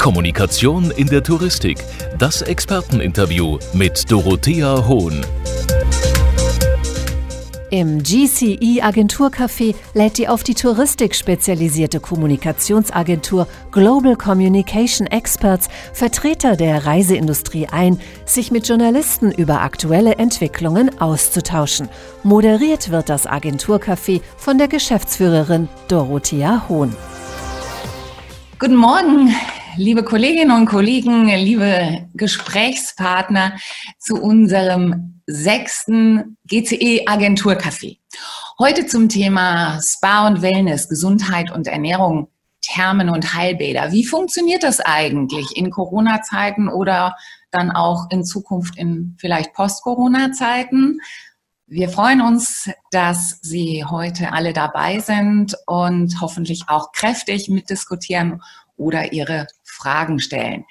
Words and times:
Kommunikation 0.00 0.90
in 0.92 1.08
der 1.08 1.22
Touristik. 1.22 1.76
Das 2.18 2.40
Experteninterview 2.40 3.58
mit 3.74 4.10
Dorothea 4.10 4.88
Hohn. 4.88 5.26
Im 7.68 8.02
GCE 8.02 8.82
Agenturcafé 8.82 9.74
lädt 9.92 10.16
die 10.16 10.26
auf 10.26 10.42
die 10.42 10.54
Touristik 10.54 11.14
spezialisierte 11.14 12.00
Kommunikationsagentur 12.00 13.46
Global 13.72 14.16
Communication 14.16 15.06
Experts 15.06 15.68
Vertreter 15.92 16.56
der 16.56 16.86
Reiseindustrie 16.86 17.68
ein, 17.70 18.00
sich 18.24 18.50
mit 18.50 18.66
Journalisten 18.66 19.30
über 19.30 19.60
aktuelle 19.60 20.14
Entwicklungen 20.14 20.98
auszutauschen. 20.98 21.90
Moderiert 22.22 22.90
wird 22.90 23.10
das 23.10 23.28
Agenturcafé 23.28 24.22
von 24.38 24.56
der 24.56 24.68
Geschäftsführerin 24.68 25.68
Dorothea 25.88 26.64
Hohn. 26.70 26.96
Guten 28.58 28.76
Morgen, 28.76 29.34
liebe 29.80 30.04
Kolleginnen 30.04 30.54
und 30.54 30.66
Kollegen, 30.66 31.26
liebe 31.28 32.06
Gesprächspartner 32.12 33.54
zu 33.98 34.20
unserem 34.20 35.22
sechsten 35.26 36.36
GCE 36.46 37.06
Agenturcafé. 37.06 37.96
Heute 38.58 38.86
zum 38.86 39.08
Thema 39.08 39.80
Spa 39.80 40.26
und 40.26 40.42
Wellness, 40.42 40.90
Gesundheit 40.90 41.50
und 41.50 41.66
Ernährung, 41.66 42.28
Thermen 42.60 43.08
und 43.08 43.32
Heilbäder. 43.32 43.90
Wie 43.90 44.04
funktioniert 44.04 44.64
das 44.64 44.80
eigentlich 44.80 45.56
in 45.56 45.70
Corona-Zeiten 45.70 46.68
oder 46.68 47.16
dann 47.50 47.70
auch 47.70 48.10
in 48.10 48.22
Zukunft 48.22 48.76
in 48.76 49.16
vielleicht 49.18 49.54
Post-Corona-Zeiten? 49.54 51.00
Wir 51.66 51.88
freuen 51.88 52.20
uns, 52.20 52.68
dass 52.90 53.38
Sie 53.40 53.82
heute 53.88 54.32
alle 54.32 54.52
dabei 54.52 54.98
sind 54.98 55.56
und 55.66 56.20
hoffentlich 56.20 56.64
auch 56.66 56.92
kräftig 56.92 57.48
mitdiskutieren 57.48 58.42
oder 58.80 59.12
Ihre 59.12 59.46
Fragen 59.80 60.20
stellen. 60.20 60.64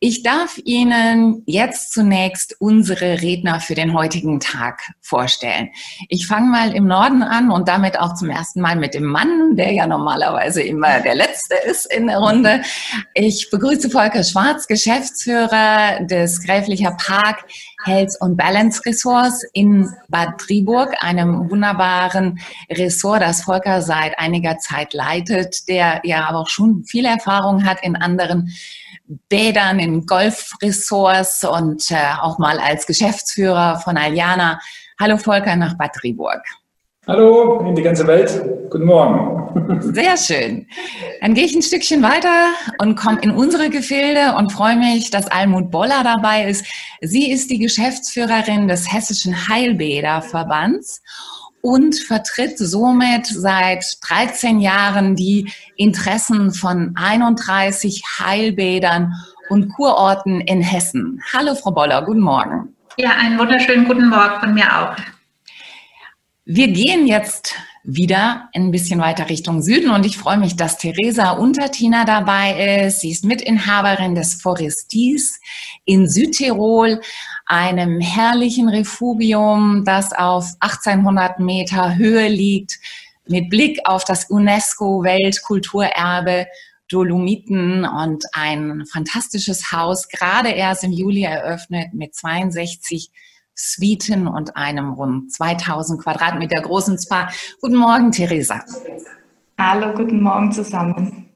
Ich 0.00 0.22
darf 0.22 0.58
Ihnen 0.64 1.42
jetzt 1.46 1.92
zunächst 1.92 2.56
unsere 2.58 3.22
Redner 3.22 3.60
für 3.60 3.74
den 3.74 3.94
heutigen 3.94 4.40
Tag 4.40 4.82
vorstellen. 5.00 5.70
Ich 6.08 6.26
fange 6.26 6.50
mal 6.50 6.74
im 6.74 6.86
Norden 6.86 7.22
an 7.22 7.50
und 7.50 7.68
damit 7.68 7.98
auch 7.98 8.14
zum 8.14 8.30
ersten 8.30 8.60
Mal 8.60 8.76
mit 8.76 8.94
dem 8.94 9.04
Mann, 9.04 9.56
der 9.56 9.72
ja 9.72 9.86
normalerweise 9.86 10.62
immer 10.62 11.00
der 11.00 11.14
Letzte 11.14 11.54
ist 11.68 11.92
in 11.92 12.06
der 12.06 12.18
Runde. 12.18 12.62
Ich 13.14 13.48
begrüße 13.50 13.90
Volker 13.90 14.24
Schwarz, 14.24 14.66
Geschäftsführer 14.66 16.04
des 16.04 16.42
Gräflicher 16.44 16.92
Park 16.92 17.44
Health 17.84 18.16
und 18.20 18.36
Balance 18.36 18.82
Ressorts 18.84 19.44
in 19.52 19.88
Bad 20.08 20.38
Triburg, 20.38 20.94
einem 21.00 21.50
wunderbaren 21.50 22.40
Ressort, 22.70 23.22
das 23.22 23.42
Volker 23.42 23.82
seit 23.82 24.18
einiger 24.18 24.58
Zeit 24.58 24.94
leitet, 24.94 25.68
der 25.68 26.00
ja 26.04 26.26
aber 26.28 26.40
auch 26.40 26.48
schon 26.48 26.84
viel 26.84 27.04
Erfahrung 27.04 27.64
hat 27.64 27.82
in 27.82 27.96
anderen 27.96 28.52
Bädern, 29.28 29.78
in 29.78 30.06
Golfressorts 30.06 31.44
und 31.44 31.90
äh, 31.90 31.96
auch 32.20 32.38
mal 32.38 32.58
als 32.60 32.86
Geschäftsführer 32.86 33.80
von 33.80 33.96
Aliana. 33.96 34.60
Hallo 35.00 35.16
Volker 35.16 35.56
nach 35.56 35.76
Bad 35.76 35.94
Triburg. 35.94 36.42
Hallo 37.06 37.60
in 37.66 37.74
die 37.74 37.82
ganze 37.82 38.06
Welt. 38.06 38.30
Guten 38.68 38.84
Morgen. 38.84 39.80
Sehr 39.80 40.18
schön. 40.18 40.66
Dann 41.22 41.32
gehe 41.32 41.46
ich 41.46 41.54
ein 41.56 41.62
Stückchen 41.62 42.02
weiter 42.02 42.52
und 42.78 42.94
komme 42.94 43.20
in 43.22 43.30
unsere 43.30 43.70
Gefilde 43.70 44.34
und 44.36 44.52
freue 44.52 44.76
mich, 44.76 45.10
dass 45.10 45.26
Almut 45.26 45.70
Boller 45.70 46.04
dabei 46.04 46.44
ist. 46.44 46.66
Sie 47.00 47.32
ist 47.32 47.50
die 47.50 47.58
Geschäftsführerin 47.58 48.68
des 48.68 48.92
Hessischen 48.92 49.48
Heilbäderverbands 49.48 51.02
und 51.62 51.96
vertritt 51.96 52.58
somit 52.58 53.26
seit 53.26 53.84
13 54.06 54.60
Jahren 54.60 55.16
die 55.16 55.50
Interessen 55.76 56.52
von 56.52 56.92
31 56.96 58.02
Heilbädern 58.18 59.14
und 59.48 59.72
Kurorten 59.74 60.42
in 60.42 60.60
Hessen. 60.60 61.22
Hallo, 61.32 61.54
Frau 61.54 61.70
Boller, 61.70 62.04
guten 62.04 62.20
Morgen. 62.20 62.76
Ja, 62.98 63.12
einen 63.18 63.38
wunderschönen 63.38 63.88
guten 63.88 64.10
Morgen 64.10 64.38
von 64.38 64.52
mir 64.52 64.66
auch. 64.66 65.19
Wir 66.52 66.66
gehen 66.66 67.06
jetzt 67.06 67.54
wieder 67.84 68.48
ein 68.54 68.72
bisschen 68.72 68.98
weiter 68.98 69.28
Richtung 69.28 69.62
Süden 69.62 69.92
und 69.92 70.04
ich 70.04 70.18
freue 70.18 70.36
mich, 70.36 70.56
dass 70.56 70.78
Theresa 70.78 71.30
Untertina 71.30 72.04
dabei 72.04 72.86
ist. 72.86 73.02
Sie 73.02 73.12
ist 73.12 73.24
Mitinhaberin 73.24 74.16
des 74.16 74.34
Forestis 74.34 75.38
in 75.84 76.08
Südtirol, 76.08 77.02
einem 77.46 78.00
herrlichen 78.00 78.68
Refugium, 78.68 79.84
das 79.84 80.12
auf 80.12 80.48
1800 80.58 81.38
Meter 81.38 81.94
Höhe 81.94 82.26
liegt, 82.26 82.80
mit 83.28 83.48
Blick 83.48 83.78
auf 83.84 84.04
das 84.04 84.28
UNESCO-Weltkulturerbe 84.28 86.48
Dolomiten 86.88 87.84
und 87.84 88.24
ein 88.32 88.86
fantastisches 88.90 89.70
Haus, 89.70 90.08
gerade 90.08 90.48
erst 90.48 90.82
im 90.82 90.90
Juli 90.90 91.22
eröffnet 91.22 91.94
mit 91.94 92.16
62 92.16 93.12
Suiten 93.60 94.26
und 94.26 94.56
einem 94.56 94.92
rund 94.92 95.32
2000 95.32 96.02
Quadratmeter 96.02 96.62
großen 96.62 96.98
Spa. 96.98 97.28
Guten 97.60 97.76
Morgen, 97.76 98.10
Theresa. 98.10 98.64
Hallo, 99.58 99.92
guten 99.94 100.22
Morgen 100.22 100.50
zusammen. 100.50 101.28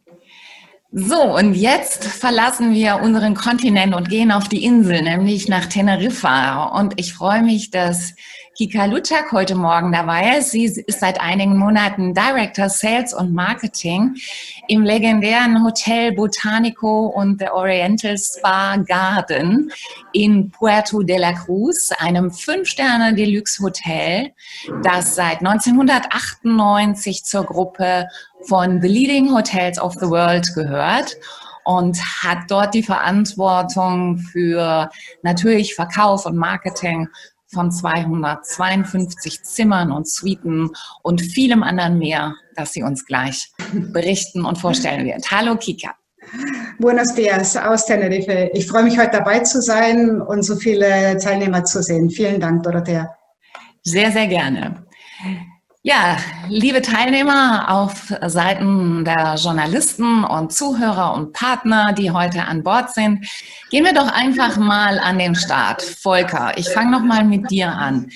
So, 0.97 1.37
und 1.37 1.55
jetzt 1.55 2.05
verlassen 2.05 2.73
wir 2.73 3.01
unseren 3.03 3.35
Kontinent 3.35 3.95
und 3.95 4.09
gehen 4.09 4.31
auf 4.31 4.49
die 4.49 4.65
Insel, 4.65 5.03
nämlich 5.03 5.49
nach 5.49 5.67
Teneriffa. 5.67 6.67
Und 6.79 6.95
ich 7.01 7.13
freue 7.13 7.43
mich, 7.43 7.71
dass 7.71 8.15
Kika 8.57 8.85
Lutschak 8.85 9.33
heute 9.33 9.57
Morgen 9.57 9.91
dabei. 9.91 10.41
Sie 10.41 10.65
ist 10.65 11.01
seit 11.01 11.21
einigen 11.21 11.59
Monaten 11.59 12.15
Director 12.15 12.69
Sales 12.69 13.13
und 13.13 13.35
Marketing 13.35 14.15
im 14.69 14.85
legendären 14.85 15.65
Hotel 15.65 16.13
Botanico 16.13 17.07
und 17.07 17.41
The 17.41 17.49
Oriental 17.49 18.17
Spa 18.17 18.77
Garden 18.77 19.73
in 20.13 20.53
Puerto 20.53 21.03
de 21.03 21.19
la 21.19 21.33
Cruz, 21.33 21.91
einem 21.99 22.31
Fünf-Sterne-Deluxe-Hotel, 22.31 24.31
das 24.85 25.17
seit 25.17 25.39
1998 25.39 27.25
zur 27.25 27.47
Gruppe 27.47 28.07
von 28.43 28.81
The 28.81 28.87
Leading 28.87 29.35
Hotels 29.35 29.81
of 29.81 29.95
the 29.95 30.07
World 30.07 30.55
gehört 30.55 31.17
und 31.65 31.99
hat 32.23 32.49
dort 32.49 32.75
die 32.75 32.85
Verantwortung 32.85 34.19
für 34.19 34.91
natürlich 35.23 35.75
Verkauf 35.75 36.27
und 36.27 36.37
Marketing 36.37 37.09
von 37.55 37.71
252 37.71 39.43
Zimmern 39.45 39.91
und 39.91 40.09
Suiten 40.09 40.71
und 41.03 41.23
vielem 41.23 41.63
anderen 41.63 41.99
mehr, 41.99 42.35
das 42.57 42.73
sie 42.73 42.83
uns 42.83 43.07
gleich 43.07 43.53
berichten 43.73 44.45
und 44.45 44.59
vorstellen 44.59 45.07
wird. 45.07 45.31
Hallo 45.31 45.57
Kika. 45.57 45.95
Buenos 46.79 47.15
dias 47.15 47.57
aus 47.57 47.87
Tenerife. 47.87 48.51
Ich 48.53 48.67
freue 48.67 48.83
mich, 48.83 48.99
heute 48.99 49.19
dabei 49.19 49.41
zu 49.41 49.63
sein 49.63 50.21
und 50.21 50.43
so 50.43 50.57
viele 50.57 51.17
Teilnehmer 51.19 51.65
zu 51.65 51.83
sehen. 51.83 52.11
Vielen 52.11 52.41
Dank, 52.41 52.63
Dorothea. 52.63 53.15
Sehr, 53.83 54.11
sehr 54.11 54.27
gerne. 54.27 54.87
Ja, 55.87 56.17
liebe 56.49 56.81
Teilnehmer 56.81 57.67
auf 57.69 58.11
Seiten 58.23 59.05
der 59.05 59.35
Journalisten 59.35 60.25
und 60.25 60.51
Zuhörer 60.51 61.13
und 61.13 61.35
Partner, 61.35 61.93
die 61.93 62.11
heute 62.11 62.47
an 62.47 62.63
Bord 62.63 62.95
sind, 62.95 63.29
gehen 63.71 63.85
wir 63.85 63.93
doch 63.93 64.11
einfach 64.11 64.57
mal 64.57 64.99
an 64.99 65.19
den 65.19 65.35
Start. 65.35 65.83
Volker, 65.83 66.57
ich 66.57 66.71
fange 66.71 66.91
noch 66.91 67.03
mal 67.03 67.23
mit 67.23 67.51
dir 67.51 67.69
an. 67.69 68.09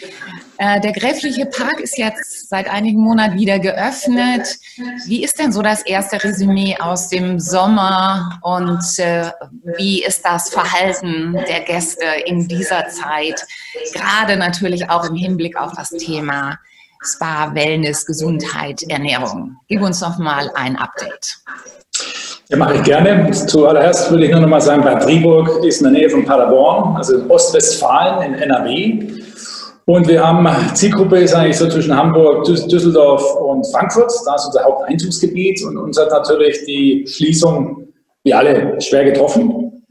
Äh, 0.57 0.81
der 0.81 0.95
Gräfliche 0.95 1.45
Park 1.45 1.79
ist 1.81 1.99
jetzt 1.99 2.49
seit 2.49 2.71
einigen 2.71 3.03
Monaten 3.03 3.37
wieder 3.37 3.59
geöffnet. 3.59 4.57
Wie 5.05 5.23
ist 5.23 5.39
denn 5.39 5.53
so 5.53 5.61
das 5.61 5.83
erste 5.83 6.25
Resümee 6.25 6.79
aus 6.81 7.11
dem 7.11 7.39
Sommer 7.39 8.41
und 8.41 8.83
äh, 8.99 9.31
wie 9.77 10.03
ist 10.03 10.25
das 10.25 10.49
Verhalten 10.49 11.35
der 11.47 11.61
Gäste 11.61 12.07
in 12.25 12.49
dieser 12.49 12.89
Zeit? 12.89 13.47
Gerade 13.93 14.39
natürlich 14.39 14.89
auch 14.89 15.05
im 15.05 15.17
Hinblick 15.17 15.59
auf 15.59 15.73
das 15.77 15.91
Thema 15.91 16.59
Spa, 17.03 17.55
Wellness, 17.55 18.05
Gesundheit, 18.07 18.83
Ernährung. 18.89 19.57
Gib 19.69 19.83
uns 19.83 20.01
noch 20.01 20.19
mal 20.19 20.51
ein 20.55 20.77
Update. 20.77 21.39
Ja, 22.49 22.57
mache 22.57 22.77
ich 22.77 22.83
gerne. 22.83 23.31
Zuallererst 23.31 24.11
würde 24.11 24.25
ich 24.25 24.33
nur 24.33 24.41
noch 24.41 24.49
mal 24.49 24.61
sagen, 24.61 24.83
Bad 24.83 25.03
Triburg 25.03 25.65
ist 25.65 25.83
in 25.83 25.85
der 25.85 25.93
Nähe 25.93 26.11
von 26.11 26.25
Paderborn, 26.25 26.97
also 26.97 27.19
in 27.19 27.31
Ostwestfalen 27.31 28.33
in 28.33 28.35
NRW. 28.35 29.23
Und 29.85 30.07
wir 30.09 30.27
haben, 30.27 30.47
Zielgruppe 30.75 31.19
ist 31.19 31.35
eigentlich 31.35 31.57
so 31.57 31.69
zwischen 31.69 31.97
Hamburg, 31.97 32.45
Düsseldorf 32.45 33.23
und 33.37 33.67
Frankfurt. 33.69 34.13
Da 34.27 34.35
ist 34.35 34.47
unser 34.47 34.65
Haupteinzugsgebiet 34.65 35.63
und 35.65 35.77
uns 35.79 35.99
hat 35.99 36.11
natürlich 36.11 36.65
die 36.67 37.07
Schließung, 37.07 37.89
wie 38.25 38.35
alle, 38.35 38.81
schwer 38.81 39.05
getroffen. 39.05 39.87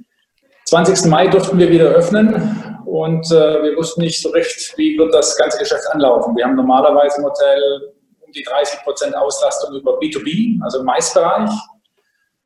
20. 0.66 1.10
Mai 1.10 1.28
durften 1.28 1.58
wir 1.58 1.70
wieder 1.70 1.86
öffnen 1.86 2.67
und 2.88 3.30
äh, 3.32 3.64
wir 3.64 3.76
wussten 3.76 4.00
nicht 4.00 4.22
so 4.22 4.30
recht, 4.30 4.74
wie 4.78 4.98
wird 4.98 5.14
das 5.14 5.36
ganze 5.36 5.60
Geschäft 5.60 5.84
anlaufen. 5.92 6.36
Wir 6.38 6.46
haben 6.46 6.56
normalerweise 6.56 7.18
im 7.18 7.26
Hotel 7.26 7.92
um 8.22 8.32
die 8.32 8.44
30 8.44 8.80
Prozent 8.84 9.16
Auslastung 9.16 9.76
über 9.76 10.00
B2B, 10.00 10.64
also 10.64 10.80
im 10.80 10.86
Maisbereich. 10.86 11.50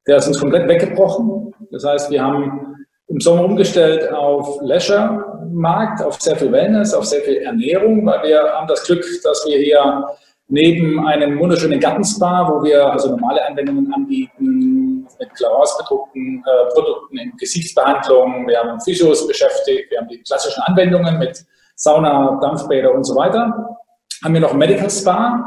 Der 0.07 0.17
ist 0.17 0.27
uns 0.27 0.39
komplett 0.39 0.67
weggebrochen. 0.67 1.53
Das 1.69 1.85
heißt, 1.85 2.09
wir 2.09 2.23
haben 2.23 2.75
im 3.07 3.19
Sommer 3.19 3.45
umgestellt 3.45 4.11
auf 4.11 4.57
Leisure-Markt, 4.61 6.01
auf 6.01 6.19
sehr 6.19 6.35
viel 6.35 6.51
Wellness, 6.51 6.95
auf 6.95 7.05
sehr 7.05 7.21
viel 7.21 7.37
Ernährung, 7.37 8.03
weil 8.07 8.23
wir 8.23 8.41
haben 8.41 8.67
das 8.67 8.83
Glück, 8.83 9.05
dass 9.23 9.45
wir 9.45 9.59
hier 9.59 10.07
neben 10.47 11.05
einem 11.05 11.39
wunderschönen 11.39 11.79
Gartenspa, 11.79 12.51
wo 12.51 12.63
wir 12.63 12.91
also 12.91 13.11
normale 13.11 13.45
Anwendungen 13.45 13.93
anbieten, 13.93 14.80
mit 15.21 15.33
Clarence 15.35 15.77
bedruckten 15.77 16.43
äh, 16.45 16.73
Produkten 16.73 17.17
in 17.17 17.37
Gesichtsbehandlung, 17.37 18.47
wir 18.47 18.59
haben 18.59 18.81
Physios 18.81 19.27
beschäftigt, 19.27 19.91
wir 19.91 19.99
haben 19.99 20.07
die 20.07 20.21
klassischen 20.23 20.61
Anwendungen 20.63 21.19
mit 21.19 21.45
Sauna, 21.75 22.39
Dampfbäder 22.41 22.93
und 22.93 23.03
so 23.03 23.15
weiter. 23.15 23.77
Haben 24.23 24.33
wir 24.33 24.41
noch 24.41 24.53
Medical 24.53 24.89
Spa, 24.89 25.43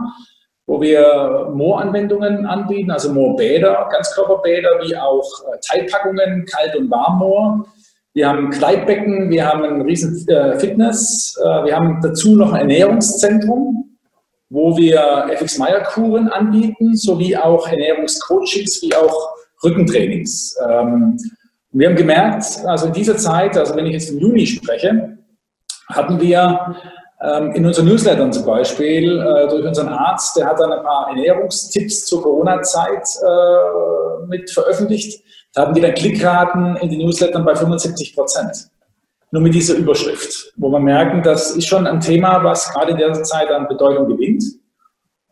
wo 0.67 0.81
wir 0.81 1.50
Mooranwendungen 1.53 2.47
anbieten, 2.47 2.91
also 2.91 3.12
Moorbäder, 3.12 3.88
Ganzkörperbäder, 3.93 4.81
wie 4.82 4.97
auch 4.97 5.25
äh, 5.53 5.59
Teilpackungen, 5.67 6.47
Kalt- 6.47 6.76
und 6.76 6.91
Warmmoor. 6.91 7.67
Wir 8.15 8.29
haben 8.29 8.50
Kleidbecken, 8.50 9.29
wir 9.29 9.47
haben 9.47 9.65
ein 9.65 9.81
riesen 9.82 10.26
äh, 10.29 10.59
Fitness, 10.59 11.37
äh, 11.43 11.65
wir 11.65 11.76
haben 11.76 12.00
dazu 12.00 12.37
noch 12.37 12.53
ein 12.53 12.71
Ernährungszentrum, 12.71 13.99
wo 14.50 14.76
wir 14.76 15.26
FX 15.31 15.59
Meyer 15.59 15.82
Kuren 15.82 16.29
anbieten, 16.29 16.97
sowie 16.97 17.37
auch 17.37 17.67
Ernährungscoachings, 17.67 18.82
wie 18.82 18.94
auch 18.94 19.35
Rückentrainings. 19.64 20.56
Ähm, 20.69 21.19
wir 21.72 21.88
haben 21.88 21.96
gemerkt, 21.96 22.64
also 22.66 22.87
in 22.87 22.93
dieser 22.93 23.16
Zeit, 23.16 23.56
also 23.56 23.75
wenn 23.75 23.87
ich 23.87 23.94
jetzt 23.94 24.11
im 24.11 24.19
Juni 24.19 24.46
spreche, 24.46 25.19
hatten 25.88 26.20
wir 26.20 26.76
ähm, 27.20 27.52
in 27.52 27.66
unseren 27.66 27.87
Newslettern 27.87 28.32
zum 28.32 28.44
Beispiel 28.44 29.19
äh, 29.19 29.49
durch 29.49 29.64
unseren 29.64 29.88
Arzt, 29.88 30.37
der 30.37 30.46
hat 30.46 30.61
dann 30.61 30.72
ein 30.72 30.82
paar 30.82 31.08
Ernährungstipps 31.08 32.06
zur 32.06 32.22
Corona-Zeit 32.22 33.08
äh, 33.22 34.26
mit 34.28 34.50
veröffentlicht. 34.50 35.22
Da 35.52 35.62
hatten 35.62 35.75
die 35.75 35.81
dann 35.81 35.94
Klickraten 35.94 36.76
in 36.76 36.90
den 36.90 36.99
Newslettern 36.99 37.44
bei 37.44 37.55
75 37.55 38.14
Prozent. 38.14 38.69
Nur 39.31 39.43
mit 39.43 39.55
dieser 39.55 39.75
Überschrift, 39.75 40.52
wo 40.56 40.69
man 40.69 40.82
merken, 40.82 41.22
das 41.22 41.52
ist 41.56 41.66
schon 41.66 41.87
ein 41.87 42.00
Thema, 42.00 42.44
was 42.44 42.72
gerade 42.72 42.93
in 42.93 42.99
der 42.99 43.12
Zeit 43.25 43.50
an 43.50 43.66
Bedeutung 43.66 44.06
gewinnt. 44.06 44.44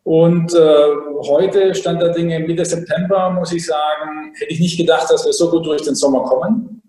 Und 0.04 0.52
äh, 0.54 0.86
heute 1.28 1.74
stand 1.74 2.02
der 2.02 2.10
Dinge 2.10 2.40
Mitte 2.40 2.64
September, 2.64 3.30
muss 3.30 3.52
ich 3.52 3.64
sagen, 3.64 4.32
hätte 4.34 4.52
ich 4.52 4.60
nicht 4.60 4.76
gedacht, 4.76 5.10
dass 5.10 5.24
wir 5.24 5.32
so 5.32 5.50
gut 5.50 5.64
durch 5.64 5.82
den 5.82 5.94
Sommer 5.94 6.24
kommen. 6.24 6.82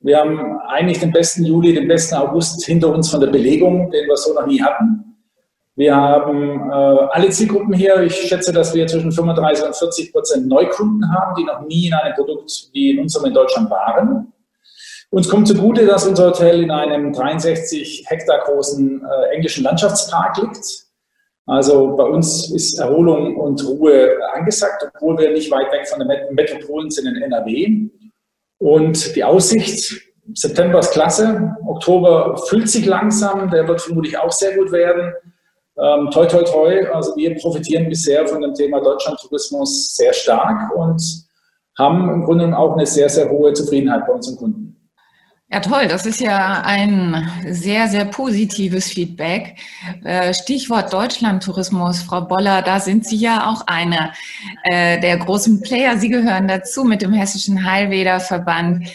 Wir 0.00 0.18
haben 0.18 0.58
eigentlich 0.68 1.00
den 1.00 1.10
besten 1.10 1.44
Juli, 1.44 1.74
den 1.74 1.88
besten 1.88 2.16
August 2.16 2.64
hinter 2.64 2.88
uns 2.90 3.10
von 3.10 3.20
der 3.20 3.28
Belegung, 3.28 3.90
den 3.90 4.06
wir 4.06 4.16
so 4.16 4.34
noch 4.34 4.46
nie 4.46 4.62
hatten. 4.62 5.08
Wir 5.74 5.94
haben 5.94 6.70
äh, 6.70 6.74
alle 6.74 7.30
Zielgruppen 7.30 7.72
hier. 7.72 8.02
Ich 8.02 8.14
schätze, 8.14 8.52
dass 8.52 8.74
wir 8.74 8.86
zwischen 8.86 9.12
35 9.12 9.64
und 9.64 9.76
40 9.76 10.12
Prozent 10.12 10.48
Neukunden 10.48 11.08
haben, 11.14 11.36
die 11.36 11.44
noch 11.44 11.60
nie 11.66 11.86
in 11.86 11.94
einem 11.94 12.14
Produkt 12.14 12.50
wie 12.72 12.90
in 12.90 12.98
unserem 12.98 13.26
in 13.26 13.34
Deutschland 13.34 13.70
waren. 13.70 14.32
Uns 15.10 15.28
kommt 15.28 15.48
zugute, 15.48 15.86
dass 15.86 16.06
unser 16.06 16.26
Hotel 16.26 16.62
in 16.64 16.70
einem 16.70 17.12
63 17.12 18.04
Hektar 18.08 18.40
großen 18.44 19.02
äh, 19.02 19.34
englischen 19.34 19.64
Landschaftspark 19.64 20.36
liegt. 20.38 20.87
Also 21.48 21.96
bei 21.96 22.04
uns 22.04 22.52
ist 22.52 22.78
Erholung 22.78 23.36
und 23.36 23.66
Ruhe 23.66 24.18
angesagt, 24.34 24.86
obwohl 24.94 25.16
wir 25.18 25.32
nicht 25.32 25.50
weit 25.50 25.72
weg 25.72 25.88
von 25.88 25.98
den 25.98 26.34
Metropolen 26.34 26.90
sind 26.90 27.06
in 27.06 27.22
NRW. 27.22 27.88
Und 28.58 29.16
die 29.16 29.24
Aussicht, 29.24 29.98
September 30.34 30.80
ist 30.80 30.90
klasse, 30.90 31.56
Oktober 31.66 32.36
füllt 32.48 32.68
sich 32.68 32.84
langsam, 32.84 33.50
der 33.50 33.66
wird 33.66 33.80
vermutlich 33.80 34.18
auch 34.18 34.30
sehr 34.30 34.56
gut 34.58 34.72
werden. 34.72 35.14
Ähm, 35.78 36.10
toi, 36.10 36.26
toi, 36.26 36.42
toi, 36.42 36.86
also 36.92 37.16
wir 37.16 37.34
profitieren 37.36 37.88
bisher 37.88 38.26
von 38.26 38.42
dem 38.42 38.52
Thema 38.52 38.82
Deutschlandtourismus 38.82 39.96
sehr 39.96 40.12
stark 40.12 40.76
und 40.76 41.02
haben 41.78 42.10
im 42.10 42.24
Grunde 42.24 42.58
auch 42.58 42.74
eine 42.74 42.84
sehr, 42.84 43.08
sehr 43.08 43.30
hohe 43.30 43.54
Zufriedenheit 43.54 44.06
bei 44.06 44.12
unseren 44.12 44.36
Kunden. 44.36 44.77
Ja, 45.50 45.60
toll. 45.60 45.88
Das 45.88 46.04
ist 46.04 46.20
ja 46.20 46.60
ein 46.62 47.26
sehr, 47.48 47.88
sehr 47.88 48.04
positives 48.04 48.92
Feedback. 48.92 49.56
Äh, 50.04 50.34
Stichwort 50.34 50.92
Deutschlandtourismus, 50.92 52.02
Frau 52.02 52.20
Boller, 52.20 52.60
da 52.60 52.80
sind 52.80 53.06
Sie 53.06 53.16
ja 53.16 53.46
auch 53.48 53.66
einer 53.66 54.12
äh, 54.64 55.00
der 55.00 55.16
großen 55.16 55.62
Player. 55.62 55.96
Sie 55.96 56.10
gehören 56.10 56.48
dazu 56.48 56.84
mit 56.84 57.00
dem 57.00 57.14
Hessischen 57.14 57.64
Heilwederverband. 57.64 58.88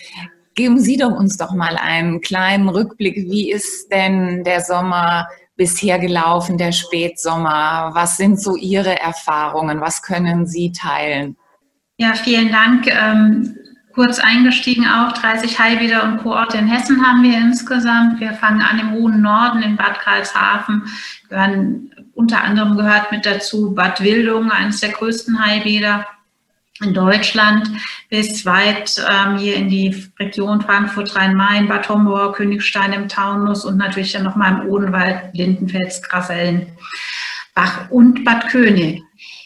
Geben 0.53 0.79
Sie 0.79 0.97
doch 0.97 1.11
uns 1.11 1.37
doch 1.37 1.53
mal 1.55 1.75
einen 1.75 2.21
kleinen 2.21 2.69
Rückblick. 2.69 3.15
Wie 3.15 3.51
ist 3.51 3.91
denn 3.91 4.43
der 4.43 4.61
Sommer 4.61 5.27
bisher 5.55 5.97
gelaufen, 5.97 6.59
der 6.59 6.71
Spätsommer? 6.71 7.89
Was 7.95 8.17
sind 8.17 8.39
so 8.39 8.55
Ihre 8.55 8.99
Erfahrungen? 8.99 9.81
Was 9.81 10.03
können 10.03 10.45
Sie 10.45 10.71
teilen? 10.71 11.35
Ja, 11.97 12.13
vielen 12.13 12.51
Dank. 12.51 12.85
Ähm 12.85 13.57
kurz 13.93 14.19
eingestiegen 14.19 14.87
auch. 14.87 15.13
30 15.13 15.59
Heilbäder 15.59 16.03
und 16.03 16.17
Kurorte 16.17 16.57
in 16.57 16.67
Hessen 16.67 17.05
haben 17.05 17.23
wir 17.23 17.37
insgesamt. 17.37 18.19
Wir 18.19 18.33
fangen 18.33 18.61
an 18.61 18.79
im 18.79 18.91
hohen 18.91 19.21
Norden 19.21 19.61
in 19.61 19.77
Bad 19.77 19.99
Karlshafen. 19.99 20.83
Gehören, 21.29 21.91
unter 22.13 22.43
anderem 22.43 22.75
gehört 22.75 23.11
mit 23.11 23.25
dazu 23.25 23.73
Bad 23.73 24.01
Wildung, 24.01 24.51
eines 24.51 24.79
der 24.81 24.91
größten 24.91 25.43
Heilbäder 25.43 26.05
in 26.81 26.93
Deutschland, 26.93 27.69
bis 28.09 28.45
weit 28.45 29.01
ähm, 29.09 29.37
hier 29.37 29.55
in 29.55 29.69
die 29.69 29.95
Region 30.19 30.61
Frankfurt, 30.61 31.15
Rhein-Main, 31.15 31.67
Bad 31.67 31.87
Homburg, 31.87 32.35
Königstein 32.35 32.93
im 32.93 33.07
Taunus 33.07 33.63
und 33.63 33.77
natürlich 33.77 34.13
dann 34.13 34.23
nochmal 34.23 34.53
im 34.53 34.69
Odenwald, 34.69 35.33
Lindenfels, 35.33 36.01
Grasellen, 36.01 36.67
Bach 37.53 37.89
und 37.91 38.25
Bad 38.25 38.49
König. 38.49 39.03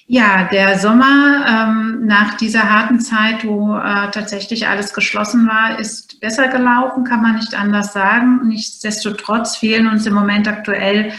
Ja, 0.09 0.45
der 0.45 0.80
Sommer 0.80 1.45
ähm, 1.45 2.06
nach 2.06 2.38
dieser 2.38 2.71
harten 2.71 3.01
Zeit, 3.01 3.44
wo 3.44 3.75
äh, 3.75 4.09
tatsächlich 4.12 4.65
alles 4.65 4.94
geschlossen 4.94 5.48
war, 5.48 5.80
ist 5.80 6.21
besser 6.21 6.48
gelaufen, 6.48 7.04
kann 7.04 7.21
man 7.21 7.36
nicht 7.36 7.54
anders 7.54 7.92
sagen. 7.92 8.48
Nichtsdestotrotz 8.48 9.57
fehlen 9.57 9.86
uns 9.88 10.06
im 10.06 10.13
Moment 10.13 10.48
aktuell, 10.48 11.12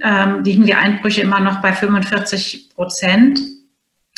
ähm, 0.00 0.44
liegen 0.44 0.64
die 0.64 0.76
Einbrüche 0.76 1.22
immer 1.22 1.40
noch 1.40 1.60
bei 1.60 1.72
45 1.72 2.70
Prozent 2.76 3.40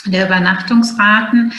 der 0.05 0.27
Übernachtungsraten. 0.27 1.55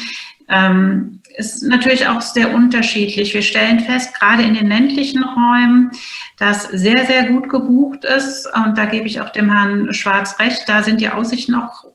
Ähm, 0.47 1.21
ist 1.37 1.63
natürlich 1.63 2.07
auch 2.07 2.21
sehr 2.21 2.53
unterschiedlich. 2.53 3.33
Wir 3.33 3.41
stellen 3.41 3.79
fest, 3.79 4.13
gerade 4.13 4.43
in 4.43 4.53
den 4.53 4.67
ländlichen 4.67 5.23
Räumen, 5.23 5.89
dass 6.37 6.63
sehr, 6.65 7.05
sehr 7.07 7.29
gut 7.29 7.49
gebucht 7.49 8.05
ist. 8.05 8.47
Und 8.53 8.77
da 8.77 8.85
gebe 8.85 9.07
ich 9.07 9.21
auch 9.21 9.29
dem 9.29 9.51
Herrn 9.51 9.91
Schwarz 9.91 10.37
recht. 10.37 10.67
Da 10.67 10.83
sind 10.83 11.01
die 11.01 11.09
Aussichten 11.09 11.55
auch 11.55 11.85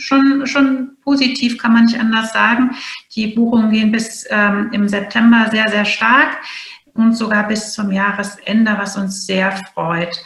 schon, 0.00 0.46
schon 0.46 0.96
positiv, 1.02 1.58
kann 1.58 1.72
man 1.72 1.84
nicht 1.84 2.00
anders 2.00 2.32
sagen. 2.32 2.76
Die 3.14 3.28
Buchungen 3.28 3.70
gehen 3.70 3.92
bis 3.92 4.26
ähm, 4.30 4.70
im 4.72 4.88
September 4.88 5.48
sehr, 5.50 5.68
sehr 5.68 5.84
stark 5.84 6.38
und 6.94 7.16
sogar 7.16 7.46
bis 7.48 7.72
zum 7.72 7.90
Jahresende, 7.90 8.74
was 8.78 8.96
uns 8.96 9.26
sehr 9.26 9.52
freut. 9.74 10.22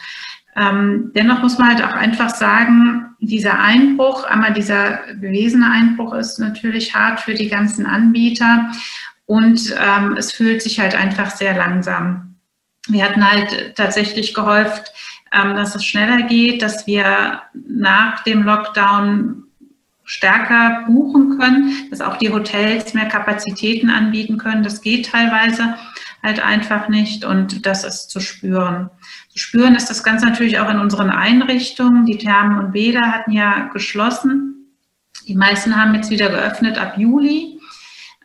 Ähm, 0.55 1.11
dennoch 1.15 1.41
muss 1.41 1.57
man 1.57 1.75
halt 1.75 1.83
auch 1.83 1.95
einfach 1.95 2.29
sagen, 2.29 3.15
dieser 3.19 3.59
Einbruch, 3.59 4.23
einmal 4.23 4.53
dieser 4.53 4.99
gewesene 5.13 5.69
Einbruch 5.69 6.13
ist 6.13 6.39
natürlich 6.39 6.95
hart 6.95 7.19
für 7.19 7.33
die 7.33 7.49
ganzen 7.49 7.85
Anbieter 7.85 8.71
und 9.25 9.75
ähm, 9.77 10.15
es 10.17 10.31
fühlt 10.31 10.61
sich 10.61 10.79
halt 10.79 10.95
einfach 10.95 11.31
sehr 11.31 11.55
langsam. 11.55 12.35
Wir 12.87 13.03
hatten 13.03 13.29
halt 13.29 13.75
tatsächlich 13.75 14.33
gehofft, 14.33 14.93
ähm, 15.33 15.55
dass 15.55 15.75
es 15.75 15.83
schneller 15.83 16.23
geht, 16.23 16.61
dass 16.61 16.87
wir 16.87 17.41
nach 17.67 18.23
dem 18.23 18.43
Lockdown 18.43 19.44
stärker 20.05 20.83
buchen 20.85 21.37
können, 21.37 21.89
dass 21.89 22.01
auch 22.01 22.17
die 22.17 22.31
Hotels 22.31 22.93
mehr 22.93 23.07
Kapazitäten 23.07 23.89
anbieten 23.89 24.37
können. 24.37 24.63
Das 24.63 24.81
geht 24.81 25.07
teilweise 25.07 25.75
halt 26.23 26.39
einfach 26.39 26.87
nicht 26.89 27.25
und 27.25 27.65
das 27.65 27.83
ist 27.83 28.09
zu 28.09 28.19
spüren. 28.19 28.89
Zu 29.29 29.39
spüren 29.39 29.75
ist 29.75 29.89
das 29.89 30.03
Ganze 30.03 30.25
natürlich 30.25 30.59
auch 30.59 30.69
in 30.69 30.79
unseren 30.79 31.09
Einrichtungen. 31.09 32.05
Die 32.05 32.17
Thermen 32.17 32.59
und 32.59 32.71
Bäder 32.71 33.11
hatten 33.11 33.31
ja 33.31 33.69
geschlossen. 33.73 34.75
Die 35.27 35.35
meisten 35.35 35.75
haben 35.75 35.95
jetzt 35.95 36.09
wieder 36.11 36.29
geöffnet 36.29 36.77
ab 36.77 36.97
Juli, 36.97 37.59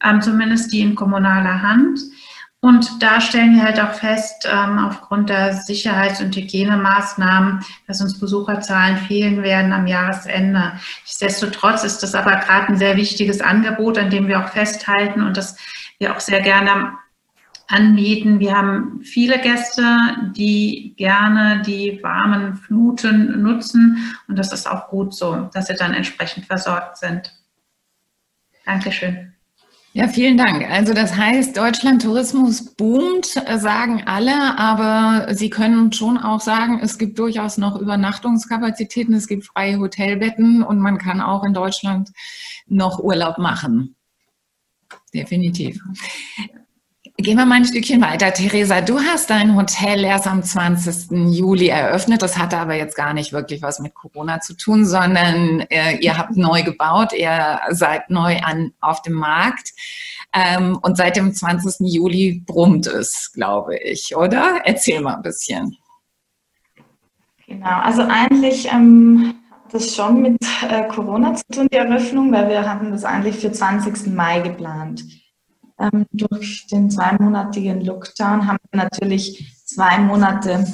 ähm, 0.03 0.21
zumindest 0.21 0.73
die 0.73 0.81
in 0.81 0.95
kommunaler 0.95 1.63
Hand. 1.63 1.99
Und 2.63 3.03
da 3.03 3.23
stellen 3.23 3.57
wir 3.57 3.63
halt 3.63 3.81
auch 3.81 3.95
fest, 3.95 4.47
ähm, 4.51 4.79
aufgrund 4.79 5.31
der 5.31 5.55
Sicherheits- 5.55 6.21
und 6.21 6.37
Hygienemaßnahmen, 6.37 7.65
dass 7.87 8.03
uns 8.03 8.21
Besucherzahlen 8.21 8.99
fehlen 8.99 9.43
werden 9.43 9.73
am 9.73 9.87
Jahresende. 9.87 10.73
Nichtsdestotrotz 11.03 11.85
ist 11.85 12.03
das 12.03 12.15
aber 12.15 12.37
gerade 12.37 12.69
ein 12.69 12.77
sehr 12.77 12.97
wichtiges 12.97 13.41
Angebot, 13.41 13.97
an 13.97 14.11
dem 14.11 14.29
wir 14.29 14.45
auch 14.45 14.51
festhalten 14.51 15.23
und 15.23 15.39
das 15.39 15.57
wir 15.99 16.15
auch 16.15 16.21
sehr 16.21 16.43
gerne 16.43 16.99
anbieten. 17.69 18.41
Wir 18.41 18.55
haben 18.57 19.01
viele 19.05 19.39
Gäste, 19.39 19.83
die 20.37 20.95
gerne 20.97 21.63
die 21.63 22.01
warmen 22.03 22.57
Fluten 22.57 23.41
nutzen 23.43 24.15
und 24.29 24.39
das 24.39 24.53
ist 24.53 24.69
auch 24.69 24.89
gut 24.89 25.15
so, 25.15 25.49
dass 25.55 25.69
sie 25.69 25.77
dann 25.77 25.95
entsprechend 25.95 26.47
versorgt 26.47 26.99
sind. 26.99 27.33
Dankeschön. 28.67 29.33
Ja, 29.93 30.07
vielen 30.07 30.37
Dank. 30.37 30.71
Also 30.71 30.95
das 30.95 31.17
heißt, 31.17 31.57
Deutschland 31.57 32.03
Tourismus 32.03 32.77
boomt, 32.77 33.35
äh, 33.45 33.59
sagen 33.59 34.05
alle, 34.07 34.57
aber 34.57 35.35
Sie 35.35 35.51
können 35.51 35.93
schon 35.93 36.17
auch 36.17 36.41
sagen, 36.41 36.79
es 36.81 36.97
gibt 36.97 37.19
durchaus 37.19 37.59
noch 37.59 37.77
Übernachtungskapazitäten, 37.77 39.15
es 39.15 39.27
gibt 39.27 39.47
freie 39.47 39.81
Hotelbetten 39.81 40.63
und 40.63 40.79
man 40.79 40.99
kann 40.99 41.21
auch 41.21 41.43
in 41.43 41.55
Deutschland 41.55 42.11
noch 42.69 43.01
Urlaub 43.01 43.39
machen. 43.39 43.97
Definitiv. 45.13 45.81
Gehen 47.23 47.37
wir 47.37 47.45
mal 47.45 47.57
ein 47.57 47.67
Stückchen 47.67 48.01
weiter. 48.01 48.33
Theresa, 48.33 48.81
du 48.81 48.99
hast 48.99 49.29
dein 49.29 49.55
Hotel 49.55 50.05
erst 50.05 50.27
am 50.27 50.43
20. 50.43 51.11
Juli 51.35 51.69
eröffnet. 51.69 52.23
Das 52.23 52.39
hatte 52.39 52.57
aber 52.57 52.77
jetzt 52.77 52.97
gar 52.97 53.13
nicht 53.13 53.35
wirklich 53.35 53.61
was 53.61 53.79
mit 53.79 53.95
Corona 53.95 54.41
zu 54.41 54.55
tun, 54.55 54.87
sondern 54.87 55.61
äh, 55.69 55.99
ihr 55.99 56.17
habt 56.17 56.39
neu 56.39 56.63
gebaut, 56.63 57.13
ihr 57.13 57.61
seid 57.71 58.09
neu 58.09 58.39
an, 58.39 58.73
auf 58.81 59.03
dem 59.03 59.13
Markt. 59.15 59.75
Ähm, 60.33 60.79
und 60.81 60.97
seit 60.97 61.17
dem 61.17 61.35
20. 61.35 61.93
Juli 61.93 62.43
brummt 62.47 62.87
es, 62.87 63.33
glaube 63.35 63.77
ich, 63.77 64.17
oder? 64.17 64.63
Erzähl 64.65 65.03
mal 65.03 65.17
ein 65.17 65.23
bisschen. 65.23 65.77
Genau, 67.47 67.81
also 67.83 68.03
eigentlich 68.03 68.73
ähm, 68.73 69.35
hat 69.51 69.75
das 69.75 69.95
schon 69.95 70.23
mit 70.23 70.39
äh, 70.67 70.89
Corona 70.89 71.35
zu 71.35 71.45
tun, 71.53 71.69
die 71.71 71.77
Eröffnung, 71.77 72.33
weil 72.33 72.49
wir 72.49 72.67
hatten 72.67 72.93
das 72.93 73.05
eigentlich 73.05 73.37
für 73.37 73.53
20. 73.53 74.15
Mai 74.15 74.41
geplant. 74.41 75.05
Ähm, 75.81 76.07
durch 76.13 76.67
den 76.67 76.91
zweimonatigen 76.91 77.81
Lockdown 77.81 78.47
haben 78.47 78.59
wir 78.71 78.83
natürlich 78.85 79.57
zwei 79.65 79.99
Monate 79.99 80.67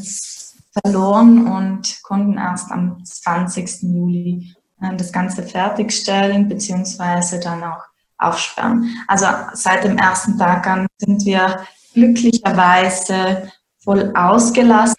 verloren 0.82 1.46
und 1.46 2.02
konnten 2.02 2.36
erst 2.36 2.70
am 2.72 3.04
20. 3.04 3.82
Juli 3.82 4.54
äh, 4.80 4.96
das 4.96 5.12
Ganze 5.12 5.42
fertigstellen, 5.44 6.48
beziehungsweise 6.48 7.38
dann 7.40 7.62
auch 7.62 7.82
aufsperren. 8.18 8.96
Also 9.06 9.26
seit 9.52 9.84
dem 9.84 9.98
ersten 9.98 10.38
Tag 10.38 10.66
an 10.66 10.86
sind 10.98 11.24
wir 11.24 11.60
glücklicherweise 11.94 13.50
voll 13.78 14.12
ausgelastet. 14.14 14.96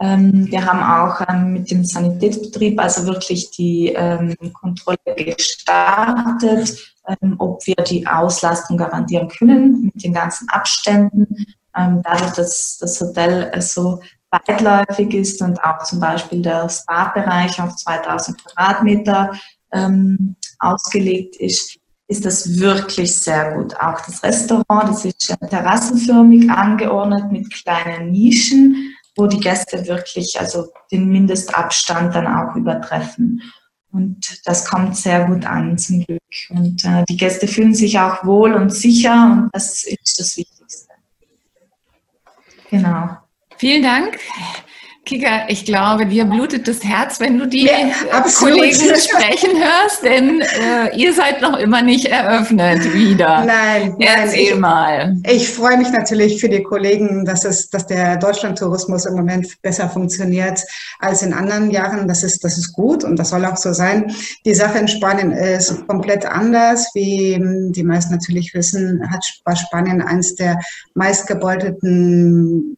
Ähm, 0.00 0.46
wir 0.50 0.64
haben 0.64 0.80
auch 0.82 1.26
ähm, 1.28 1.52
mit 1.54 1.70
dem 1.70 1.84
Sanitätsbetrieb 1.84 2.80
also 2.80 3.06
wirklich 3.06 3.50
die 3.50 3.88
ähm, 3.88 4.36
Kontrolle 4.52 4.98
gestartet, 5.16 6.94
ob 7.38 7.66
wir 7.66 7.76
die 7.76 8.06
Auslastung 8.06 8.76
garantieren 8.76 9.28
können 9.28 9.84
mit 9.84 10.04
den 10.04 10.12
ganzen 10.12 10.46
Abständen. 10.50 11.26
Dadurch, 11.72 12.32
dass 12.32 12.76
das 12.80 13.00
Hotel 13.00 13.50
äh, 13.52 13.62
so 13.62 14.00
weitläufig 14.30 15.14
ist 15.14 15.40
und 15.40 15.62
auch 15.64 15.84
zum 15.84 16.00
Beispiel 16.00 16.42
der 16.42 16.68
Spa-Bereich 16.68 17.60
auf 17.62 17.76
2000 17.76 18.44
Quadratmeter 18.44 19.32
ausgelegt 20.58 21.36
ist, 21.36 21.78
ist 22.08 22.24
das 22.24 22.58
wirklich 22.58 23.16
sehr 23.16 23.54
gut. 23.54 23.74
Auch 23.80 24.00
das 24.00 24.22
Restaurant, 24.22 24.88
das 24.88 25.04
ist 25.04 25.34
terrassenförmig 25.48 26.50
angeordnet 26.50 27.30
mit 27.30 27.52
kleinen 27.52 28.10
Nischen, 28.12 28.87
wo 29.18 29.26
die 29.26 29.40
Gäste 29.40 29.86
wirklich 29.86 30.38
also 30.40 30.72
den 30.90 31.08
Mindestabstand 31.08 32.14
dann 32.14 32.26
auch 32.26 32.54
übertreffen. 32.54 33.42
Und 33.90 34.40
das 34.46 34.66
kommt 34.66 34.96
sehr 34.96 35.24
gut 35.26 35.44
an 35.44 35.76
zum 35.76 36.04
Glück. 36.04 36.20
Und 36.50 36.84
äh, 36.84 37.04
die 37.08 37.16
Gäste 37.16 37.48
fühlen 37.48 37.74
sich 37.74 37.98
auch 37.98 38.24
wohl 38.24 38.54
und 38.54 38.70
sicher 38.70 39.32
und 39.32 39.50
das 39.52 39.84
ist 39.84 40.18
das 40.18 40.36
Wichtigste. 40.36 40.88
Genau. 42.70 43.16
Vielen 43.56 43.82
Dank. 43.82 44.18
Kika, 45.08 45.48
ich 45.48 45.64
glaube, 45.64 46.04
dir 46.04 46.26
blutet 46.26 46.68
das 46.68 46.84
Herz, 46.84 47.18
wenn 47.18 47.38
du 47.38 47.46
die 47.46 47.64
ja, 47.64 48.20
Kollegen 48.38 48.74
sprechen 48.74 49.52
hörst, 49.56 50.02
denn 50.02 50.42
äh, 50.42 50.94
ihr 50.94 51.14
seid 51.14 51.40
noch 51.40 51.58
immer 51.58 51.80
nicht 51.80 52.04
eröffnet 52.04 52.92
wieder. 52.92 53.42
Nein, 53.42 53.96
erzähl 54.00 54.50
nein, 54.50 54.60
mal. 54.60 55.16
Ich 55.26 55.48
freue 55.48 55.78
mich 55.78 55.90
natürlich 55.92 56.38
für 56.38 56.50
die 56.50 56.62
Kollegen, 56.62 57.24
dass 57.24 57.46
es, 57.46 57.70
dass 57.70 57.86
der 57.86 58.18
Deutschlandtourismus 58.18 59.06
im 59.06 59.14
Moment 59.14 59.62
besser 59.62 59.88
funktioniert 59.88 60.62
als 60.98 61.22
in 61.22 61.32
anderen 61.32 61.70
Jahren. 61.70 62.06
Das 62.06 62.22
ist, 62.22 62.44
das 62.44 62.58
ist 62.58 62.74
gut 62.74 63.02
und 63.02 63.18
das 63.18 63.30
soll 63.30 63.46
auch 63.46 63.56
so 63.56 63.72
sein. 63.72 64.14
Die 64.44 64.52
Sache 64.52 64.76
in 64.76 64.88
Spanien 64.88 65.32
ist 65.32 65.86
komplett 65.86 66.26
anders, 66.26 66.90
wie 66.92 67.38
die 67.70 67.82
meisten 67.82 68.12
natürlich 68.12 68.52
wissen, 68.52 69.00
hat 69.10 69.24
war 69.46 69.56
Spanien 69.56 70.02
eines 70.02 70.34
der 70.34 70.58
meistgebeutelten 70.92 72.76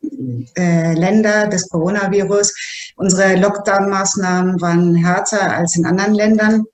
äh, 0.57 0.95
Länder 0.95 1.49
des 1.49 1.69
Coronavirus. 1.69 2.55
Unsere 2.97 3.37
Lockdown-Maßnahmen 3.37 4.61
waren 4.61 4.95
härter 4.95 5.57
als 5.57 5.77
in 5.77 5.87
anderen 5.87 6.15
Ländern. 6.15 6.65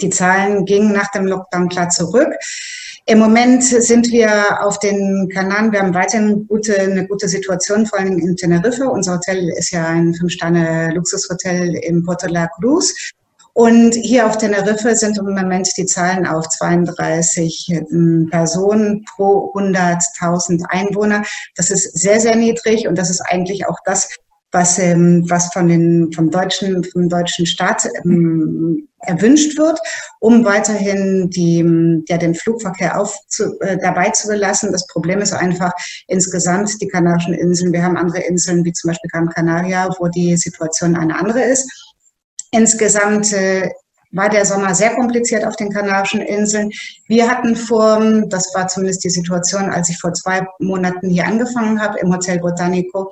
Die 0.00 0.10
Zahlen 0.10 0.64
gingen 0.64 0.92
nach 0.92 1.10
dem 1.12 1.26
Lockdown 1.26 1.68
klar 1.68 1.88
zurück. 1.88 2.34
Im 3.06 3.20
Moment 3.20 3.64
sind 3.64 4.12
wir 4.12 4.62
auf 4.62 4.78
den 4.80 5.30
Kanaren. 5.32 5.72
Wir 5.72 5.80
haben 5.80 5.94
weiterhin 5.94 6.46
gute, 6.46 6.78
eine 6.78 7.06
gute 7.06 7.26
Situation, 7.26 7.86
vor 7.86 7.98
allem 7.98 8.18
in 8.18 8.36
Teneriffa. 8.36 8.84
Unser 8.84 9.14
Hotel 9.14 9.48
ist 9.56 9.70
ja 9.70 9.86
ein 9.86 10.12
Fünf-Sterne-Luxushotel 10.12 11.74
in 11.76 12.04
Porto 12.04 12.26
La 12.26 12.48
Cruz. 12.48 12.94
Und 13.58 13.96
hier 13.96 14.24
auf 14.24 14.38
Teneriffa 14.38 14.94
sind 14.94 15.18
im 15.18 15.24
Moment 15.24 15.76
die 15.76 15.84
Zahlen 15.84 16.28
auf 16.28 16.48
32 16.48 17.66
ähm, 17.90 18.28
Personen 18.30 19.04
pro 19.16 19.52
100.000 19.52 20.62
Einwohner. 20.68 21.24
Das 21.56 21.68
ist 21.70 21.98
sehr, 21.98 22.20
sehr 22.20 22.36
niedrig 22.36 22.86
und 22.86 22.96
das 22.96 23.10
ist 23.10 23.20
eigentlich 23.20 23.66
auch 23.66 23.78
das, 23.84 24.10
was, 24.52 24.78
ähm, 24.78 25.24
was 25.28 25.52
von 25.52 25.66
den, 25.66 26.12
vom, 26.12 26.30
deutschen, 26.30 26.84
vom 26.84 27.08
deutschen 27.08 27.46
Staat 27.46 27.88
ähm, 28.04 28.86
erwünscht 29.00 29.58
wird, 29.58 29.80
um 30.20 30.44
weiterhin 30.44 31.28
die, 31.28 32.04
ja, 32.08 32.16
den 32.16 32.36
Flugverkehr 32.36 33.00
auf 33.00 33.12
zu, 33.26 33.58
äh, 33.58 33.76
dabei 33.78 34.10
zu 34.10 34.28
belassen. 34.28 34.70
Das 34.70 34.86
Problem 34.86 35.18
ist 35.18 35.32
einfach 35.32 35.72
insgesamt 36.06 36.80
die 36.80 36.86
Kanarischen 36.86 37.34
Inseln. 37.34 37.72
Wir 37.72 37.82
haben 37.82 37.96
andere 37.96 38.20
Inseln, 38.20 38.64
wie 38.64 38.72
zum 38.72 38.90
Beispiel 38.90 39.10
Gran 39.10 39.28
Canaria, 39.30 39.88
wo 39.98 40.06
die 40.06 40.36
Situation 40.36 40.94
eine 40.94 41.18
andere 41.18 41.42
ist. 41.42 41.87
Insgesamt 42.50 43.32
äh, 43.32 43.70
war 44.12 44.28
der 44.28 44.44
Sommer 44.44 44.74
sehr 44.74 44.94
kompliziert 44.94 45.44
auf 45.44 45.56
den 45.56 45.70
Kanarischen 45.70 46.22
Inseln. 46.22 46.70
Wir 47.08 47.28
hatten 47.30 47.56
vor, 47.56 48.00
das 48.28 48.54
war 48.54 48.68
zumindest 48.68 49.04
die 49.04 49.10
Situation, 49.10 49.70
als 49.70 49.90
ich 49.90 49.98
vor 49.98 50.12
zwei 50.14 50.46
Monaten 50.58 51.10
hier 51.10 51.26
angefangen 51.26 51.80
habe 51.80 51.98
im 51.98 52.12
Hotel 52.12 52.38
Botanico, 52.38 53.10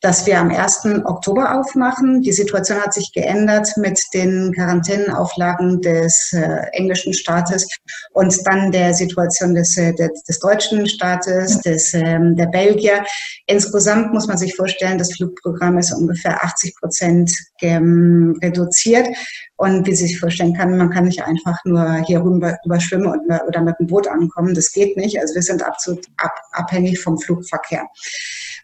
dass 0.00 0.26
wir 0.26 0.38
am 0.38 0.50
1. 0.50 0.84
Oktober 1.04 1.58
aufmachen. 1.58 2.20
Die 2.20 2.32
Situation 2.32 2.80
hat 2.80 2.92
sich 2.92 3.12
geändert 3.12 3.68
mit 3.76 3.98
den 4.12 4.52
Quarantänenauflagen 4.52 5.80
des 5.80 6.32
äh, 6.32 6.66
englischen 6.72 7.14
Staates 7.14 7.66
und 8.12 8.46
dann 8.46 8.70
der 8.72 8.92
Situation 8.92 9.54
des, 9.54 9.76
äh, 9.78 9.94
des, 9.94 10.22
des, 10.24 10.38
deutschen 10.38 10.86
Staates, 10.86 11.60
des, 11.60 11.94
ähm, 11.94 12.36
der 12.36 12.46
Belgier. 12.46 13.04
Insgesamt 13.46 14.12
muss 14.12 14.26
man 14.26 14.36
sich 14.36 14.54
vorstellen, 14.54 14.98
das 14.98 15.14
Flugprogramm 15.14 15.78
ist 15.78 15.92
ungefähr 15.92 16.44
80 16.44 16.76
Prozent 16.76 17.32
ähm, 17.62 18.38
reduziert. 18.42 19.08
Und 19.56 19.86
wie 19.86 19.94
Sie 19.94 20.06
sich 20.06 20.20
vorstellen 20.20 20.52
kann, 20.52 20.76
man 20.76 20.90
kann 20.90 21.06
nicht 21.06 21.22
einfach 21.22 21.56
nur 21.64 22.04
hier 22.06 22.22
rüber 22.22 22.58
überschwimmen 22.64 23.06
und, 23.06 23.20
oder 23.48 23.62
mit 23.62 23.76
dem 23.80 23.86
Boot 23.86 24.06
ankommen. 24.06 24.54
Das 24.54 24.70
geht 24.70 24.98
nicht. 24.98 25.18
Also 25.18 25.34
wir 25.34 25.42
sind 25.42 25.62
absolut 25.62 26.06
ab, 26.18 26.32
abhängig 26.52 27.00
vom 27.00 27.18
Flugverkehr. 27.18 27.86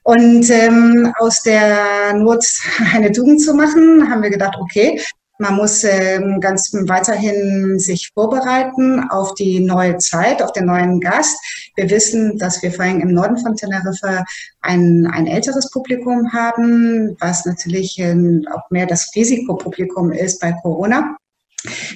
Und 0.04 0.50
ähm, 0.50 1.12
aus 1.18 1.42
der 1.42 2.14
Not 2.14 2.44
eine 2.92 3.12
Tugend 3.12 3.40
zu 3.40 3.54
machen, 3.54 4.10
haben 4.10 4.22
wir 4.22 4.30
gedacht, 4.30 4.56
okay, 4.60 5.00
man 5.38 5.56
muss 5.56 5.82
ähm, 5.82 6.38
ganz 6.40 6.72
weiterhin 6.72 7.78
sich 7.78 8.10
vorbereiten 8.14 9.08
auf 9.10 9.34
die 9.34 9.58
neue 9.58 9.98
Zeit, 9.98 10.40
auf 10.40 10.52
den 10.52 10.66
neuen 10.66 11.00
Gast. 11.00 11.36
Wir 11.74 11.90
wissen, 11.90 12.38
dass 12.38 12.62
wir 12.62 12.70
vor 12.70 12.84
allem 12.84 13.00
im 13.00 13.12
Norden 13.12 13.38
von 13.38 13.56
Teneriffa 13.56 14.24
ein, 14.60 15.06
ein 15.12 15.26
älteres 15.26 15.68
Publikum 15.70 16.32
haben, 16.32 17.16
was 17.18 17.44
natürlich 17.44 17.98
ähm, 17.98 18.46
auch 18.52 18.70
mehr 18.70 18.86
das 18.86 19.10
Risikopublikum 19.16 20.12
ist 20.12 20.40
bei 20.40 20.52
Corona. 20.62 21.16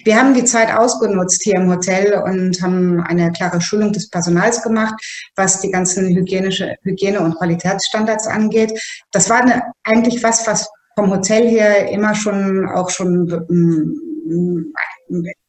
Wir 0.05 0.17
haben 0.17 0.35
die 0.35 0.45
Zeit 0.45 0.73
ausgenutzt 0.73 1.43
hier 1.43 1.57
im 1.57 1.71
Hotel 1.71 2.15
und 2.25 2.61
haben 2.63 3.01
eine 3.03 3.33
klare 3.33 3.61
Schulung 3.61 3.93
des 3.93 4.09
Personals 4.11 4.63
gemacht, 4.63 4.95
was 5.35 5.61
die 5.61 5.71
ganzen 5.71 6.09
hygienische, 6.15 6.77
Hygiene- 6.83 7.21
und 7.21 7.37
Qualitätsstandards 7.37 8.27
angeht. 8.27 8.73
Das 9.13 9.29
war 9.29 9.41
eine, 9.41 9.63
eigentlich 9.85 10.23
was, 10.23 10.47
was 10.47 10.69
vom 10.97 11.11
Hotel 11.11 11.49
her 11.49 11.91
immer 11.91 12.15
schon 12.15 12.69
auch 12.69 12.91
schon 12.91 13.29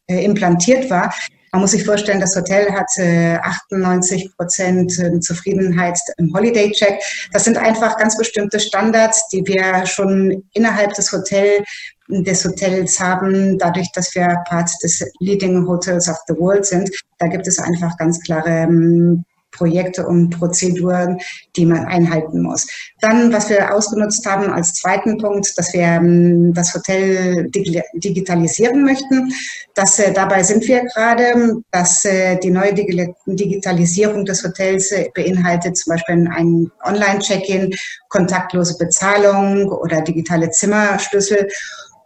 äh, 0.08 0.26
implantiert 0.26 0.90
war. 0.90 1.14
Man 1.54 1.62
muss 1.62 1.72
sich 1.72 1.86
vorstellen, 1.86 2.20
das 2.20 2.36
Hotel 2.36 2.72
hat 2.72 2.88
98 3.00 4.36
Prozent 4.36 4.92
Zufriedenheit 5.24 5.98
im 6.18 6.34
Holiday 6.34 6.72
Check. 6.72 7.02
Das 7.32 7.46
sind 7.46 7.58
einfach 7.58 7.98
ganz 7.98 8.18
bestimmte 8.18 8.60
Standards, 8.60 9.28
die 9.30 9.44
wir 9.46 9.86
schon 9.86 10.44
innerhalb 10.54 10.94
des 10.94 11.12
Hotel 11.12 11.64
des 12.10 12.46
Hotels 12.46 13.00
haben, 13.00 13.58
dadurch, 13.58 13.92
dass 13.94 14.14
wir 14.16 14.28
Part 14.48 14.72
des 14.84 15.04
Leading 15.20 15.68
Hotels 15.68 16.08
of 16.10 16.18
the 16.28 16.36
World 16.36 16.66
sind. 16.66 16.90
Da 17.20 17.28
gibt 17.28 17.48
es 17.48 17.60
einfach 17.60 17.98
ganz 17.98 18.22
klare 18.22 18.50
ähm, 18.50 19.26
Projekte 19.58 20.06
und 20.06 20.30
Prozeduren, 20.30 21.20
die 21.56 21.66
man 21.66 21.86
einhalten 21.86 22.42
muss. 22.42 22.68
Dann, 23.02 23.34
was 23.34 23.50
wir 23.50 23.74
ausgenutzt 23.74 24.26
haben 24.26 24.52
als 24.52 24.76
zweiten 24.76 25.18
Punkt, 25.18 25.58
dass 25.58 25.74
wir 25.74 25.82
ähm, 25.82 26.54
das 26.54 26.74
Hotel 26.74 27.50
digitalisieren 27.50 28.84
möchten. 28.84 29.32
Das, 29.74 30.00
äh, 30.00 30.14
dabei 30.14 30.44
sind 30.44 30.68
wir 30.68 30.84
gerade, 30.86 31.62
dass 31.72 32.06
äh, 32.06 32.38
die 32.38 32.52
neue 32.52 32.74
Digitalisierung 32.74 34.26
des 34.26 34.44
Hotels 34.44 34.92
äh, 34.92 35.10
beinhaltet 35.14 35.78
zum 35.78 35.92
Beispiel 35.94 36.28
ein 36.30 36.72
Online-Check-in, 36.84 37.74
kontaktlose 38.10 38.78
Bezahlung 38.78 39.70
oder 39.70 40.02
digitale 40.02 40.52
Zimmerschlüssel. 40.52 41.48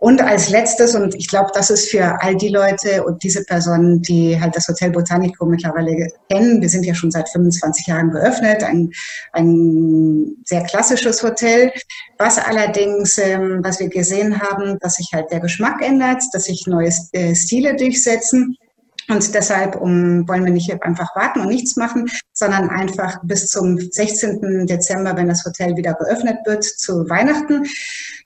Und 0.03 0.19
als 0.19 0.49
letztes, 0.49 0.95
und 0.95 1.13
ich 1.13 1.27
glaube, 1.27 1.51
das 1.53 1.69
ist 1.69 1.91
für 1.91 2.19
all 2.23 2.35
die 2.35 2.49
Leute 2.49 3.03
und 3.03 3.21
diese 3.21 3.43
Personen, 3.43 4.01
die 4.01 4.41
halt 4.41 4.55
das 4.55 4.67
Hotel 4.67 4.89
Botanico 4.89 5.45
mittlerweile 5.45 6.07
kennen, 6.27 6.59
wir 6.59 6.69
sind 6.69 6.87
ja 6.87 6.95
schon 6.95 7.11
seit 7.11 7.29
25 7.29 7.85
Jahren 7.85 8.09
geöffnet, 8.09 8.63
ein, 8.63 8.91
ein 9.31 10.37
sehr 10.43 10.63
klassisches 10.63 11.21
Hotel, 11.21 11.71
was 12.17 12.39
allerdings, 12.39 13.19
ähm, 13.19 13.59
was 13.61 13.79
wir 13.79 13.89
gesehen 13.89 14.41
haben, 14.41 14.79
dass 14.79 14.95
sich 14.95 15.11
halt 15.13 15.31
der 15.31 15.39
Geschmack 15.39 15.85
ändert, 15.85 16.23
dass 16.33 16.45
sich 16.45 16.65
neue 16.65 16.89
äh, 17.11 17.35
Stile 17.35 17.75
durchsetzen 17.75 18.57
Und 19.07 19.35
deshalb 19.35 19.75
um, 19.75 20.27
wollen 20.27 20.45
wir 20.45 20.51
nicht 20.51 20.71
einfach 20.83 21.15
warten 21.15 21.41
und 21.41 21.47
nichts 21.47 21.75
machen, 21.75 22.09
sondern 22.33 22.69
einfach 22.69 23.19
bis 23.23 23.49
zum 23.49 23.77
16. 23.77 24.65
Dezember, 24.65 25.15
wenn 25.15 25.27
das 25.27 25.45
Hotel 25.45 25.75
wieder 25.75 25.93
geöffnet 25.93 26.37
wird, 26.45 26.63
zu 26.63 27.07
Weihnachten, 27.09 27.67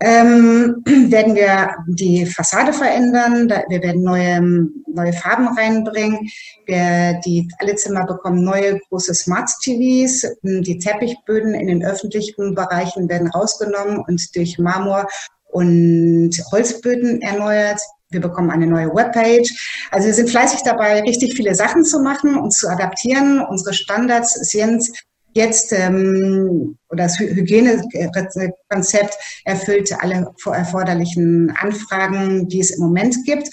ähm, 0.01 0.83
werden 0.85 1.35
wir 1.35 1.75
die 1.87 2.25
Fassade 2.25 2.73
verändern. 2.73 3.49
Wir 3.69 3.81
werden 3.81 4.03
neue, 4.03 4.41
neue 4.87 5.13
Farben 5.13 5.47
reinbringen. 5.47 6.19
Wir, 6.65 7.19
die, 7.25 7.47
alle 7.59 7.75
Zimmer 7.75 8.05
bekommen 8.05 8.43
neue 8.43 8.79
große 8.89 9.13
Smart 9.13 9.49
TVs. 9.61 10.27
Die 10.43 10.79
Teppichböden 10.79 11.53
in 11.53 11.67
den 11.67 11.85
öffentlichen 11.85 12.55
Bereichen 12.55 13.09
werden 13.09 13.29
rausgenommen 13.29 13.99
und 13.99 14.35
durch 14.35 14.57
Marmor 14.59 15.07
und 15.51 16.31
Holzböden 16.51 17.21
erneuert. 17.21 17.79
Wir 18.09 18.21
bekommen 18.21 18.51
eine 18.51 18.67
neue 18.67 18.93
Webpage. 18.93 19.51
Also 19.91 20.07
wir 20.07 20.13
sind 20.13 20.29
fleißig 20.29 20.61
dabei, 20.63 21.01
richtig 21.01 21.35
viele 21.35 21.55
Sachen 21.55 21.83
zu 21.83 21.99
machen 21.99 22.37
und 22.37 22.51
zu 22.51 22.67
adaptieren. 22.69 23.41
Unsere 23.41 23.73
Standards 23.73 24.33
sind 24.33 24.87
jetzt, 25.35 25.73
ähm, 25.73 26.77
oder 26.89 27.03
das 27.03 27.19
Hygienekonzept 27.19 29.17
erfüllt 29.43 29.93
alle 29.99 30.33
erforderlichen 30.45 31.53
Anfragen, 31.59 32.47
die 32.47 32.61
es 32.61 32.71
im 32.71 32.83
Moment 32.83 33.17
gibt. 33.25 33.49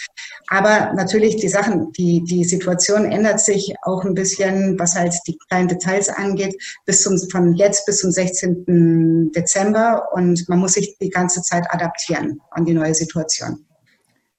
Aber 0.48 0.92
natürlich 0.94 1.36
die 1.36 1.48
Sachen, 1.48 1.92
die, 1.92 2.22
die 2.24 2.44
Situation 2.44 3.04
ändert 3.04 3.40
sich 3.40 3.74
auch 3.82 4.04
ein 4.04 4.14
bisschen, 4.14 4.78
was 4.78 4.94
halt 4.94 5.14
die 5.26 5.36
kleinen 5.48 5.68
Details 5.68 6.08
angeht, 6.08 6.56
bis 6.86 7.02
zum, 7.02 7.18
von 7.30 7.54
jetzt 7.54 7.84
bis 7.86 7.98
zum 7.98 8.12
16. 8.12 9.32
Dezember. 9.34 10.08
Und 10.12 10.48
man 10.48 10.60
muss 10.60 10.74
sich 10.74 10.96
die 10.98 11.10
ganze 11.10 11.42
Zeit 11.42 11.64
adaptieren 11.70 12.40
an 12.50 12.64
die 12.64 12.74
neue 12.74 12.94
Situation. 12.94 13.66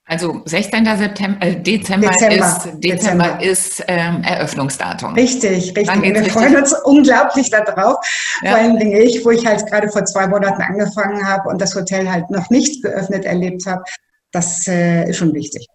Also 0.06 0.42
16. 0.46 0.86
September, 0.98 1.46
äh, 1.46 1.56
Dezember, 1.62 2.10
Dezember, 2.10 2.36
ist, 2.36 2.66
Dezember, 2.84 3.24
Dezember. 3.38 3.44
ist 3.44 3.84
ähm, 3.88 4.22
Eröffnungsdatum. 4.24 5.14
Richtig, 5.14 5.76
richtig. 5.78 6.02
Wir 6.02 6.16
richtig. 6.16 6.34
freuen 6.34 6.58
uns 6.58 6.74
unglaublich 6.84 7.50
darauf. 7.50 7.98
Ja. 8.42 8.52
Vor 8.52 8.60
allen 8.60 8.78
Dingen 8.78 9.02
ich, 9.02 9.24
wo 9.24 9.32
ich 9.32 9.46
halt 9.46 9.66
gerade 9.68 9.88
vor 9.88 10.04
zwei 10.04 10.28
Monaten 10.28 10.62
angefangen 10.62 11.26
habe 11.26 11.48
und 11.48 11.62
das 11.62 11.74
Hotel 11.74 12.12
halt 12.12 12.30
noch 12.30 12.50
nicht 12.50 12.84
geöffnet 12.84 13.24
erlebt 13.24 13.66
habe. 13.66 13.84
Das 14.32 14.68
äh, 14.68 15.10
ist 15.10 15.18
schon 15.18 15.34
wichtig. 15.34 15.68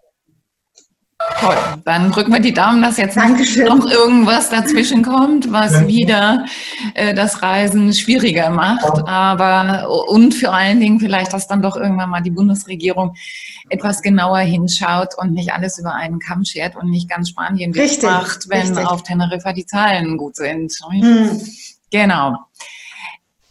Toll, 1.40 1.56
dann 1.84 2.10
drücken 2.10 2.32
wir 2.32 2.40
die 2.40 2.52
Daumen, 2.52 2.82
dass 2.82 2.96
jetzt 2.96 3.16
Dankeschön. 3.16 3.66
noch 3.66 3.88
irgendwas 3.88 4.50
dazwischen 4.50 5.02
kommt, 5.02 5.52
was 5.52 5.86
wieder 5.86 6.44
äh, 6.94 7.14
das 7.14 7.42
Reisen 7.42 7.92
schwieriger 7.92 8.50
macht. 8.50 9.06
Aber 9.06 10.06
und 10.08 10.34
vor 10.34 10.52
allen 10.52 10.80
Dingen 10.80 11.00
vielleicht, 11.00 11.32
dass 11.32 11.46
dann 11.46 11.62
doch 11.62 11.76
irgendwann 11.76 12.10
mal 12.10 12.22
die 12.22 12.30
Bundesregierung 12.30 13.14
etwas 13.68 14.02
genauer 14.02 14.38
hinschaut 14.38 15.16
und 15.16 15.32
nicht 15.32 15.52
alles 15.52 15.78
über 15.78 15.94
einen 15.94 16.18
Kamm 16.18 16.44
schert 16.44 16.76
und 16.76 16.90
nicht 16.90 17.08
ganz 17.08 17.30
Spanien 17.30 17.72
richtig, 17.72 18.04
macht, 18.04 18.48
wenn 18.48 18.60
richtig. 18.60 18.86
auf 18.86 19.02
Teneriffa 19.02 19.52
die 19.52 19.66
Zahlen 19.66 20.16
gut 20.16 20.36
sind. 20.36 20.72
Hm. 20.90 21.40
Genau. 21.90 22.36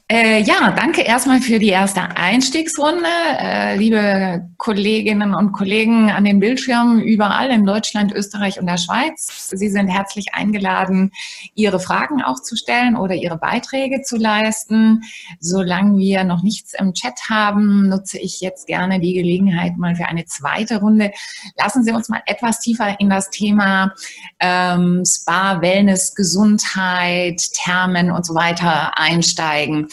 Äh, 0.10 0.42
ja, 0.44 0.72
danke 0.72 1.02
erstmal 1.02 1.42
für 1.42 1.60
die 1.60 1.68
erste 1.68 2.02
Einstiegsrunde. 2.16 3.10
Äh, 3.42 3.76
liebe 3.76 4.50
Kolleginnen 4.56 5.34
und 5.36 5.52
Kollegen 5.52 6.12
an 6.12 6.24
den 6.24 6.40
Bildschirmen 6.40 7.02
überall 7.02 7.50
in 7.50 7.66
Deutschland, 7.66 8.14
Österreich 8.14 8.58
und 8.58 8.68
der 8.68 8.78
Schweiz. 8.78 9.50
Sie 9.50 9.68
sind 9.68 9.90
herzlich 9.90 10.34
eingeladen, 10.34 11.12
Ihre 11.56 11.82
Fragen 11.82 12.22
auch 12.22 12.42
zu 12.42 12.56
stellen 12.56 12.96
oder 12.96 13.16
Ihre 13.16 13.38
Beiträge 13.38 14.02
zu 14.02 14.16
leisten. 14.16 15.04
Solange 15.42 15.98
wir 15.98 16.24
noch 16.24 16.42
nichts 16.42 16.74
im 16.74 16.94
Chat 16.94 17.30
haben, 17.30 17.90
nutze 17.90 18.18
ich 18.18 18.40
jetzt 18.40 18.66
gerne 18.66 19.02
die 19.02 19.14
Gelegenheit 19.14 19.76
mal 19.76 19.98
für 19.98 20.06
eine 20.06 20.24
zweite 20.24 20.80
Runde. 20.80 21.12
Lassen 21.58 21.84
Sie 21.84 21.92
uns 21.92 22.08
mal 22.08 22.22
etwas 22.28 22.62
tiefer 22.62 22.98
in 23.02 23.10
das 23.10 23.30
Thema 23.30 23.94
ähm, 24.40 25.04
Spa, 25.06 25.60
Wellness, 25.62 26.16
Gesundheit, 26.16 27.42
Thermen 27.52 28.10
und 28.10 28.26
so 28.26 28.36
weiter 28.36 28.98
einsteigen. 28.98 29.90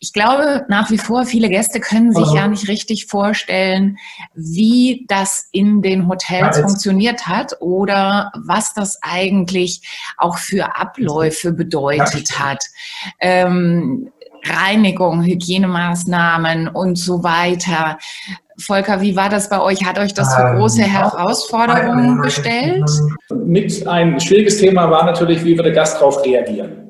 Ich 0.00 0.12
glaube 0.12 0.66
nach 0.68 0.90
wie 0.90 0.98
vor, 0.98 1.24
viele 1.24 1.48
Gäste 1.48 1.80
können 1.80 2.12
sich 2.12 2.30
ja 2.34 2.46
nicht 2.46 2.68
richtig 2.68 3.06
vorstellen, 3.06 3.96
wie 4.34 5.06
das 5.08 5.48
in 5.50 5.80
den 5.80 6.08
Hotels 6.08 6.58
ja, 6.58 6.62
funktioniert 6.62 7.26
hat 7.26 7.56
oder 7.60 8.30
was 8.36 8.74
das 8.74 8.98
eigentlich 9.00 9.80
auch 10.18 10.36
für 10.36 10.76
Abläufe 10.76 11.52
bedeutet 11.52 12.28
ja. 12.30 12.38
hat. 12.38 12.64
Ähm, 13.18 14.10
Reinigung, 14.46 15.22
Hygienemaßnahmen 15.22 16.68
und 16.68 16.96
so 16.96 17.22
weiter. 17.22 17.96
Volker, 18.58 19.00
wie 19.00 19.16
war 19.16 19.30
das 19.30 19.48
bei 19.48 19.60
euch? 19.60 19.84
Hat 19.84 19.98
euch 19.98 20.12
das 20.12 20.34
für 20.34 20.42
ähm, 20.42 20.58
große 20.58 20.82
Herausforderungen 20.82 22.20
gestellt? 22.20 22.88
Mit 23.32 23.86
ein 23.86 24.20
schwieriges 24.20 24.58
Thema 24.58 24.90
war 24.90 25.06
natürlich, 25.06 25.42
wie 25.44 25.56
wird 25.56 25.66
der 25.66 25.74
Gast 25.74 25.96
darauf 25.96 26.22
reagieren. 26.24 26.83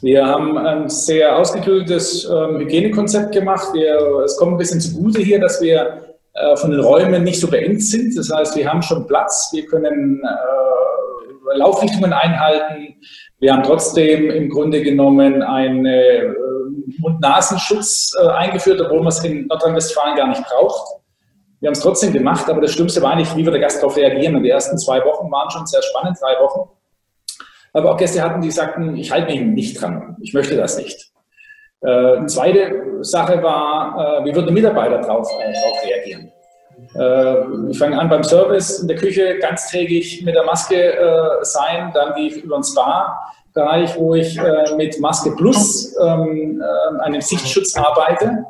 Wir 0.00 0.26
haben 0.26 0.56
ein 0.56 0.88
sehr 0.88 1.36
ausgeklügeltes 1.36 2.24
ähm, 2.24 2.58
Hygienekonzept 2.60 3.32
gemacht. 3.32 3.74
Wir, 3.74 3.98
es 4.24 4.36
kommt 4.36 4.52
ein 4.52 4.58
bisschen 4.58 4.80
zugute 4.80 5.20
hier, 5.20 5.40
dass 5.40 5.60
wir 5.60 6.02
äh, 6.34 6.56
von 6.56 6.70
den 6.70 6.80
Räumen 6.80 7.24
nicht 7.24 7.40
so 7.40 7.48
beengt 7.48 7.82
sind. 7.82 8.16
Das 8.16 8.30
heißt, 8.32 8.56
wir 8.56 8.68
haben 8.68 8.80
schon 8.80 9.08
Platz, 9.08 9.50
wir 9.52 9.66
können 9.66 10.22
äh, 10.22 11.56
Laufrichtungen 11.56 12.12
einhalten. 12.12 12.94
Wir 13.40 13.52
haben 13.52 13.64
trotzdem 13.64 14.30
im 14.30 14.48
Grunde 14.48 14.82
genommen 14.82 15.42
einen 15.42 15.84
äh, 15.84 16.32
Mund-Nasenschutz 16.98 18.14
äh, 18.22 18.28
eingeführt, 18.28 18.80
obwohl 18.80 18.98
man 18.98 19.08
es 19.08 19.24
in 19.24 19.48
Nordrhein-Westfalen 19.48 20.16
gar 20.16 20.28
nicht 20.28 20.44
braucht. 20.44 21.00
Wir 21.58 21.68
haben 21.68 21.74
es 21.74 21.80
trotzdem 21.80 22.12
gemacht, 22.12 22.48
aber 22.48 22.60
das 22.60 22.70
Schlimmste 22.70 23.02
war 23.02 23.16
nicht, 23.16 23.36
wie 23.36 23.44
wird 23.44 23.54
der 23.54 23.62
Gast 23.62 23.82
darauf 23.82 23.96
reagieren. 23.96 24.36
Und 24.36 24.44
die 24.44 24.50
ersten 24.50 24.78
zwei 24.78 25.04
Wochen 25.04 25.28
waren 25.32 25.50
schon 25.50 25.66
sehr 25.66 25.82
spannend, 25.82 26.16
drei 26.20 26.40
Wochen 26.40 26.70
aber 27.72 27.92
auch 27.92 27.96
Gäste 27.96 28.22
hatten, 28.22 28.40
die 28.40 28.50
sagten, 28.50 28.96
ich 28.96 29.10
halte 29.10 29.32
mich 29.32 29.40
nicht 29.40 29.80
dran, 29.80 30.16
ich 30.20 30.34
möchte 30.34 30.56
das 30.56 30.78
nicht. 30.78 31.10
Äh, 31.80 32.16
eine 32.16 32.26
zweite 32.26 32.98
Sache 33.02 33.42
war, 33.42 34.20
äh, 34.20 34.24
wie 34.24 34.34
würden 34.34 34.52
Mitarbeiter 34.52 34.98
darauf 34.98 35.28
äh, 35.40 35.86
reagieren? 35.86 36.32
Äh, 36.94 37.70
ich 37.70 37.78
fange 37.78 37.98
an 37.98 38.08
beim 38.08 38.24
Service 38.24 38.80
in 38.80 38.88
der 38.88 38.96
Küche 38.96 39.38
ganztägig 39.38 40.24
mit 40.24 40.34
der 40.34 40.44
Maske 40.44 40.94
äh, 40.94 41.44
sein, 41.44 41.90
dann 41.94 42.14
gehe 42.14 42.28
ich 42.28 42.42
über 42.42 42.56
den 42.56 42.64
Spa-Bereich, 42.64 43.96
wo 43.96 44.14
ich 44.14 44.38
äh, 44.38 44.74
mit 44.76 44.98
Maske 45.00 45.32
Plus, 45.32 45.94
ähm, 46.00 46.62
einem 47.00 47.20
Sichtschutz 47.20 47.76
arbeite. 47.76 48.44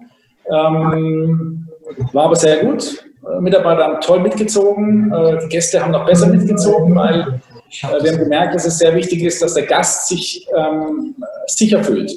Ähm, 0.50 1.68
war 2.12 2.26
aber 2.26 2.36
sehr 2.36 2.58
gut. 2.58 3.04
Mitarbeiter 3.40 3.84
haben 3.84 4.00
toll 4.00 4.20
mitgezogen, 4.20 5.12
die 5.42 5.48
Gäste 5.48 5.82
haben 5.82 5.90
noch 5.90 6.06
besser 6.06 6.28
mitgezogen, 6.28 6.94
weil 6.94 7.20
äh, 7.20 7.47
wir 7.70 8.12
haben 8.12 8.18
gemerkt, 8.18 8.54
dass 8.54 8.66
es 8.66 8.78
sehr 8.78 8.94
wichtig 8.94 9.22
ist, 9.22 9.42
dass 9.42 9.54
der 9.54 9.66
Gast 9.66 10.08
sich 10.08 10.46
ähm, 10.56 11.14
sicher 11.46 11.82
fühlt. 11.82 12.12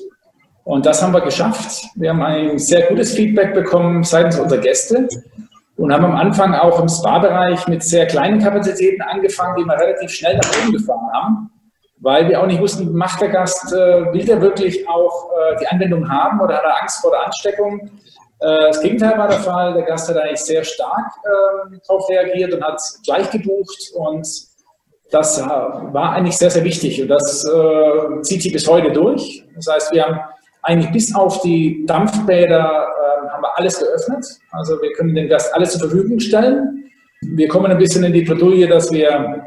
Und 0.63 0.85
das 0.85 1.01
haben 1.01 1.13
wir 1.13 1.21
geschafft. 1.21 1.85
Wir 1.95 2.11
haben 2.11 2.21
ein 2.21 2.59
sehr 2.59 2.87
gutes 2.87 3.13
Feedback 3.13 3.53
bekommen 3.53 4.03
seitens 4.03 4.39
unserer 4.39 4.61
Gäste 4.61 5.07
und 5.75 5.91
haben 5.91 6.05
am 6.05 6.15
Anfang 6.15 6.53
auch 6.53 6.79
im 6.79 6.87
Spa-Bereich 6.87 7.67
mit 7.67 7.83
sehr 7.83 8.05
kleinen 8.05 8.39
Kapazitäten 8.39 9.01
angefangen, 9.01 9.55
die 9.57 9.65
wir 9.65 9.77
relativ 9.77 10.11
schnell 10.11 10.37
nach 10.37 10.49
oben 10.61 10.73
gefahren 10.73 11.09
haben, 11.13 11.51
weil 11.99 12.29
wir 12.29 12.39
auch 12.39 12.45
nicht 12.45 12.61
wussten, 12.61 12.93
macht 12.93 13.21
der 13.21 13.29
Gast, 13.29 13.73
äh, 13.73 14.13
will 14.13 14.25
der 14.25 14.41
wirklich 14.41 14.87
auch 14.87 15.29
äh, 15.31 15.57
die 15.59 15.67
Anwendung 15.67 16.09
haben 16.09 16.39
oder 16.39 16.57
hat 16.57 16.63
er 16.63 16.81
Angst 16.81 17.01
vor 17.01 17.11
der 17.11 17.25
Ansteckung? 17.25 17.89
Äh, 18.39 18.67
das 18.67 18.81
Gegenteil 18.81 19.17
war 19.17 19.27
der 19.27 19.39
Fall. 19.39 19.73
Der 19.73 19.83
Gast 19.83 20.09
hat 20.09 20.17
eigentlich 20.17 20.41
sehr 20.41 20.63
stark 20.63 21.11
äh, 21.23 21.77
darauf 21.87 22.07
reagiert 22.09 22.53
und 22.53 22.63
hat 22.63 22.79
gleich 23.03 23.29
gebucht 23.31 23.91
und 23.95 24.27
das 25.11 25.37
äh, 25.37 25.41
war 25.43 26.13
eigentlich 26.13 26.37
sehr, 26.37 26.49
sehr 26.49 26.63
wichtig 26.63 27.01
und 27.01 27.09
das 27.09 27.45
äh, 27.45 28.21
zieht 28.21 28.41
sich 28.41 28.53
bis 28.53 28.67
heute 28.67 28.91
durch. 28.91 29.43
Das 29.55 29.67
heißt, 29.67 29.93
wir 29.93 30.05
haben 30.05 30.19
eigentlich 30.63 30.91
bis 30.91 31.13
auf 31.13 31.41
die 31.41 31.85
Dampfbäder 31.85 32.59
äh, 32.59 33.29
haben 33.29 33.43
wir 33.43 33.57
alles 33.57 33.79
geöffnet. 33.79 34.25
Also 34.51 34.81
wir 34.81 34.93
können 34.93 35.13
den 35.13 35.27
Gast 35.27 35.53
alles 35.53 35.73
zur 35.73 35.81
Verfügung 35.81 36.19
stellen. 36.19 36.89
Wir 37.21 37.47
kommen 37.47 37.71
ein 37.71 37.77
bisschen 37.77 38.03
in 38.03 38.13
die 38.13 38.21
Bredouille, 38.21 38.67
dass 38.67 38.91
wir 38.91 39.45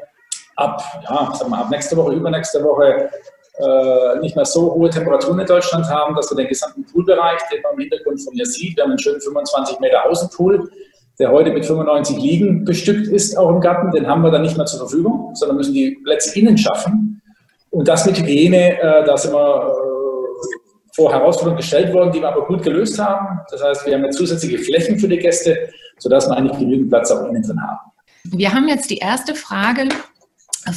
ab, 0.56 0.82
ja, 1.02 1.34
sagen 1.34 1.50
wir, 1.50 1.58
ab 1.58 1.70
nächste 1.70 1.96
Woche, 1.96 2.12
übernächste 2.12 2.62
Woche 2.62 3.10
äh, 3.58 4.18
nicht 4.20 4.36
mehr 4.36 4.44
so 4.44 4.74
hohe 4.74 4.90
Temperaturen 4.90 5.38
in 5.38 5.46
Deutschland 5.46 5.86
haben, 5.86 6.14
dass 6.14 6.30
wir 6.30 6.36
den 6.36 6.48
gesamten 6.48 6.84
Poolbereich, 6.84 7.40
den 7.52 7.62
man 7.62 7.72
im 7.74 7.80
Hintergrund 7.80 8.20
von 8.22 8.34
mir 8.34 8.46
sieht, 8.46 8.76
wir 8.76 8.84
haben 8.84 8.90
einen 8.90 8.98
schönen 8.98 9.20
25 9.20 9.80
Meter 9.80 10.04
Außenpool, 10.04 10.70
der 11.18 11.30
heute 11.30 11.52
mit 11.52 11.64
95 11.64 12.18
Liegen 12.18 12.64
bestückt 12.64 13.06
ist, 13.06 13.36
auch 13.36 13.50
im 13.50 13.60
Garten, 13.60 13.90
den 13.92 14.06
haben 14.06 14.22
wir 14.22 14.30
dann 14.30 14.42
nicht 14.42 14.56
mehr 14.56 14.66
zur 14.66 14.80
Verfügung, 14.80 15.34
sondern 15.34 15.56
müssen 15.56 15.74
die 15.74 15.98
Plätze 16.04 16.38
innen 16.38 16.58
schaffen. 16.58 17.22
Und 17.70 17.88
das 17.88 18.06
mit 18.06 18.18
Hygiene, 18.18 18.80
äh, 18.80 19.04
da 19.04 19.16
sind 19.16 19.32
wir 19.32 19.38
äh, 19.38 20.94
vor 20.94 21.12
Herausforderungen 21.12 21.58
gestellt 21.58 21.92
worden, 21.92 22.12
die 22.12 22.20
wir 22.20 22.28
aber 22.28 22.46
gut 22.46 22.62
gelöst 22.62 22.98
haben. 22.98 23.40
Das 23.50 23.62
heißt, 23.62 23.86
wir 23.86 23.94
haben 23.94 24.04
jetzt 24.04 24.16
zusätzliche 24.16 24.58
Flächen 24.58 24.98
für 24.98 25.08
die 25.08 25.18
Gäste, 25.18 25.68
sodass 25.98 26.28
wir 26.28 26.36
eigentlich 26.36 26.58
genügend 26.58 26.88
Platz 26.88 27.10
auch 27.10 27.28
innen 27.28 27.42
drin 27.42 27.60
haben. 27.60 27.90
Wir 28.24 28.52
haben 28.52 28.68
jetzt 28.68 28.90
die 28.90 28.98
erste 28.98 29.34
Frage 29.34 29.88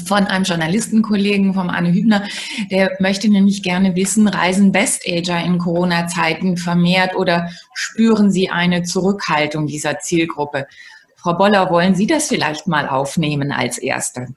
von 0.06 0.26
einem 0.26 0.44
Journalistenkollegen, 0.44 1.54
vom 1.54 1.70
Anne 1.70 1.94
Hübner, 1.94 2.24
der 2.72 2.92
möchte 3.00 3.30
nämlich 3.30 3.64
gerne 3.64 3.96
wissen, 3.96 4.28
reisen 4.28 4.72
Best-Ager 4.72 5.44
in 5.44 5.58
Corona-Zeiten 5.58 6.58
vermehrt 6.58 7.16
oder 7.16 7.50
spüren 7.74 8.32
Sie 8.32 8.50
eine 8.50 8.84
Zurückhaltung 8.84 9.68
dieser 9.68 10.00
Zielgruppe? 10.00 10.68
Frau 11.16 11.34
Boller, 11.34 11.70
wollen 11.72 11.96
Sie 11.96 12.08
das 12.08 12.28
vielleicht 12.28 12.68
mal 12.68 12.88
aufnehmen 12.88 13.52
als 13.52 13.78
Erste? 13.78 14.28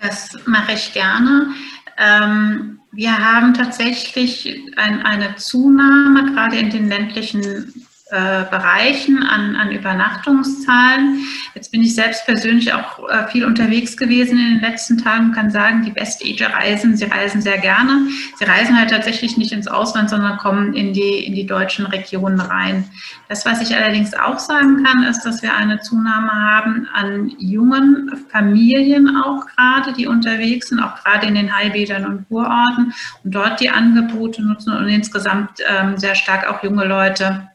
Das 0.00 0.36
mache 0.46 0.72
ich 0.72 0.92
gerne. 0.92 1.48
Ähm, 1.98 2.80
wir 2.92 3.16
haben 3.16 3.54
tatsächlich 3.54 4.62
ein, 4.76 5.04
eine 5.04 5.36
Zunahme, 5.36 6.32
gerade 6.32 6.56
in 6.56 6.70
den 6.70 6.88
ländlichen 6.88 7.86
äh, 8.08 8.44
Bereichen 8.44 9.24
an, 9.24 9.56
an 9.56 9.72
Übernachtungszahlen. 9.72 11.26
Jetzt 11.56 11.72
bin 11.72 11.82
ich 11.82 11.96
selbst 11.96 12.24
persönlich 12.24 12.72
auch 12.72 13.08
äh, 13.08 13.26
viel 13.26 13.44
unterwegs 13.44 13.96
gewesen 13.96 14.38
in 14.38 14.54
den 14.54 14.60
letzten 14.60 14.98
Tagen 14.98 15.26
und 15.26 15.32
kann 15.32 15.50
sagen, 15.50 15.82
die 15.84 15.90
Best 15.90 16.22
Ager 16.24 16.54
reisen, 16.54 16.96
sie 16.96 17.06
reisen 17.06 17.42
sehr 17.42 17.58
gerne. 17.58 18.06
Sie 18.38 18.44
reisen 18.44 18.78
halt 18.78 18.90
tatsächlich 18.90 19.36
nicht 19.36 19.50
ins 19.50 19.66
Ausland, 19.66 20.08
sondern 20.08 20.38
kommen 20.38 20.74
in 20.74 20.92
die, 20.92 21.24
in 21.26 21.34
die 21.34 21.46
deutschen 21.46 21.84
Regionen 21.86 22.38
rein. 22.38 22.88
Das, 23.28 23.44
was 23.44 23.60
ich 23.60 23.74
allerdings 23.74 24.14
auch 24.14 24.38
sagen 24.38 24.84
kann, 24.84 25.02
ist, 25.02 25.24
dass 25.24 25.42
wir 25.42 25.56
eine 25.56 25.80
Zunahme 25.80 26.30
haben 26.30 26.86
an 26.94 27.32
jungen 27.40 28.24
Familien 28.30 29.16
auch 29.16 29.46
gerade, 29.46 29.92
die 29.94 30.06
unterwegs 30.06 30.68
sind, 30.68 30.78
auch 30.78 31.02
gerade 31.02 31.26
in 31.26 31.34
den 31.34 31.56
Heilbädern 31.56 32.06
und 32.06 32.28
Kurorten 32.28 32.94
und 33.24 33.34
dort 33.34 33.58
die 33.58 33.70
Angebote 33.70 34.42
nutzen 34.42 34.72
und 34.72 34.86
insgesamt 34.86 35.58
ähm, 35.68 35.96
sehr 35.96 36.14
stark 36.14 36.48
auch 36.48 36.62
junge 36.62 36.84
Leute 36.84 37.48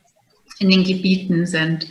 in 0.61 0.69
den 0.69 0.83
Gebieten 0.83 1.45
sind. 1.45 1.87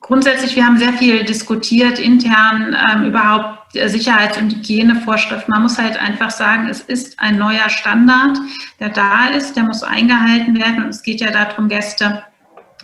Grundsätzlich, 0.00 0.54
wir 0.56 0.64
haben 0.64 0.78
sehr 0.78 0.92
viel 0.92 1.24
diskutiert 1.24 1.98
intern 1.98 2.76
ähm, 2.90 3.06
überhaupt 3.06 3.72
Sicherheits- 3.72 4.38
und 4.38 4.54
Hygienevorschriften. 4.54 5.52
Man 5.52 5.62
muss 5.62 5.78
halt 5.78 6.00
einfach 6.00 6.30
sagen, 6.30 6.68
es 6.68 6.80
ist 6.80 7.18
ein 7.20 7.36
neuer 7.36 7.68
Standard, 7.68 8.38
der 8.80 8.88
da 8.88 9.28
ist, 9.28 9.56
der 9.56 9.64
muss 9.64 9.82
eingehalten 9.82 10.56
werden. 10.58 10.84
Und 10.84 10.90
es 10.90 11.02
geht 11.02 11.20
ja 11.20 11.30
darum, 11.30 11.68
Gäste 11.68 12.22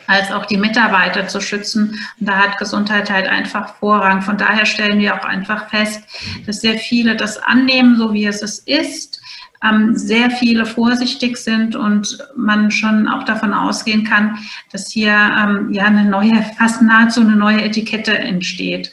als 0.07 0.31
auch 0.31 0.45
die 0.45 0.59
Mitarbeiter 0.59 1.27
zu 1.29 1.41
schützen. 1.41 1.99
Und 2.21 2.29
da 2.29 2.37
hat 2.37 2.59
Gesundheit 2.59 3.11
halt 3.11 3.27
einfach 3.27 3.77
Vorrang. 3.77 4.21
Von 4.21 4.37
daher 4.37 4.67
stellen 4.67 4.99
wir 4.99 5.15
auch 5.15 5.25
einfach 5.25 5.71
fest, 5.71 6.03
dass 6.47 6.61
sehr 6.61 6.75
viele 6.75 7.17
das 7.17 7.39
annehmen, 7.39 7.97
so 7.97 8.13
wie 8.13 8.27
es 8.27 8.43
ist 8.43 9.21
ähm, 9.65 9.97
sehr 9.97 10.31
viele 10.31 10.67
vorsichtig 10.67 11.37
sind 11.37 11.75
und 11.75 12.19
man 12.37 12.71
schon 12.71 13.09
auch 13.09 13.25
davon 13.25 13.55
ausgehen 13.55 14.05
kann, 14.05 14.39
dass 14.71 14.91
hier 14.91 15.13
ähm, 15.13 15.73
ja 15.73 15.85
eine 15.85 16.05
neue, 16.05 16.43
fast 16.59 16.83
nahezu 16.83 17.21
eine 17.21 17.37
neue 17.37 17.63
Etikette 17.63 18.17
entsteht. 18.17 18.93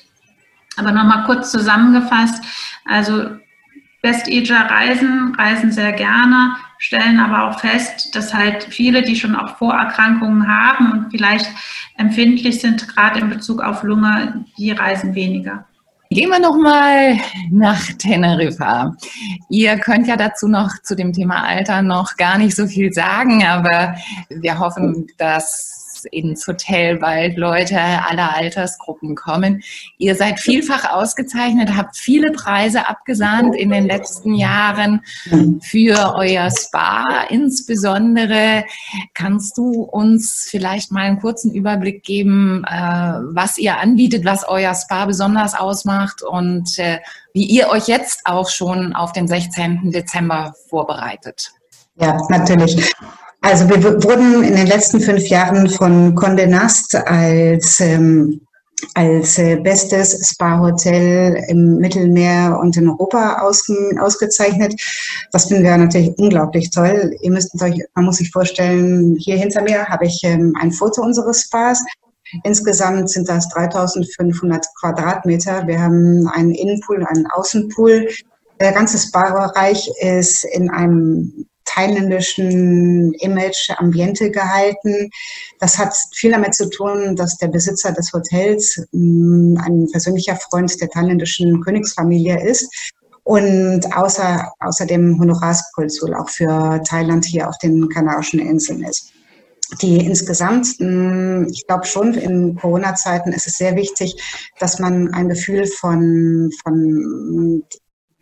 Aber 0.78 0.92
nochmal 0.92 1.26
kurz 1.26 1.52
zusammengefasst, 1.52 2.44
also 2.86 3.32
West-Asia 4.02 4.62
reisen, 4.62 5.36
reisen 5.38 5.72
sehr 5.72 5.92
gerne, 5.92 6.56
stellen 6.80 7.20
aber 7.20 7.44
auch 7.44 7.60
fest, 7.60 8.16
dass 8.16 8.34
halt 8.34 8.64
viele, 8.64 9.04
die 9.04 9.16
schon 9.16 9.36
auch 9.36 9.58
Vorerkrankungen 9.58 10.48
haben 10.48 10.92
und 10.92 11.12
vielleicht 11.12 11.48
empfindlich 11.98 12.62
sind, 12.62 12.88
gerade 12.88 13.20
in 13.20 13.30
Bezug 13.30 13.62
auf 13.62 13.84
Lunge, 13.84 14.46
die 14.58 14.72
reisen 14.72 15.14
weniger. 15.14 15.68
Gehen 16.13 16.30
wir 16.30 16.39
noch 16.39 16.58
mal 16.58 17.15
nach 17.52 17.82
Teneriffa. 17.97 18.93
Ihr 19.47 19.78
könnt 19.78 20.08
ja 20.08 20.17
dazu 20.17 20.50
noch 20.50 20.69
zu 20.84 20.93
dem 20.93 21.13
Thema 21.13 21.45
Alter 21.45 21.82
noch 21.82 22.17
gar 22.17 22.38
nicht 22.38 22.54
so 22.54 22.67
viel 22.67 22.91
sagen, 22.91 23.45
aber 23.45 23.95
wir 24.28 24.60
hoffen, 24.60 25.08
dass 25.17 25.81
ins 26.06 26.48
Hotel 26.48 26.98
bald 26.98 27.38
Leute 27.38 27.80
aller 27.80 28.36
Altersgruppen 28.36 29.16
kommen. 29.16 29.64
Ihr 29.98 30.16
seid 30.16 30.40
vielfach 30.40 30.92
ausgezeichnet, 30.92 31.76
habt 31.76 31.98
viele 31.98 32.32
Preise 32.32 32.88
abgesahnt 32.88 33.56
in 33.56 33.70
den 33.70 33.86
letzten 33.86 34.34
Jahren 34.34 35.02
für 35.62 36.16
euer 36.16 36.50
Spa. 36.52 37.26
Insbesondere 37.30 38.66
kannst 39.14 39.58
du 39.58 39.84
uns 39.84 40.48
vielleicht 40.50 40.92
mal 40.92 41.04
einen 41.04 41.20
kurzen 41.20 41.54
Überblick 41.54 42.04
geben, 42.04 42.64
äh, 42.68 42.72
was 42.74 43.58
ihr 43.58 43.80
anbietet, 43.80 44.26
was 44.26 44.48
euer 44.48 44.74
Spa 44.76 45.06
besonders 45.06 45.56
ausmacht 45.56 46.22
und 46.22 46.78
äh, 46.78 47.00
wie 47.34 47.46
ihr 47.46 47.70
euch 47.70 47.88
jetzt 47.88 48.22
auch 48.26 48.50
schon 48.50 48.94
auf 48.94 49.12
den 49.12 49.28
16. 49.28 49.92
Dezember 49.92 50.54
vorbereitet. 50.70 51.52
Ja, 51.96 52.20
natürlich. 52.30 52.92
Also 53.41 53.67
wir 53.67 54.04
wurden 54.04 54.43
in 54.43 54.56
den 54.56 54.67
letzten 54.67 54.99
fünf 54.99 55.27
Jahren 55.27 55.67
von 55.67 56.15
Condé 56.15 56.45
Nast 56.45 56.95
als 56.95 57.80
ähm, 57.80 58.41
als 58.95 59.38
äh, 59.38 59.58
bestes 59.58 60.30
Spa-Hotel 60.30 61.43
im 61.47 61.77
Mittelmeer 61.77 62.58
und 62.60 62.75
in 62.77 62.89
Europa 62.89 63.41
aus, 63.41 63.65
ausgezeichnet. 63.99 64.73
Das 65.32 65.45
finden 65.45 65.63
wir 65.63 65.77
natürlich 65.77 66.17
unglaublich 66.17 66.71
toll. 66.71 67.15
Ihr 67.21 67.32
müsst 67.32 67.60
euch, 67.62 67.80
man 67.95 68.06
muss 68.06 68.17
sich 68.17 68.32
vorstellen, 68.32 69.15
hier 69.19 69.38
hinter 69.38 69.62
mir 69.62 69.86
habe 69.86 70.06
ich 70.06 70.21
ähm, 70.23 70.56
ein 70.60 70.71
Foto 70.71 71.01
unseres 71.01 71.43
Spas. 71.43 71.84
Insgesamt 72.43 73.10
sind 73.10 73.27
das 73.27 73.49
3500 73.49 74.65
Quadratmeter. 74.80 75.67
Wir 75.67 75.82
haben 75.82 76.27
einen 76.27 76.51
Innenpool, 76.51 77.06
einen 77.06 77.27
Außenpool. 77.27 78.08
Der 78.60 78.71
ganze 78.71 78.97
Spa-Bereich 78.97 79.89
ist 80.01 80.45
in 80.45 80.69
einem 80.69 81.45
thailändischen 81.74 83.14
Image, 83.16 83.70
Ambiente 83.78 84.32
gehalten. 84.32 85.10
Das 85.60 85.78
hat 85.78 85.94
viel 86.14 86.32
damit 86.32 86.56
zu 86.56 86.70
tun, 86.70 87.16
dass 87.16 87.38
der 87.38 87.48
Besitzer 87.48 87.92
des 87.92 88.12
Hotels 88.14 88.84
mm, 88.92 89.58
ein 89.58 89.88
persönlicher 89.92 90.36
Freund 90.36 90.80
der 90.82 90.90
thailändischen 90.90 91.62
Königsfamilie 91.62 92.42
ist 92.44 92.70
und 93.24 93.82
außer, 93.96 94.52
außerdem 94.60 95.20
Honorarskonsul 95.20 96.16
auch 96.16 96.30
für 96.30 96.82
Thailand 96.84 97.26
hier 97.26 97.48
auf 97.48 97.58
den 97.60 97.88
Kanarischen 97.90 98.40
Inseln 98.40 98.84
ist 98.84 99.14
die 99.82 100.06
insgesamt, 100.06 100.68
mm, 100.80 101.48
ich 101.50 101.66
glaube 101.66 101.86
schon, 101.86 102.14
in 102.16 102.56
Corona-Zeiten 102.56 103.32
ist 103.32 103.48
es 103.48 103.58
sehr 103.58 103.76
wichtig, 103.76 104.22
dass 104.60 104.80
man 104.80 105.14
ein 105.14 105.30
Gefühl 105.30 105.66
von, 105.66 106.50
von 106.62 107.64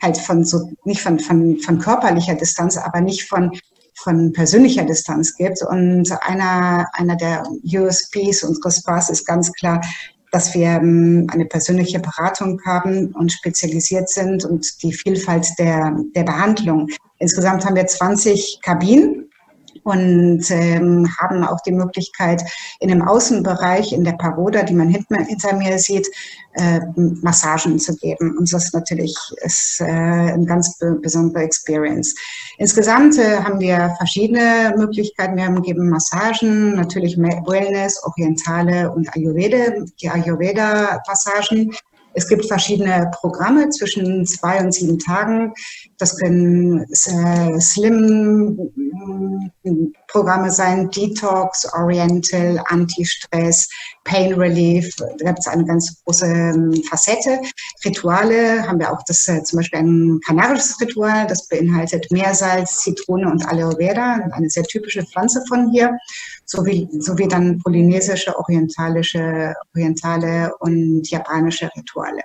halt 0.02 0.18
von 0.18 0.44
so, 0.44 0.72
nicht 0.86 1.02
von, 1.02 1.20
von, 1.20 1.58
von 1.58 1.80
körperlicher 1.80 2.36
Distanz, 2.36 2.78
aber 2.78 3.02
nicht 3.02 3.28
von, 3.28 3.52
von 3.96 4.32
persönlicher 4.34 4.84
Distanz 4.84 5.36
gibt. 5.36 5.62
Und 5.64 6.12
einer, 6.22 6.88
einer 6.94 7.16
der 7.16 7.44
USPs 7.64 8.44
unseres 8.44 8.78
Spas 8.78 9.10
ist 9.10 9.26
ganz 9.26 9.52
klar, 9.54 9.82
dass 10.32 10.54
wir 10.54 10.68
ähm, 10.68 11.28
eine 11.32 11.46
persönliche 11.46 12.00
Beratung 12.00 12.62
haben 12.66 13.14
und 13.14 13.32
spezialisiert 13.32 14.10
sind 14.10 14.46
und 14.46 14.84
die 14.84 14.94
Vielfalt 14.94 15.48
der, 15.58 15.98
der 16.16 16.24
Behandlung. 16.24 16.88
Insgesamt 17.18 17.66
haben 17.66 17.76
wir 17.76 17.88
20 17.88 18.60
Kabinen 18.62 19.29
und 19.90 20.44
ähm, 20.52 21.08
haben 21.20 21.44
auch 21.44 21.60
die 21.62 21.72
Möglichkeit, 21.72 22.44
in 22.80 22.90
dem 22.90 23.02
Außenbereich, 23.02 23.92
in 23.92 24.04
der 24.04 24.14
Pagoda, 24.14 24.64
die 24.64 24.74
man 24.74 24.90
hinter, 24.90 25.56
mir 25.56 25.80
sieht, 25.80 26.08
äh, 26.54 26.80
Massagen 26.96 27.80
zu 27.80 27.96
geben. 27.96 28.38
Und 28.38 28.52
das 28.54 28.72
natürlich 28.74 29.16
ist 29.42 29.82
äh, 29.82 29.86
eine 29.86 30.46
ganz 30.46 30.78
besondere 31.02 31.44
Experience. 31.44 32.16
Insgesamt 32.58 33.18
äh, 33.18 33.40
haben 33.40 33.60
wir 33.60 33.96
verschiedene 33.98 34.74
Möglichkeiten. 34.78 35.38
Wir 35.38 35.46
haben, 35.46 35.62
geben 35.62 35.90
Massagen, 35.90 36.76
natürlich 36.76 37.18
Wellness, 37.18 38.02
Orientale 38.04 38.92
und 38.92 39.14
Ayurveda, 39.16 39.86
die 40.02 40.10
Ayurveda-Massagen. 40.10 41.76
Es 42.20 42.28
gibt 42.28 42.46
verschiedene 42.48 43.10
Programme 43.14 43.70
zwischen 43.70 44.26
zwei 44.26 44.60
und 44.60 44.74
sieben 44.74 45.00
Tagen. 45.00 45.54
Das 45.98 46.18
können 46.18 46.82
äh, 46.82 47.62
Slim-Programme 47.62 50.52
sein, 50.52 50.90
Detox, 50.90 51.66
Oriental, 51.74 52.62
Anti-Stress, 52.68 53.70
Pain 54.04 54.34
Relief. 54.34 54.94
Da 54.98 55.08
gibt 55.28 55.40
es 55.40 55.48
eine 55.48 55.64
ganz 55.64 56.04
große 56.04 56.26
ähm, 56.26 56.74
Facette. 56.90 57.40
Rituale 57.86 58.68
haben 58.68 58.80
wir 58.80 58.92
auch 58.92 59.04
das 59.08 59.26
äh, 59.30 59.42
zum 59.44 59.60
Beispiel 59.60 59.80
ein 59.80 60.20
kanarisches 60.28 60.78
Ritual, 60.82 61.26
das 61.26 61.48
beinhaltet 61.48 62.12
Meersalz, 62.12 62.82
Zitrone 62.82 63.32
und 63.32 63.48
Aloe 63.48 63.78
Vera, 63.78 64.28
eine 64.34 64.50
sehr 64.50 64.64
typische 64.64 65.06
Pflanze 65.06 65.42
von 65.48 65.72
hier, 65.72 65.98
sowie, 66.50 66.88
sowie 67.00 67.28
dann 67.28 67.60
polynesische, 67.60 68.38
orientalische, 68.38 69.54
orientale 69.76 70.52
und 70.60 71.10
japanische 71.10 71.70
Rituale. 71.76 72.22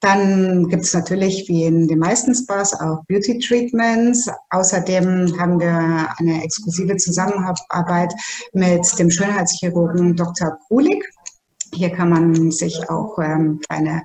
Dann 0.00 0.68
gibt 0.68 0.84
es 0.84 0.94
natürlich, 0.94 1.48
wie 1.48 1.64
in 1.64 1.88
den 1.88 1.98
meisten 1.98 2.34
Spas, 2.34 2.78
auch 2.78 3.02
Beauty 3.08 3.38
Treatments. 3.38 4.30
Außerdem 4.50 5.38
haben 5.38 5.58
wir 5.58 6.08
eine 6.18 6.44
exklusive 6.44 6.96
Zusammenarbeit 6.96 8.12
mit 8.52 8.98
dem 8.98 9.10
Schönheitschirurgen 9.10 10.16
Dr. 10.16 10.58
Kulik. 10.68 11.04
Hier 11.72 11.90
kann 11.90 12.10
man 12.10 12.50
sich 12.50 12.88
auch 12.88 13.18
ähm, 13.18 13.60
kleine, 13.66 14.02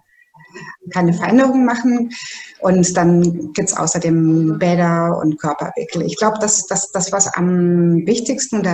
kleine 0.92 1.14
Veränderungen 1.14 1.66
machen. 1.66 2.12
Und 2.60 2.96
dann 2.98 3.54
gibt 3.54 3.70
es 3.70 3.78
außerdem 3.78 4.58
Bäder 4.60 5.18
und 5.18 5.40
Körperwickel. 5.40 6.04
Ich 6.04 6.18
glaube, 6.18 6.38
das 6.42 6.68
das, 6.68 6.92
das, 6.92 7.12
was 7.12 7.28
am 7.34 8.06
wichtigsten 8.06 8.58
und 8.58 8.68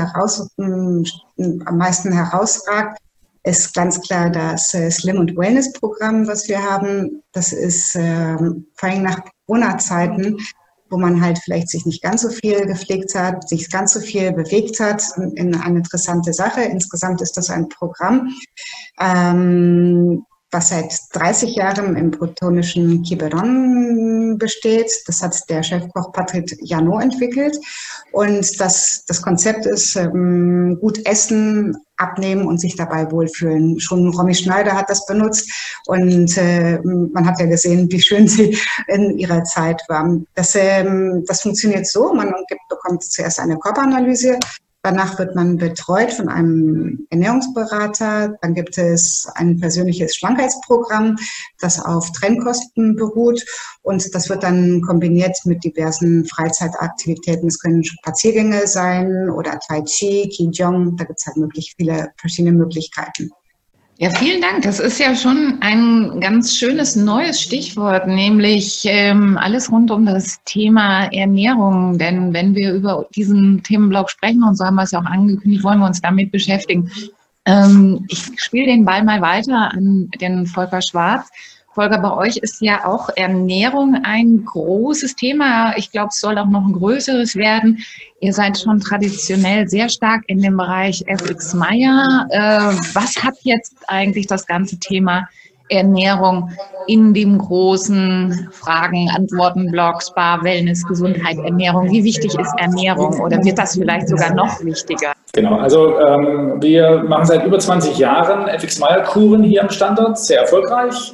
am 1.65 1.77
meisten 1.77 2.11
herausragt, 2.11 2.99
ist 3.43 3.75
ganz 3.75 4.01
klar 4.01 4.31
das 4.31 4.73
äh, 4.73 4.89
Slim- 4.89 5.19
und 5.19 5.37
Wellness-Programm, 5.37 6.27
was 6.27 6.47
wir 6.47 6.63
haben. 6.63 7.21
Das 7.31 7.53
ist 7.53 7.95
äh, 7.95 8.37
vor 8.37 8.89
allem 8.89 9.03
nach 9.03 9.21
Corona-Zeiten 9.45 10.37
wo 10.89 10.97
man 10.97 11.21
halt 11.21 11.39
vielleicht 11.39 11.69
sich 11.69 11.85
nicht 11.85 12.01
ganz 12.01 12.21
so 12.21 12.29
viel 12.29 12.65
gepflegt 12.65 13.15
hat, 13.15 13.49
sich 13.49 13.69
ganz 13.69 13.93
so 13.93 13.99
viel 13.99 14.31
bewegt 14.31 14.79
hat, 14.79 15.03
in 15.35 15.55
eine 15.55 15.79
interessante 15.79 16.31
Sache. 16.33 16.61
Insgesamt 16.61 17.21
ist 17.21 17.37
das 17.37 17.49
ein 17.49 17.69
Programm, 17.69 18.31
ähm, 18.99 20.25
was 20.55 20.69
seit 20.69 20.97
30 21.11 21.53
Jahren 21.55 21.97
im 21.97 22.11
bretonischen 22.11 23.03
Quiberon 23.03 24.37
besteht. 24.37 24.89
Das 25.05 25.21
hat 25.21 25.37
der 25.49 25.63
Chefkoch 25.63 26.13
Patrick 26.13 26.55
Janot 26.61 27.03
entwickelt. 27.03 27.57
Und 28.13 28.59
das, 28.61 29.03
das 29.05 29.21
Konzept 29.21 29.65
ist 29.65 29.97
ähm, 29.97 30.77
gut 30.79 31.05
essen, 31.05 31.75
abnehmen 31.97 32.47
und 32.47 32.59
sich 32.59 32.75
dabei 32.77 33.11
wohlfühlen. 33.11 33.79
Schon 33.81 34.13
Romy 34.15 34.33
Schneider 34.33 34.73
hat 34.73 34.89
das 34.89 35.05
benutzt 35.05 35.49
und 35.87 36.37
äh, 36.37 36.79
man 36.79 37.25
hat 37.25 37.39
ja 37.39 37.47
gesehen, 37.47 37.91
wie 37.91 38.01
schön 38.01 38.27
sie 38.27 38.57
in 38.87 39.17
ihrer 39.17 39.43
Zeit 39.43 39.81
war. 39.89 40.09
Das, 40.35 40.55
ähm, 40.55 41.23
das 41.27 41.41
funktioniert 41.41 41.85
so, 41.87 42.13
man 42.13 42.33
gibt, 42.47 42.61
bekommt 42.69 43.03
zuerst 43.03 43.39
eine 43.39 43.57
Körperanalyse, 43.57 44.39
Danach 44.85 45.17
wird 45.17 45.33
man 45.33 45.57
betreut 45.57 46.13
von 46.13 46.29
einem 46.29 47.07
Ernährungsberater. 47.09 48.37
Dann 48.39 48.53
gibt 48.53 48.77
es 48.77 49.27
ein 49.33 49.59
persönliches 49.59 50.15
Schlankheitsprogramm, 50.15 51.15
das 51.59 51.83
auf 51.83 52.11
Trennkosten 52.11 52.95
beruht. 52.95 53.43
Und 53.81 54.13
das 54.13 54.29
wird 54.29 54.43
dann 54.43 54.81
kombiniert 54.81 55.39
mit 55.45 55.63
diversen 55.63 56.23
Freizeitaktivitäten. 56.25 57.47
Es 57.47 57.59
können 57.59 57.83
Spaziergänge 57.83 58.67
sein 58.67 59.31
oder 59.31 59.57
Tai 59.67 59.81
Chi, 59.81 60.29
Qigong. 60.29 60.95
Da 60.97 61.05
gibt 61.05 61.19
es 61.19 61.25
halt 61.25 61.37
möglich 61.37 61.73
viele 61.75 62.11
verschiedene 62.17 62.55
Möglichkeiten. 62.55 63.31
Ja, 63.97 64.09
vielen 64.09 64.41
Dank. 64.41 64.63
Das 64.63 64.81
ist 64.81 64.99
ja 64.99 65.15
schon 65.15 65.57
ein 65.61 66.19
ganz 66.19 66.57
schönes 66.57 66.97
neues 66.97 67.39
Stichwort, 67.39 68.07
nämlich 68.07 68.81
ähm, 68.83 69.37
alles 69.37 69.71
rund 69.71 69.89
um 69.89 70.05
das 70.05 70.43
Thema 70.43 71.05
Ernährung. 71.13 71.97
Denn 71.97 72.33
wenn 72.33 72.55
wir 72.55 72.73
über 72.73 73.05
diesen 73.15 73.63
Themenblock 73.63 74.09
sprechen, 74.09 74.43
und 74.43 74.57
so 74.57 74.65
haben 74.65 74.75
wir 74.75 74.83
es 74.83 74.91
ja 74.91 74.99
auch 74.99 75.05
angekündigt, 75.05 75.63
wollen 75.63 75.79
wir 75.79 75.85
uns 75.85 76.01
damit 76.01 76.29
beschäftigen. 76.33 76.91
Ähm, 77.45 78.03
ich 78.09 78.21
spiele 78.35 78.65
den 78.65 78.83
Ball 78.83 79.01
mal 79.01 79.21
weiter 79.21 79.71
an 79.71 80.09
den 80.19 80.45
Volker 80.45 80.81
Schwarz. 80.81 81.29
Volker, 81.75 81.99
bei 81.99 82.15
euch 82.15 82.37
ist 82.37 82.61
ja 82.61 82.85
auch 82.85 83.09
Ernährung 83.17 83.97
ein 84.05 84.45
großes 84.45 85.17
Thema. 85.17 85.75
Ich 85.75 85.91
glaube, 85.91 86.07
es 86.07 86.21
soll 86.21 86.37
auch 86.37 86.47
noch 86.47 86.65
ein 86.65 86.71
größeres 86.71 87.35
werden. 87.35 87.83
Ihr 88.21 88.31
seid 88.31 88.57
schon 88.57 88.79
traditionell 88.79 89.67
sehr 89.67 89.89
stark 89.89 90.23
in 90.27 90.41
dem 90.41 90.55
Bereich 90.55 91.03
FX 91.05 91.53
Meyer. 91.53 92.27
Äh, 92.29 92.77
was 92.93 93.21
hat 93.21 93.35
jetzt 93.41 93.75
eigentlich 93.89 94.25
das 94.25 94.47
ganze 94.47 94.79
Thema 94.79 95.27
Ernährung 95.67 96.49
in 96.87 97.13
dem 97.13 97.39
großen 97.39 98.47
Fragen, 98.53 99.09
Antworten, 99.13 99.69
Blog, 99.69 100.01
Spa, 100.01 100.41
Wellness, 100.43 100.81
Gesundheit, 100.87 101.37
Ernährung? 101.39 101.91
Wie 101.91 102.05
wichtig 102.05 102.39
ist 102.39 102.53
Ernährung 102.57 103.19
oder 103.19 103.43
wird 103.43 103.57
das 103.57 103.75
vielleicht 103.75 104.07
sogar 104.07 104.33
noch 104.33 104.63
wichtiger? 104.63 105.11
Genau, 105.33 105.57
also 105.57 105.99
ähm, 105.99 106.61
wir 106.61 107.03
machen 107.03 107.25
seit 107.25 107.45
über 107.45 107.59
20 107.59 107.97
Jahren 107.97 108.47
FX 108.47 108.79
Meyer 108.79 109.03
Kuren 109.03 109.43
hier 109.43 109.61
am 109.61 109.69
Standort, 109.69 110.17
sehr 110.17 110.39
erfolgreich. 110.39 111.13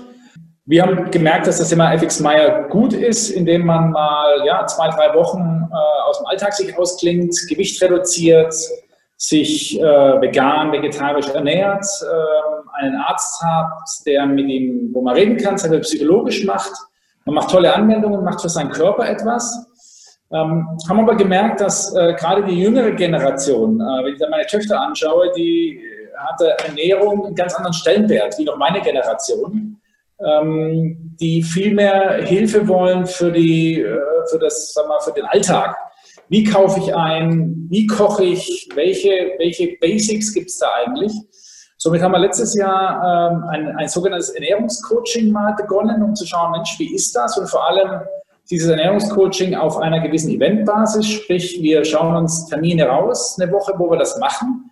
Wir 0.72 0.84
haben 0.84 1.12
gemerkt, 1.12 1.48
dass 1.48 1.58
das 1.58 1.68
Thema 1.68 1.94
FX 1.96 2.22
Meyer 2.22 2.70
gut 2.70 2.94
ist, 2.94 3.30
indem 3.30 3.66
man 3.66 3.92
mal 3.92 4.42
ja, 4.46 4.66
zwei, 4.68 4.88
drei 4.88 5.14
Wochen 5.14 5.68
äh, 5.70 6.10
aus 6.10 6.20
dem 6.20 6.28
Alltag 6.28 6.54
sich 6.54 6.78
ausklingt, 6.78 7.36
Gewicht 7.50 7.82
reduziert, 7.82 8.56
sich 9.18 9.78
äh, 9.78 9.84
vegan, 9.84 10.72
vegetarisch 10.72 11.28
ernährt, 11.28 11.86
äh, 12.04 12.80
einen 12.82 12.96
Arzt 12.96 13.44
hat, 13.44 13.74
der 14.06 14.26
mit 14.26 14.48
ihm, 14.48 14.92
wo 14.94 15.02
man 15.02 15.16
reden 15.16 15.36
kann, 15.36 15.58
er 15.58 15.80
psychologisch 15.80 16.46
macht. 16.46 16.72
Man 17.26 17.36
macht 17.36 17.52
tolle 17.52 17.74
Anwendungen, 17.74 18.24
macht 18.24 18.40
für 18.40 18.48
seinen 18.48 18.72
Körper 18.72 19.10
etwas. 19.10 19.54
Ähm, 20.32 20.66
haben 20.88 21.00
aber 21.02 21.16
gemerkt, 21.16 21.60
dass 21.60 21.94
äh, 21.94 22.14
gerade 22.14 22.46
die 22.46 22.58
jüngere 22.58 22.92
Generation, 22.92 23.82
äh, 23.82 24.06
wenn 24.06 24.14
ich 24.14 24.20
da 24.22 24.30
meine 24.30 24.46
Töchter 24.46 24.80
anschaue, 24.80 25.34
die 25.36 25.82
hatte 26.16 26.56
Ernährung 26.66 27.26
einen 27.26 27.36
ganz 27.36 27.56
anderen 27.56 27.74
Stellenwert 27.74 28.38
wie 28.38 28.46
noch 28.46 28.56
meine 28.56 28.80
Generation 28.80 29.71
ähm, 30.26 31.16
die 31.20 31.44
viel 31.44 31.74
mehr 31.74 32.24
Hilfe 32.24 32.68
wollen 32.68 33.06
für, 33.06 33.32
die, 33.32 33.82
äh, 33.82 34.00
für, 34.30 34.40
das, 34.40 34.74
sag 34.74 34.88
mal, 34.88 35.00
für 35.00 35.12
den 35.12 35.26
Alltag. 35.26 35.76
Wie 36.30 36.44
kaufe 36.44 36.80
ich 36.80 36.96
ein? 36.96 37.68
Wie 37.70 37.88
koche 37.88 38.24
ich? 38.24 38.70
Welche, 38.76 39.34
welche 39.38 39.78
Basics 39.80 40.34
gibt 40.34 40.50
es 40.50 40.58
da 40.58 40.68
eigentlich? 40.84 41.12
Somit 41.78 42.02
haben 42.02 42.12
wir 42.12 42.20
letztes 42.20 42.56
Jahr 42.56 43.32
ähm, 43.32 43.44
ein, 43.50 43.76
ein 43.76 43.88
sogenanntes 43.88 44.30
Ernährungscoaching 44.30 45.32
mal 45.32 45.54
begonnen, 45.56 46.02
um 46.04 46.16
zu 46.16 46.26
schauen, 46.26 46.52
Mensch, 46.52 46.78
wie 46.78 46.94
ist 46.94 47.16
das? 47.16 47.38
Und 47.38 47.50
vor 47.50 47.68
allem 47.68 48.02
dieses 48.50 48.70
Ernährungscoaching 48.70 49.56
auf 49.56 49.78
einer 49.78 50.00
gewissen 50.00 50.30
Eventbasis, 50.30 51.08
sprich, 51.08 51.60
wir 51.62 51.84
schauen 51.84 52.16
uns 52.16 52.48
Termine 52.48 52.86
raus, 52.86 53.38
eine 53.40 53.52
Woche, 53.52 53.74
wo 53.78 53.90
wir 53.90 53.98
das 53.98 54.18
machen 54.20 54.71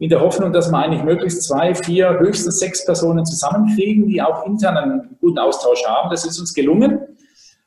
in 0.00 0.08
der 0.08 0.20
Hoffnung, 0.22 0.50
dass 0.50 0.70
wir 0.70 0.78
eigentlich 0.78 1.04
möglichst 1.04 1.42
zwei, 1.44 1.74
vier, 1.74 2.18
höchstens 2.18 2.58
sechs 2.58 2.84
Personen 2.86 3.24
zusammenkriegen, 3.26 4.08
die 4.08 4.20
auch 4.22 4.46
intern 4.46 4.76
einen 4.78 5.16
guten 5.20 5.38
Austausch 5.38 5.84
haben. 5.86 6.08
Das 6.08 6.24
ist 6.24 6.40
uns 6.40 6.54
gelungen. 6.54 6.98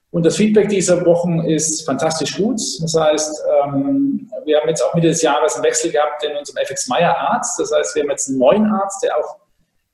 Und 0.10 0.26
das 0.26 0.36
Feedback 0.36 0.68
dieser 0.70 1.06
Wochen 1.06 1.42
ist 1.42 1.86
fantastisch 1.86 2.36
gut. 2.36 2.60
Das 2.82 2.96
heißt, 3.00 3.44
ähm, 3.66 4.28
wir 4.46 4.60
haben 4.60 4.68
jetzt 4.68 4.82
auch 4.82 4.96
Mitte 4.96 5.10
des 5.10 5.22
Jahres 5.22 5.56
einen 5.56 5.64
Wechsel 5.64 5.92
gehabt 5.92 6.24
in 6.24 6.36
unserem 6.36 6.58
FX 6.64 6.88
Meyer 6.88 7.16
Arzt. 7.16 7.60
Das 7.60 7.72
heißt, 7.72 7.96
wir 7.96 8.02
haben 8.02 8.10
jetzt 8.10 8.28
einen 8.30 8.40
neuen 8.40 8.66
Arzt, 8.66 9.04
der 9.04 9.16
auch 9.16 9.38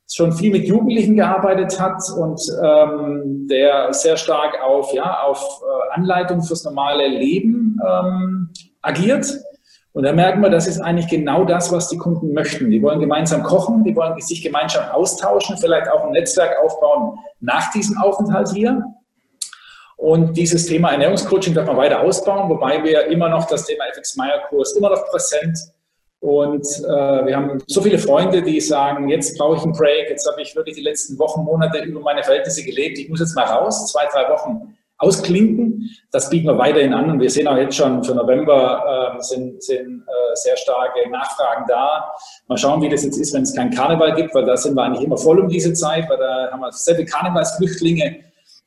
schon 0.09 0.31
viel 0.31 0.51
mit 0.51 0.65
Jugendlichen 0.65 1.17
gearbeitet 1.17 1.77
hat 1.79 2.01
und 2.17 2.41
ähm, 2.63 3.47
der 3.49 3.93
sehr 3.93 4.15
stark 4.15 4.61
auf, 4.63 4.93
ja, 4.93 5.23
auf 5.23 5.61
äh, 5.61 5.93
Anleitung 5.99 6.41
fürs 6.41 6.63
normale 6.63 7.05
Leben 7.05 7.77
ähm, 7.85 8.49
agiert. 8.81 9.27
Und 9.93 10.03
da 10.03 10.13
merken 10.13 10.41
wir, 10.41 10.49
das 10.49 10.67
ist 10.67 10.79
eigentlich 10.79 11.07
genau 11.07 11.45
das, 11.45 11.71
was 11.71 11.89
die 11.89 11.97
Kunden 11.97 12.33
möchten. 12.33 12.69
Die 12.69 12.81
wollen 12.81 12.99
gemeinsam 12.99 13.41
kochen, 13.43 13.83
die 13.83 13.95
wollen 13.95 14.19
sich 14.21 14.43
gemeinsam 14.43 14.89
austauschen, 14.91 15.57
vielleicht 15.57 15.89
auch 15.89 16.05
ein 16.05 16.11
Netzwerk 16.11 16.57
aufbauen 16.63 17.17
nach 17.39 17.71
diesem 17.71 17.97
Aufenthalt 17.97 18.49
hier. 18.49 18.83
Und 19.97 20.37
dieses 20.37 20.67
Thema 20.67 20.91
Ernährungscoaching 20.91 21.53
darf 21.53 21.65
man 21.65 21.75
weiter 21.75 22.01
ausbauen, 22.01 22.49
wobei 22.49 22.83
wir 22.83 23.07
immer 23.07 23.27
noch 23.29 23.47
das 23.47 23.65
Thema 23.65 23.85
FX 23.91 24.15
Meyer 24.15 24.39
Kurs 24.47 24.73
immer 24.73 24.89
noch 24.89 25.05
präsent. 25.07 25.57
Und 26.21 26.65
äh, 26.65 27.25
wir 27.25 27.35
haben 27.35 27.61
so 27.67 27.81
viele 27.81 27.97
Freunde, 27.97 28.41
die 28.41 28.61
sagen, 28.61 29.09
jetzt 29.09 29.37
brauche 29.37 29.57
ich 29.57 29.63
einen 29.63 29.73
Break, 29.73 30.09
jetzt 30.09 30.29
habe 30.29 30.41
ich 30.41 30.55
wirklich 30.55 30.75
die 30.75 30.83
letzten 30.83 31.17
Wochen, 31.17 31.43
Monate 31.43 31.79
über 31.79 32.01
meine 32.01 32.23
Verhältnisse 32.23 32.63
gelebt, 32.63 32.97
ich 32.97 33.09
muss 33.09 33.21
jetzt 33.21 33.35
mal 33.35 33.45
raus, 33.45 33.91
zwei, 33.91 34.05
drei 34.11 34.29
Wochen 34.29 34.77
ausklinken. 34.99 35.89
Das 36.11 36.29
bieten 36.29 36.47
wir 36.47 36.57
weiterhin 36.57 36.93
an 36.93 37.09
und 37.09 37.19
wir 37.19 37.29
sehen 37.29 37.47
auch 37.47 37.57
jetzt 37.57 37.75
schon 37.75 38.03
für 38.03 38.13
November 38.13 39.15
äh, 39.17 39.21
sind, 39.23 39.63
sind 39.63 40.01
äh, 40.01 40.35
sehr 40.35 40.57
starke 40.57 41.09
Nachfragen 41.09 41.65
da. 41.67 42.13
Mal 42.47 42.57
schauen, 42.57 42.81
wie 42.81 42.89
das 42.89 43.03
jetzt 43.03 43.17
ist, 43.17 43.33
wenn 43.33 43.43
es 43.43 43.55
keinen 43.55 43.71
Karneval 43.71 44.13
gibt, 44.15 44.35
weil 44.35 44.45
da 44.45 44.55
sind 44.57 44.75
wir 44.75 44.83
eigentlich 44.83 45.03
immer 45.03 45.17
voll 45.17 45.39
um 45.39 45.47
diese 45.47 45.73
Zeit, 45.73 46.09
weil 46.09 46.17
da 46.17 46.51
haben 46.51 46.59
wir 46.59 46.71
sehr 46.71 46.95
viele 46.95 47.07
Karnevalsflüchtlinge, 47.07 48.17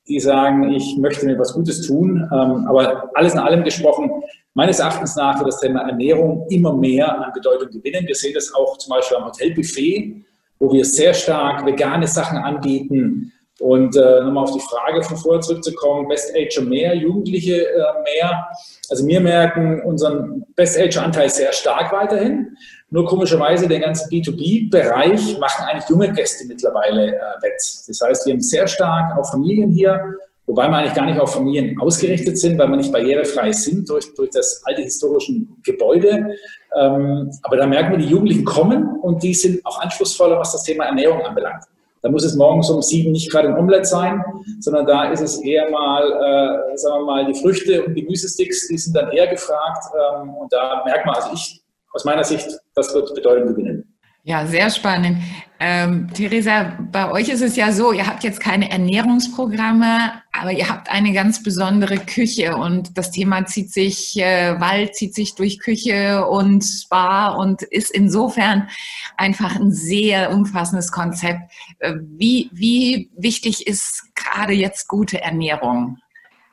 die 0.08 0.20
sagen, 0.20 0.72
ich 0.72 0.96
möchte 0.98 1.26
mir 1.26 1.38
was 1.38 1.52
Gutes 1.52 1.86
tun. 1.86 2.28
Ähm, 2.32 2.66
aber 2.66 3.10
alles 3.14 3.34
in 3.34 3.38
allem 3.38 3.62
gesprochen, 3.62 4.10
meines 4.54 4.80
Erachtens 4.80 5.14
nach 5.16 5.38
wird 5.38 5.48
das 5.48 5.60
Thema 5.60 5.82
Ernährung 5.82 6.46
immer 6.48 6.72
mehr 6.72 7.14
an 7.24 7.32
Bedeutung 7.32 7.70
gewinnen. 7.70 8.06
Wir 8.06 8.14
sehen 8.14 8.32
das 8.34 8.52
auch 8.54 8.78
zum 8.78 8.90
Beispiel 8.90 9.18
am 9.18 9.26
Hotelbuffet, 9.26 10.24
wo 10.58 10.72
wir 10.72 10.84
sehr 10.84 11.12
stark 11.12 11.66
vegane 11.66 12.06
Sachen 12.06 12.38
anbieten, 12.38 13.32
und 13.62 13.94
äh, 13.94 14.20
nochmal 14.24 14.42
auf 14.42 14.52
die 14.52 14.60
Frage 14.60 15.04
von 15.04 15.16
vorher 15.16 15.40
zurückzukommen, 15.40 16.08
Best 16.08 16.34
Ager 16.34 16.62
mehr, 16.62 16.96
Jugendliche 16.96 17.68
äh, 17.68 17.80
mehr. 18.02 18.48
Also 18.90 19.06
wir 19.06 19.20
merken 19.20 19.80
unseren 19.82 20.44
Best 20.56 20.76
Ager 20.80 21.04
Anteil 21.04 21.30
sehr 21.30 21.52
stark 21.52 21.92
weiterhin. 21.92 22.56
Nur 22.90 23.06
komischerweise 23.06 23.68
den 23.68 23.80
ganzen 23.80 24.10
B2B-Bereich 24.10 25.38
machen 25.38 25.64
eigentlich 25.66 25.88
junge 25.88 26.12
Gäste 26.12 26.44
mittlerweile 26.48 27.14
äh, 27.14 27.42
wett. 27.42 27.62
Das 27.86 28.00
heißt, 28.02 28.26
wir 28.26 28.32
haben 28.32 28.40
sehr 28.40 28.66
stark 28.66 29.16
auch 29.16 29.30
Familien 29.30 29.70
hier, 29.70 30.16
wobei 30.46 30.66
wir 30.66 30.78
eigentlich 30.78 30.94
gar 30.94 31.06
nicht 31.06 31.20
auf 31.20 31.32
Familien 31.32 31.80
ausgerichtet 31.80 32.38
sind, 32.38 32.58
weil 32.58 32.66
wir 32.66 32.78
nicht 32.78 32.90
barrierefrei 32.90 33.52
sind 33.52 33.88
durch, 33.88 34.12
durch 34.16 34.30
das 34.30 34.60
alte 34.64 34.82
historische 34.82 35.34
Gebäude. 35.62 36.34
Ähm, 36.76 37.30
aber 37.42 37.58
da 37.58 37.66
merken 37.68 37.92
wir, 37.92 37.98
die 37.98 38.10
Jugendlichen 38.10 38.44
kommen 38.44 38.98
und 39.02 39.22
die 39.22 39.34
sind 39.34 39.64
auch 39.64 39.80
anspruchsvoller, 39.80 40.36
was 40.40 40.50
das 40.50 40.64
Thema 40.64 40.86
Ernährung 40.86 41.20
anbelangt. 41.22 41.62
Da 42.02 42.10
muss 42.10 42.24
es 42.24 42.34
morgens 42.34 42.68
um 42.68 42.82
sieben 42.82 43.12
nicht 43.12 43.30
gerade 43.30 43.48
ein 43.48 43.56
Omelett 43.56 43.86
sein, 43.86 44.22
sondern 44.58 44.86
da 44.86 45.10
ist 45.10 45.20
es 45.20 45.40
eher 45.40 45.70
mal, 45.70 46.02
äh, 46.72 46.76
sagen 46.76 47.00
wir 47.00 47.06
mal, 47.06 47.26
die 47.26 47.40
Früchte 47.40 47.84
und 47.84 47.94
Gemüsesticks, 47.94 48.66
die 48.68 48.76
sind 48.76 48.96
dann 48.96 49.10
eher 49.12 49.28
gefragt. 49.28 49.84
Ähm, 49.94 50.34
und 50.34 50.52
da 50.52 50.82
merkt 50.84 51.06
man, 51.06 51.14
also 51.14 51.30
ich, 51.32 51.62
aus 51.92 52.04
meiner 52.04 52.24
Sicht, 52.24 52.48
das 52.74 52.92
wird 52.92 53.14
Bedeutung 53.14 53.48
gewinnen. 53.48 53.91
Ja, 54.24 54.46
sehr 54.46 54.70
spannend. 54.70 55.18
Ähm, 55.58 56.08
Theresa, 56.12 56.78
bei 56.92 57.10
euch 57.10 57.28
ist 57.28 57.40
es 57.40 57.56
ja 57.56 57.72
so, 57.72 57.92
ihr 57.92 58.06
habt 58.06 58.22
jetzt 58.22 58.38
keine 58.38 58.70
Ernährungsprogramme, 58.70 60.12
aber 60.32 60.52
ihr 60.52 60.68
habt 60.68 60.88
eine 60.90 61.12
ganz 61.12 61.42
besondere 61.42 61.98
Küche 61.98 62.56
und 62.56 62.96
das 62.96 63.10
Thema 63.10 63.46
zieht 63.46 63.72
sich, 63.72 64.16
äh, 64.16 64.60
Wald 64.60 64.94
zieht 64.94 65.14
sich 65.14 65.34
durch 65.34 65.58
Küche 65.58 66.24
und 66.26 66.62
Spa 66.62 67.30
und 67.30 67.62
ist 67.62 67.90
insofern 67.90 68.68
einfach 69.16 69.56
ein 69.56 69.72
sehr 69.72 70.32
umfassendes 70.32 70.92
Konzept. 70.92 71.50
Äh, 71.80 71.94
wie, 72.00 72.48
wie 72.52 73.10
wichtig 73.16 73.66
ist 73.66 74.04
gerade 74.14 74.52
jetzt 74.52 74.86
gute 74.86 75.20
Ernährung? 75.20 75.98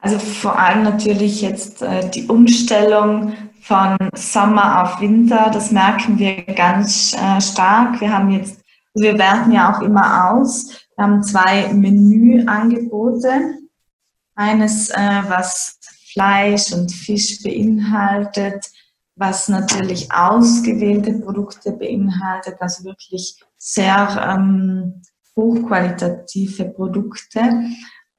Also 0.01 0.17
vor 0.17 0.57
allem 0.57 0.83
natürlich 0.83 1.41
jetzt 1.41 1.81
äh, 1.81 2.09
die 2.09 2.25
Umstellung 2.25 3.33
von 3.69 3.97
Sommer 4.15 4.81
auf 4.81 4.99
Winter, 4.99 5.51
das 5.53 5.69
merken 5.69 6.17
wir 6.17 6.41
ganz 6.43 7.13
äh, 7.13 7.39
stark. 7.39 8.01
Wir 8.01 8.11
haben 8.11 8.31
jetzt, 8.31 8.59
wir 8.95 9.15
werten 9.19 9.51
ja 9.51 9.71
auch 9.71 9.81
immer 9.83 10.31
aus. 10.31 10.71
Wir 10.95 11.05
haben 11.05 11.21
zwei 11.21 11.71
Menüangebote. 11.71 13.59
Eines, 14.33 14.89
äh, 14.89 15.21
was 15.27 15.77
Fleisch 16.11 16.73
und 16.73 16.91
Fisch 16.91 17.43
beinhaltet, 17.43 18.65
was 19.15 19.49
natürlich 19.49 20.11
ausgewählte 20.11 21.13
Produkte 21.19 21.71
beinhaltet, 21.73 22.55
also 22.59 22.85
wirklich 22.85 23.39
sehr 23.57 24.35
ähm, 24.35 25.03
hochqualitative 25.35 26.65
Produkte. 26.65 27.41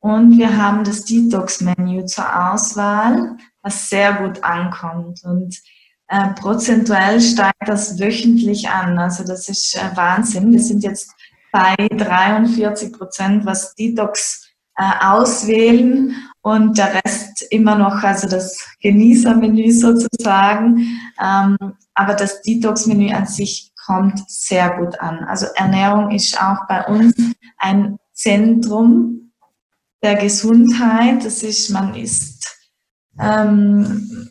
Und 0.01 0.39
wir 0.39 0.57
haben 0.57 0.83
das 0.83 1.05
Detox-Menü 1.05 2.07
zur 2.07 2.53
Auswahl, 2.53 3.37
was 3.63 3.91
sehr 3.91 4.15
gut 4.15 4.43
ankommt. 4.43 5.23
Und 5.25 5.61
äh, 6.09 6.29
prozentuell 6.35 7.21
steigt 7.21 7.69
das 7.69 7.99
wöchentlich 7.99 8.69
an. 8.69 8.99
Also 8.99 9.25
das 9.25 9.49
ist 9.49 9.77
äh, 9.77 9.95
Wahnsinn. 9.97 10.53
Wir 10.53 10.61
sind 10.61 10.83
jetzt 10.83 11.13
bei 11.53 11.75
43 11.77 12.93
Prozent, 12.93 13.45
was 13.45 13.75
Detox 13.75 14.49
äh, 14.77 15.05
auswählen 15.05 16.15
und 16.41 16.79
der 16.79 17.03
Rest 17.05 17.45
immer 17.51 17.77
noch, 17.77 18.03
also 18.03 18.27
das 18.27 18.59
Genießermenü 18.81 19.71
sozusagen. 19.71 20.79
Ähm, 21.23 21.57
aber 21.95 22.15
das 22.15 22.41
Detox-Menü 22.41 23.13
an 23.13 23.27
sich 23.27 23.73
kommt 23.85 24.23
sehr 24.31 24.79
gut 24.79 24.99
an. 25.01 25.25
Also 25.25 25.47
Ernährung 25.55 26.11
ist 26.11 26.41
auch 26.41 26.67
bei 26.67 26.87
uns 26.87 27.15
ein 27.59 27.99
Zentrum 28.15 29.30
der 30.03 30.17
Gesundheit. 30.17 31.25
Das 31.25 31.43
ist, 31.43 31.71
man 31.71 31.95
isst, 31.95 32.57
ähm, 33.19 34.31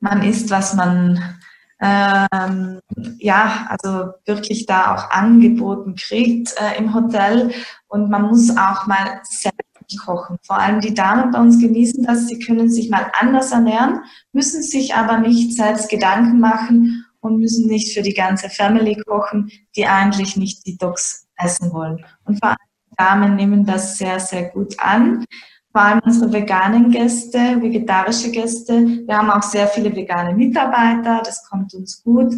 man 0.00 0.22
isst, 0.22 0.50
was 0.50 0.74
man 0.74 1.38
ähm, 1.82 2.80
ja, 3.18 3.66
also 3.68 4.12
wirklich 4.24 4.66
da 4.66 4.94
auch 4.94 5.10
angeboten 5.10 5.96
kriegt 5.96 6.54
äh, 6.56 6.78
im 6.78 6.94
Hotel. 6.94 7.52
Und 7.88 8.08
man 8.08 8.22
muss 8.22 8.50
auch 8.56 8.86
mal 8.86 9.20
selbst 9.24 9.58
kochen. 10.04 10.38
Vor 10.42 10.58
allem 10.58 10.80
die 10.80 10.94
Damen 10.94 11.32
bei 11.32 11.40
uns 11.40 11.60
genießen 11.60 12.04
das, 12.04 12.28
sie 12.28 12.38
können 12.38 12.70
sich 12.70 12.88
mal 12.88 13.10
anders 13.18 13.50
ernähren, 13.50 14.00
müssen 14.32 14.62
sich 14.62 14.94
aber 14.94 15.18
nicht 15.18 15.56
selbst 15.56 15.90
Gedanken 15.90 16.38
machen 16.38 17.04
und 17.20 17.38
müssen 17.38 17.68
nicht 17.68 17.92
für 17.92 18.02
die 18.02 18.14
ganze 18.14 18.48
Family 18.48 18.96
kochen, 19.06 19.50
die 19.76 19.86
eigentlich 19.86 20.36
nicht 20.36 20.66
Detox 20.66 21.26
essen 21.36 21.72
wollen. 21.72 22.04
Und 22.24 22.38
vor 22.38 22.50
allem 22.50 22.71
Damen 23.02 23.34
nehmen 23.34 23.66
das 23.66 23.98
sehr, 23.98 24.20
sehr 24.20 24.44
gut 24.50 24.78
an. 24.78 25.24
Vor 25.72 25.80
allem 25.80 26.00
unsere 26.04 26.32
veganen 26.32 26.90
Gäste, 26.90 27.60
vegetarische 27.60 28.30
Gäste. 28.30 28.74
Wir 29.06 29.16
haben 29.18 29.30
auch 29.30 29.42
sehr 29.42 29.66
viele 29.66 29.94
vegane 29.96 30.34
Mitarbeiter, 30.34 31.22
das 31.24 31.42
kommt 31.48 31.74
uns 31.74 32.02
gut. 32.04 32.32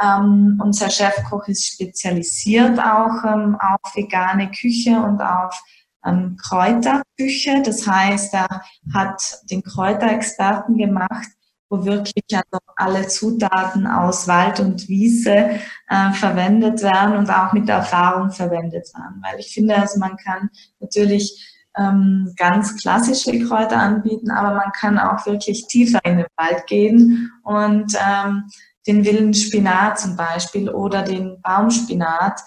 Ähm, 0.00 0.60
unser 0.62 0.90
Chefkoch 0.90 1.48
ist 1.48 1.66
spezialisiert 1.66 2.78
auch 2.78 3.24
ähm, 3.24 3.56
auf 3.58 3.96
vegane 3.96 4.50
Küche 4.50 4.90
und 4.90 5.20
auf 5.20 5.60
ähm, 6.04 6.36
Kräuterküche. 6.40 7.62
Das 7.64 7.86
heißt, 7.86 8.34
er 8.34 8.62
hat 8.92 9.20
den 9.50 9.62
Kräuterexperten 9.62 10.76
gemacht, 10.76 11.28
wo 11.74 11.84
wirklich 11.84 12.24
also 12.32 12.58
alle 12.76 13.06
Zutaten 13.08 13.86
aus 13.86 14.28
Wald 14.28 14.60
und 14.60 14.88
Wiese 14.88 15.58
äh, 15.88 16.12
verwendet 16.12 16.82
werden 16.82 17.16
und 17.16 17.30
auch 17.30 17.52
mit 17.52 17.68
Erfahrung 17.68 18.30
verwendet 18.30 18.88
werden. 18.94 19.22
Weil 19.22 19.40
ich 19.40 19.52
finde, 19.52 19.76
also 19.76 19.98
man 19.98 20.16
kann 20.16 20.50
natürlich 20.80 21.54
ähm, 21.76 22.32
ganz 22.36 22.80
klassische 22.80 23.38
Kräuter 23.46 23.78
anbieten, 23.78 24.30
aber 24.30 24.54
man 24.54 24.70
kann 24.72 24.98
auch 24.98 25.26
wirklich 25.26 25.66
tiefer 25.66 25.98
in 26.04 26.18
den 26.18 26.26
Wald 26.36 26.66
gehen 26.66 27.32
und 27.42 27.94
ähm, 27.94 28.44
den 28.86 29.04
wilden 29.04 29.34
Spinat 29.34 29.98
zum 29.98 30.16
Beispiel 30.16 30.68
oder 30.70 31.02
den 31.02 31.40
Baumspinat 31.42 32.40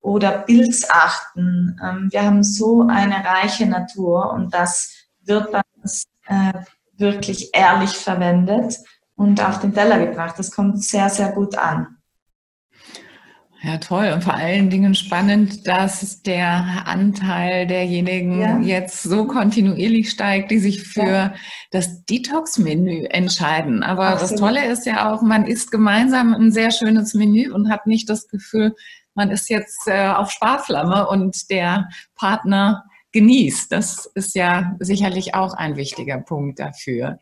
oder 0.00 0.38
Pilzarten. 0.38 1.80
Ähm, 1.82 2.08
wir 2.10 2.24
haben 2.24 2.42
so 2.42 2.82
eine 2.82 3.24
reiche 3.24 3.66
Natur 3.66 4.32
und 4.32 4.52
das 4.52 4.92
wird 5.22 5.50
bei 5.50 5.62
uns 5.80 6.04
äh, 6.26 6.52
wirklich 6.98 7.50
ehrlich 7.52 7.90
verwendet 7.90 8.78
und 9.16 9.44
auf 9.44 9.60
den 9.60 9.74
Teller 9.74 10.04
gebracht. 10.04 10.38
Das 10.38 10.50
kommt 10.50 10.82
sehr, 10.82 11.08
sehr 11.08 11.32
gut 11.32 11.56
an. 11.56 11.98
Ja, 13.64 13.78
toll. 13.78 14.10
Und 14.12 14.22
vor 14.22 14.34
allen 14.34 14.68
Dingen 14.68 14.94
spannend, 14.94 15.66
dass 15.66 16.20
der 16.20 16.82
Anteil 16.84 17.66
derjenigen 17.66 18.38
ja. 18.38 18.58
jetzt 18.58 19.02
so 19.02 19.26
kontinuierlich 19.26 20.10
steigt, 20.10 20.50
die 20.50 20.58
sich 20.58 20.82
für 20.82 21.02
ja. 21.02 21.34
das 21.70 22.04
Detox-Menü 22.04 23.06
entscheiden. 23.06 23.82
Aber 23.82 24.08
Absolut. 24.08 24.32
das 24.32 24.38
Tolle 24.38 24.66
ist 24.70 24.84
ja 24.84 25.10
auch, 25.10 25.22
man 25.22 25.46
isst 25.46 25.70
gemeinsam 25.70 26.34
ein 26.34 26.52
sehr 26.52 26.72
schönes 26.72 27.14
Menü 27.14 27.50
und 27.52 27.70
hat 27.70 27.86
nicht 27.86 28.10
das 28.10 28.28
Gefühl, 28.28 28.74
man 29.14 29.30
ist 29.30 29.48
jetzt 29.48 29.86
äh, 29.86 30.08
auf 30.08 30.30
Sparflamme 30.30 31.08
und 31.08 31.48
der 31.48 31.88
Partner 32.16 32.84
genießt. 33.14 33.72
Das 33.72 34.10
ist 34.14 34.34
ja 34.34 34.74
sicherlich 34.80 35.34
auch 35.34 35.54
ein 35.54 35.76
wichtiger 35.76 36.18
Punkt 36.18 36.58
dafür. 36.58 37.20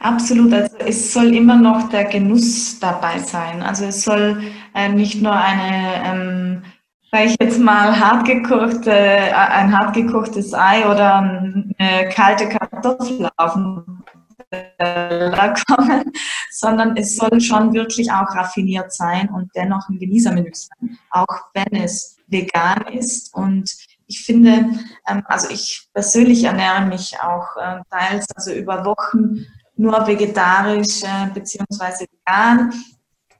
Absolut, 0.00 0.52
also 0.52 0.76
es 0.78 1.12
soll 1.12 1.34
immer 1.34 1.56
noch 1.56 1.88
der 1.88 2.04
Genuss 2.04 2.78
dabei 2.80 3.18
sein. 3.18 3.62
Also 3.62 3.86
es 3.86 4.02
soll 4.02 4.42
äh, 4.74 4.88
nicht 4.88 5.22
nur 5.22 5.32
eine, 5.32 6.04
ähm, 6.04 6.62
sag 7.10 7.26
ich 7.26 7.36
jetzt 7.40 7.58
mal, 7.58 7.98
hartgekochte, 7.98 8.90
äh, 8.90 9.32
ein 9.32 9.76
hartgekochtes 9.76 10.52
Ei 10.52 10.86
oder 10.86 11.16
eine 11.16 12.08
kalte 12.10 12.48
Kartoffel 12.48 13.28
auf 13.36 13.54
dem 13.54 14.02
Teller 14.50 15.54
kommen, 15.66 16.12
sondern 16.50 16.96
es 16.96 17.16
soll 17.16 17.40
schon 17.40 17.72
wirklich 17.72 18.10
auch 18.10 18.34
raffiniert 18.34 18.92
sein 18.92 19.28
und 19.30 19.50
dennoch 19.54 19.88
ein 19.88 19.98
Genießermenü 19.98 20.50
sein, 20.52 20.98
auch 21.10 21.44
wenn 21.54 21.80
es 21.80 22.16
vegan 22.26 22.86
ist. 22.92 23.34
Und 23.34 23.70
ich 24.10 24.24
finde, 24.24 24.68
ähm, 25.06 25.22
also 25.26 25.48
ich 25.50 25.88
persönlich 25.94 26.44
ernähre 26.44 26.84
mich 26.84 27.16
auch 27.20 27.56
äh, 27.56 27.80
teils, 27.90 28.26
also 28.34 28.52
über 28.52 28.84
Wochen 28.84 29.46
nur 29.76 30.06
vegetarisch 30.06 31.04
äh, 31.04 31.30
beziehungsweise 31.32 32.06
vegan. 32.10 32.72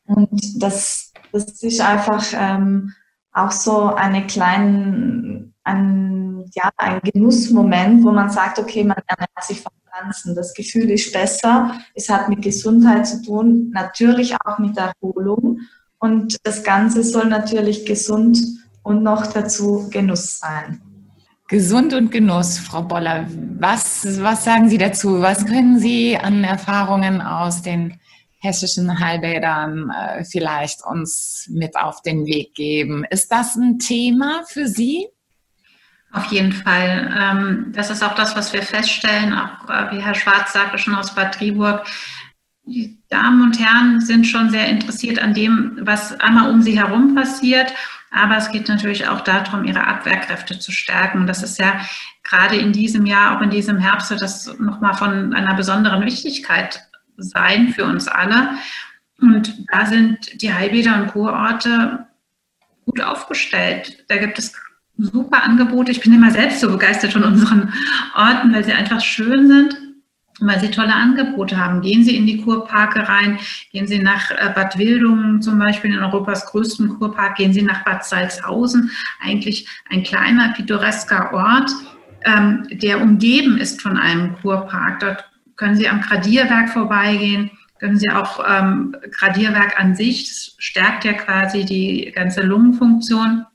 Und 0.07 0.63
das, 0.63 1.13
das 1.33 1.63
ist 1.63 1.81
einfach 1.81 2.25
ähm, 2.33 2.93
auch 3.33 3.51
so 3.51 3.95
eine 3.95 4.27
kleine, 4.27 5.53
ein, 5.65 6.45
ja, 6.55 6.71
ein 6.77 7.01
Genussmoment, 7.03 8.05
wo 8.05 8.13
man 8.13 8.31
sagt, 8.31 8.59
okay, 8.59 8.85
man 8.85 8.97
ernährt 9.07 9.31
sich 9.43 9.61
von 9.61 9.73
Pflanzen. 9.85 10.37
Das 10.37 10.55
Gefühl 10.55 10.91
ist 10.91 11.13
besser. 11.13 11.79
Es 11.95 12.09
hat 12.09 12.29
mit 12.29 12.43
Gesundheit 12.43 13.09
zu 13.09 13.23
tun, 13.23 13.71
natürlich 13.71 14.37
auch 14.45 14.59
mit 14.59 14.77
Erholung. 14.79 15.61
Und 15.99 16.39
das 16.45 16.63
Ganze 16.63 17.03
soll 17.03 17.27
natürlich 17.27 17.85
gesund 17.85 18.39
und 18.83 19.03
noch 19.03 19.27
dazu 19.27 19.89
Genuss 19.91 20.39
sein. 20.39 20.81
Gesund 21.49 21.95
und 21.95 22.13
Genuss, 22.13 22.59
Frau 22.59 22.83
Boller. 22.83 23.27
Was, 23.59 24.23
was 24.23 24.45
sagen 24.45 24.69
Sie 24.69 24.79
dazu? 24.79 25.21
Was 25.21 25.47
können 25.47 25.81
Sie 25.81 26.17
an 26.17 26.45
Erfahrungen 26.45 27.21
aus 27.21 27.63
den 27.63 27.99
hessischen 28.39 29.01
Heilbädern 29.01 29.91
äh, 29.91 30.25
vielleicht 30.25 30.85
uns 30.87 31.49
mit 31.51 31.77
auf 31.77 32.03
den 32.03 32.25
Weg 32.25 32.55
geben? 32.55 33.05
Ist 33.11 33.33
das 33.33 33.57
ein 33.57 33.81
Thema 33.81 34.45
für 34.47 34.69
Sie? 34.69 35.09
Auf 36.13 36.27
jeden 36.27 36.53
Fall. 36.53 37.13
Ähm, 37.21 37.73
das 37.75 37.91
ist 37.91 38.05
auch 38.05 38.15
das, 38.15 38.37
was 38.37 38.53
wir 38.53 38.63
feststellen, 38.63 39.33
auch 39.33 39.69
äh, 39.69 39.91
wie 39.91 40.03
Herr 40.03 40.15
Schwarz 40.15 40.53
sagte 40.53 40.79
schon 40.79 40.95
aus 40.95 41.17
Bad 41.17 41.35
Triburg. 41.35 41.85
Die 42.65 43.01
Damen 43.09 43.43
und 43.43 43.59
Herren 43.59 44.01
sind 44.01 44.25
schon 44.25 44.51
sehr 44.51 44.69
interessiert 44.69 45.19
an 45.19 45.35
dem, 45.35 45.79
was 45.83 46.19
einmal 46.21 46.51
um 46.51 46.63
sie 46.63 46.79
herum 46.79 47.17
passiert 47.17 47.75
aber 48.11 48.37
es 48.37 48.51
geht 48.51 48.69
natürlich 48.69 49.07
auch 49.09 49.21
darum, 49.21 49.65
ihre 49.65 49.87
Abwehrkräfte 49.87 50.59
zu 50.59 50.73
stärken. 50.73 51.27
Das 51.27 51.43
ist 51.43 51.59
ja 51.59 51.81
gerade 52.25 52.57
in 52.57 52.73
diesem 52.73 53.07
Jahr, 53.07 53.37
auch 53.37 53.41
in 53.41 53.51
diesem 53.51 53.79
Herbst, 53.79 54.11
das 54.11 54.59
nochmal 54.59 54.95
von 54.95 55.33
einer 55.33 55.55
besonderen 55.55 56.05
Wichtigkeit 56.05 56.81
sein 57.17 57.69
für 57.69 57.85
uns 57.85 58.09
alle. 58.09 58.51
Und 59.21 59.65
da 59.71 59.87
sind 59.87 60.43
die 60.43 60.53
Heilbäder 60.53 60.97
und 60.97 61.09
Kurorte 61.09 62.07
gut 62.85 63.01
aufgestellt. 63.01 64.05
Da 64.09 64.17
gibt 64.17 64.39
es 64.39 64.55
super 64.97 65.43
Angebote. 65.43 65.93
Ich 65.93 66.01
bin 66.01 66.13
immer 66.13 66.31
selbst 66.31 66.61
so 66.61 66.71
begeistert 66.71 67.13
von 67.13 67.25
unseren 67.25 67.73
Orten, 68.15 68.53
weil 68.53 68.65
sie 68.65 68.73
einfach 68.73 69.01
schön 69.01 69.47
sind 69.47 69.90
weil 70.41 70.61
sie 70.61 70.71
tolle 70.71 70.95
Angebote 70.95 71.57
haben. 71.57 71.81
Gehen 71.83 72.03
Sie 72.05 72.17
in 72.17 72.27
die 72.27 72.43
Kurparke 72.43 73.09
rein, 73.09 73.39
gehen 73.73 73.87
Sie 73.87 73.99
nach 73.99 74.31
äh, 74.31 74.51
Bad 74.55 74.79
Wildungen 74.79 75.43
zum 75.43 75.59
Beispiel, 75.59 75.93
in 75.93 75.99
Europas 75.99 76.47
größten 76.47 76.99
Kurpark, 76.99 77.37
gehen 77.37 77.53
Sie 77.53 77.63
nach 77.63 77.85
Bad 77.85 78.05
Salzhausen, 78.05 78.91
eigentlich 79.21 79.69
ein 79.91 80.03
kleiner, 80.03 80.53
pittoresker 80.55 81.33
Ort, 81.33 81.71
ähm, 82.25 82.67
der 82.71 83.01
umgeben 83.01 83.59
ist 83.59 83.83
von 83.83 83.97
einem 83.97 84.35
Kurpark. 84.41 85.01
Dort 85.01 85.25
können 85.57 85.77
Sie 85.77 85.89
am 85.89 86.01
Gradierwerk 86.01 86.71
vorbeigehen, 86.71 87.51
können 87.79 87.99
Sie 87.99 88.11
auch 88.11 88.45
ähm, 88.49 88.97
Gradierwerk 89.11 89.79
an 89.81 89.95
sich, 89.95 90.29
das 90.29 90.55
stärkt 90.59 91.05
ja 91.05 91.13
quasi 91.13 91.65
die 91.65 92.13
ganze 92.15 92.43
Lungenfunktion. 92.43 93.47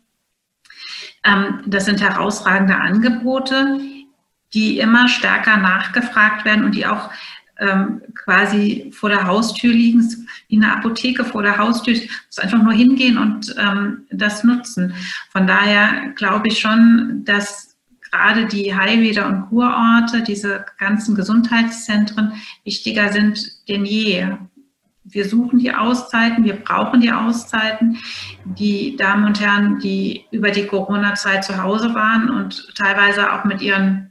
Ähm, 1.23 1.61
das 1.65 1.85
sind 1.85 2.01
herausragende 2.01 2.75
Angebote 2.75 3.79
die 4.55 4.79
immer 4.79 5.07
stärker 5.07 5.57
nachgefragt 5.57 6.45
werden 6.45 6.65
und 6.65 6.73
die 6.73 6.87
auch 6.87 7.11
ähm, 7.57 8.01
quasi 8.15 8.91
vor 8.93 9.09
der 9.09 9.27
Haustür 9.27 9.71
liegen, 9.71 10.01
wie 10.47 10.57
eine 10.57 10.75
Apotheke 10.75 11.23
vor 11.23 11.43
der 11.43 11.57
Haustür. 11.57 11.93
Ich 11.93 12.09
muss 12.27 12.39
einfach 12.39 12.61
nur 12.61 12.73
hingehen 12.73 13.17
und 13.17 13.55
ähm, 13.59 14.05
das 14.11 14.43
nutzen. 14.43 14.93
Von 15.31 15.45
daher 15.45 16.13
glaube 16.15 16.47
ich 16.47 16.59
schon, 16.59 17.23
dass 17.25 17.75
gerade 18.11 18.45
die 18.45 18.75
Heilbäder 18.75 19.27
und 19.27 19.49
Kurorte, 19.49 20.23
diese 20.23 20.65
ganzen 20.77 21.15
Gesundheitszentren 21.15 22.33
wichtiger 22.63 23.11
sind 23.11 23.67
denn 23.67 23.85
je. 23.85 24.27
Wir 25.03 25.25
suchen 25.29 25.59
die 25.59 25.73
Auszeiten, 25.73 26.43
wir 26.45 26.55
brauchen 26.55 27.01
die 27.01 27.11
Auszeiten. 27.11 27.97
Die 28.43 28.95
Damen 28.95 29.25
und 29.25 29.39
Herren, 29.39 29.79
die 29.79 30.25
über 30.31 30.49
die 30.49 30.65
Corona-Zeit 30.65 31.43
zu 31.43 31.61
Hause 31.61 31.93
waren 31.93 32.29
und 32.29 32.73
teilweise 32.75 33.31
auch 33.31 33.45
mit 33.45 33.61
ihren 33.61 34.04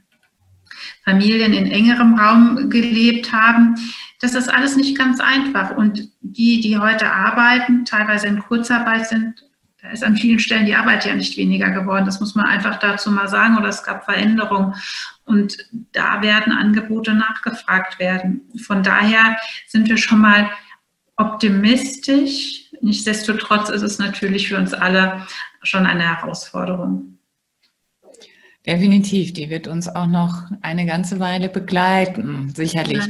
Familien 1.05 1.53
in 1.53 1.67
engerem 1.67 2.15
Raum 2.15 2.69
gelebt 2.69 3.31
haben. 3.31 3.75
Das 4.19 4.33
ist 4.33 4.49
alles 4.49 4.75
nicht 4.75 4.97
ganz 4.97 5.19
einfach. 5.19 5.77
Und 5.77 6.09
die, 6.21 6.59
die 6.59 6.77
heute 6.79 7.11
arbeiten, 7.11 7.85
teilweise 7.85 8.27
in 8.27 8.39
Kurzarbeit 8.39 9.07
sind, 9.07 9.45
da 9.81 9.91
ist 9.91 10.03
an 10.03 10.17
vielen 10.17 10.39
Stellen 10.39 10.65
die 10.65 10.75
Arbeit 10.75 11.05
ja 11.05 11.13
nicht 11.13 11.37
weniger 11.37 11.69
geworden. 11.69 12.05
Das 12.05 12.19
muss 12.19 12.33
man 12.33 12.45
einfach 12.47 12.79
dazu 12.79 13.11
mal 13.11 13.27
sagen. 13.27 13.55
Oder 13.55 13.69
es 13.69 13.83
gab 13.83 14.05
Veränderungen. 14.05 14.73
Und 15.25 15.57
da 15.91 16.23
werden 16.23 16.51
Angebote 16.51 17.13
nachgefragt 17.13 17.99
werden. 17.99 18.41
Von 18.65 18.81
daher 18.81 19.37
sind 19.67 19.87
wir 19.87 19.97
schon 19.97 20.19
mal 20.19 20.49
optimistisch. 21.17 22.71
Nichtsdestotrotz 22.81 23.69
ist 23.69 23.83
es 23.83 23.99
natürlich 23.99 24.47
für 24.47 24.57
uns 24.57 24.73
alle 24.73 25.25
schon 25.61 25.85
eine 25.85 26.03
Herausforderung. 26.03 27.14
Definitiv, 28.65 29.31
die 29.33 29.51
wird 29.51 29.67
uns 29.67 29.87
auch 29.87 30.07
noch 30.07 30.41
eine 30.61 30.87
ganze 30.87 31.19
Weile 31.19 31.49
begleiten, 31.49 32.51
sicherlich. 32.55 33.03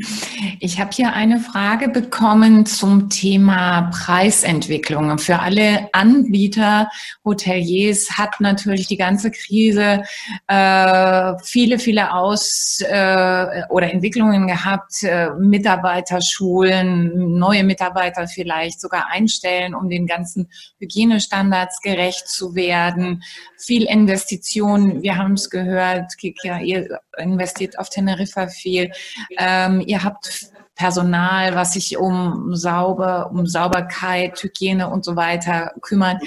Ich 0.59 0.81
habe 0.81 0.91
hier 0.91 1.13
eine 1.13 1.39
Frage 1.39 1.87
bekommen 1.87 2.65
zum 2.65 3.09
Thema 3.09 3.83
Preisentwicklung. 3.83 5.17
Für 5.17 5.39
alle 5.39 5.87
Anbieter, 5.93 6.89
Hoteliers 7.23 8.17
hat 8.17 8.41
natürlich 8.41 8.87
die 8.87 8.97
ganze 8.97 9.31
Krise 9.31 10.03
äh, 10.47 11.33
viele, 11.41 11.79
viele 11.79 12.13
Aus- 12.13 12.81
äh, 12.85 13.61
oder 13.69 13.93
Entwicklungen 13.93 14.47
gehabt, 14.47 15.03
äh, 15.03 15.29
Mitarbeiterschulen, 15.39 17.37
neue 17.37 17.63
Mitarbeiter 17.63 18.27
vielleicht 18.27 18.81
sogar 18.81 19.07
einstellen, 19.09 19.73
um 19.73 19.89
den 19.89 20.05
ganzen 20.05 20.49
Hygienestandards 20.79 21.79
gerecht 21.81 22.27
zu 22.27 22.55
werden. 22.55 23.23
Viel 23.57 23.83
Investitionen. 23.83 25.01
Wir 25.01 25.17
haben 25.17 25.37
gehört, 25.49 26.17
Kika, 26.17 26.59
ihr 26.59 26.99
investiert 27.17 27.77
auf 27.79 27.89
Teneriffa 27.89 28.47
viel. 28.47 28.91
Ähm, 29.37 29.81
ihr 29.85 30.03
habt 30.03 30.51
Personal, 30.75 31.55
was 31.55 31.73
sich 31.73 31.97
um 31.97 32.53
sauber, 32.53 33.31
um 33.31 33.45
Sauberkeit, 33.45 34.41
Hygiene 34.43 34.89
und 34.89 35.05
so 35.05 35.15
weiter 35.15 35.71
kümmert. 35.81 36.21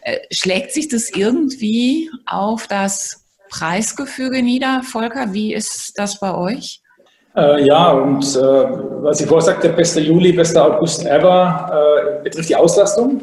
Äh, 0.00 0.18
schlägt 0.32 0.72
sich 0.72 0.88
das 0.88 1.10
irgendwie 1.10 2.10
auf 2.26 2.66
das 2.66 3.24
Preisgefüge 3.48 4.42
nieder, 4.42 4.82
Volker? 4.82 5.32
Wie 5.32 5.54
ist 5.54 5.98
das 5.98 6.18
bei 6.18 6.34
euch? 6.34 6.80
Äh, 7.36 7.66
ja, 7.66 7.92
und 7.92 8.24
äh, 8.24 8.38
was 8.38 9.20
ich 9.20 9.26
vorher 9.26 9.44
sagte, 9.44 9.68
bester 9.68 10.00
Juli, 10.00 10.32
bester 10.32 10.64
August 10.64 11.04
ever, 11.06 12.18
äh, 12.18 12.22
betrifft 12.24 12.48
die 12.48 12.56
Auslastung. 12.56 13.20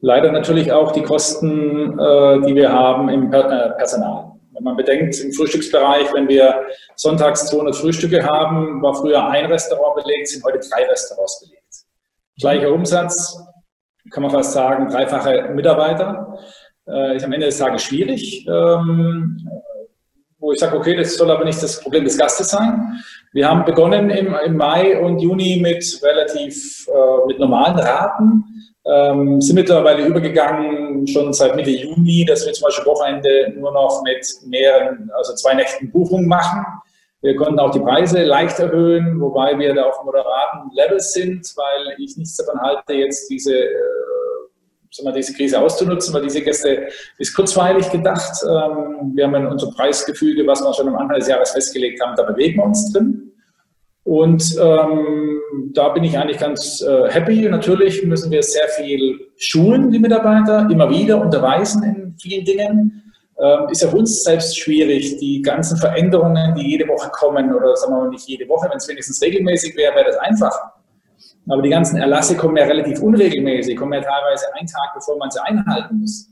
Leider 0.00 0.32
natürlich 0.32 0.72
auch 0.72 0.92
die 0.92 1.02
Kosten, 1.02 1.98
äh, 1.98 2.40
die 2.46 2.54
wir 2.54 2.72
haben 2.72 3.08
im 3.08 3.32
äh, 3.32 3.70
Personal. 3.76 4.31
Wenn 4.62 4.74
man 4.74 4.76
bedenkt, 4.76 5.18
im 5.18 5.32
Frühstücksbereich, 5.32 6.14
wenn 6.14 6.28
wir 6.28 6.66
sonntags 6.94 7.46
200 7.46 7.74
Frühstücke 7.74 8.24
haben, 8.24 8.80
war 8.80 8.94
früher 8.94 9.26
ein 9.26 9.46
Restaurant 9.46 9.96
belegt, 9.96 10.28
sind 10.28 10.44
heute 10.44 10.60
drei 10.60 10.84
Restaurants 10.84 11.40
belegt. 11.40 11.74
Gleicher 12.38 12.72
Umsatz, 12.72 13.44
kann 14.12 14.22
man 14.22 14.30
fast 14.30 14.52
sagen, 14.52 14.88
dreifache 14.88 15.50
Mitarbeiter. 15.52 16.38
Äh, 16.86 17.16
ist 17.16 17.24
am 17.24 17.32
Ende 17.32 17.46
des 17.46 17.58
Tages 17.58 17.82
schwierig. 17.82 18.46
Ähm, 18.46 19.36
wo 20.38 20.52
ich 20.52 20.60
sage, 20.60 20.76
okay, 20.76 20.94
das 20.94 21.16
soll 21.16 21.32
aber 21.32 21.44
nicht 21.44 21.60
das 21.60 21.80
Problem 21.80 22.04
des 22.04 22.16
Gastes 22.16 22.50
sein. 22.50 23.02
Wir 23.32 23.48
haben 23.48 23.64
begonnen 23.64 24.10
im, 24.10 24.32
im 24.44 24.56
Mai 24.56 24.96
und 25.00 25.18
Juni 25.18 25.58
mit 25.60 25.84
relativ 26.04 26.86
äh, 26.86 27.26
mit 27.26 27.40
normalen 27.40 27.80
Raten 27.80 28.44
ähm, 28.84 29.40
sind 29.40 29.56
mittlerweile 29.56 30.06
übergegangen, 30.06 31.06
schon 31.06 31.32
seit 31.32 31.54
Mitte 31.54 31.70
Juni, 31.70 32.24
dass 32.24 32.44
wir 32.44 32.52
zum 32.52 32.64
Beispiel 32.66 32.86
Wochenende 32.86 33.52
nur 33.56 33.72
noch 33.72 34.02
mit 34.02 34.26
mehreren, 34.46 35.10
also 35.16 35.34
zwei 35.34 35.54
Nächten 35.54 35.90
Buchungen 35.90 36.26
machen. 36.26 36.64
Wir 37.20 37.36
konnten 37.36 37.60
auch 37.60 37.70
die 37.70 37.78
Preise 37.78 38.24
leicht 38.24 38.58
erhöhen, 38.58 39.20
wobei 39.20 39.56
wir 39.56 39.74
da 39.74 39.84
auf 39.84 40.04
moderaten 40.04 40.70
Level 40.74 40.98
sind, 40.98 41.46
weil 41.56 41.94
ich 41.98 42.16
nichts 42.16 42.36
davon 42.36 42.60
halte, 42.60 42.94
jetzt 42.94 43.30
diese, 43.30 43.54
äh, 43.54 43.70
sagen 44.90 45.08
wir, 45.08 45.12
diese 45.12 45.32
Krise 45.32 45.60
auszunutzen, 45.60 46.12
weil 46.12 46.22
diese 46.22 46.42
Gäste 46.42 46.88
ist 47.18 47.36
kurzweilig 47.36 47.88
gedacht. 47.92 48.42
Ähm, 48.42 49.12
wir 49.14 49.26
haben 49.26 49.46
unser 49.46 49.70
Preisgefüge, 49.70 50.44
was 50.48 50.60
wir 50.62 50.74
schon 50.74 50.88
am 50.88 50.96
Anfang 50.96 51.20
des 51.20 51.28
Jahres 51.28 51.52
festgelegt 51.52 52.02
haben, 52.02 52.16
da 52.16 52.24
bewegen 52.24 52.56
wir 52.56 52.64
uns 52.64 52.92
drin. 52.92 53.31
Und 54.04 54.56
ähm, 54.60 55.40
da 55.72 55.90
bin 55.90 56.02
ich 56.02 56.18
eigentlich 56.18 56.38
ganz 56.38 56.82
äh, 56.82 57.08
happy. 57.10 57.48
Natürlich 57.48 58.04
müssen 58.04 58.30
wir 58.30 58.42
sehr 58.42 58.68
viel 58.68 59.20
schulen, 59.36 59.90
die 59.90 59.98
Mitarbeiter, 59.98 60.68
immer 60.70 60.90
wieder 60.90 61.20
unterweisen 61.20 61.82
in 61.84 62.16
vielen 62.20 62.44
Dingen. 62.44 63.02
Ähm, 63.38 63.68
ist 63.70 63.82
ja 63.82 63.88
für 63.88 63.96
uns 63.96 64.24
selbst 64.24 64.58
schwierig, 64.58 65.18
die 65.18 65.40
ganzen 65.40 65.76
Veränderungen, 65.76 66.54
die 66.54 66.68
jede 66.68 66.86
Woche 66.88 67.10
kommen, 67.10 67.54
oder 67.54 67.76
sagen 67.76 67.94
wir 67.94 68.02
mal 68.02 68.10
nicht 68.10 68.28
jede 68.28 68.48
Woche, 68.48 68.68
wenn 68.70 68.76
es 68.76 68.88
wenigstens 68.88 69.22
regelmäßig 69.22 69.76
wäre, 69.76 69.94
wäre 69.94 70.06
das 70.06 70.16
einfach. 70.18 70.52
Aber 71.48 71.62
die 71.62 71.70
ganzen 71.70 71.96
Erlasse 71.96 72.36
kommen 72.36 72.56
ja 72.56 72.64
relativ 72.64 73.00
unregelmäßig, 73.00 73.76
kommen 73.76 73.94
ja 73.94 74.00
teilweise 74.00 74.46
einen 74.54 74.66
Tag, 74.66 74.94
bevor 74.94 75.16
man 75.18 75.30
sie 75.30 75.42
einhalten 75.42 75.98
muss. 75.98 76.31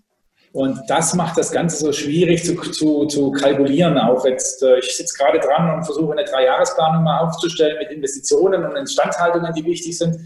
Und 0.52 0.80
das 0.88 1.14
macht 1.14 1.38
das 1.38 1.52
Ganze 1.52 1.76
so 1.76 1.92
schwierig 1.92 2.44
zu, 2.44 2.56
zu, 2.56 3.06
zu 3.06 3.30
kalkulieren. 3.30 3.96
Auch 3.98 4.24
jetzt, 4.24 4.62
äh, 4.62 4.78
ich 4.78 4.96
sitze 4.96 5.16
gerade 5.16 5.38
dran 5.38 5.76
und 5.76 5.84
versuche 5.84 6.12
eine 6.12 6.24
Dreijahresplanung 6.24 7.04
mal 7.04 7.20
aufzustellen 7.20 7.78
mit 7.78 7.90
Investitionen 7.92 8.64
und 8.64 8.76
Instandhaltungen, 8.76 9.52
die 9.54 9.64
wichtig 9.64 9.96
sind. 9.96 10.16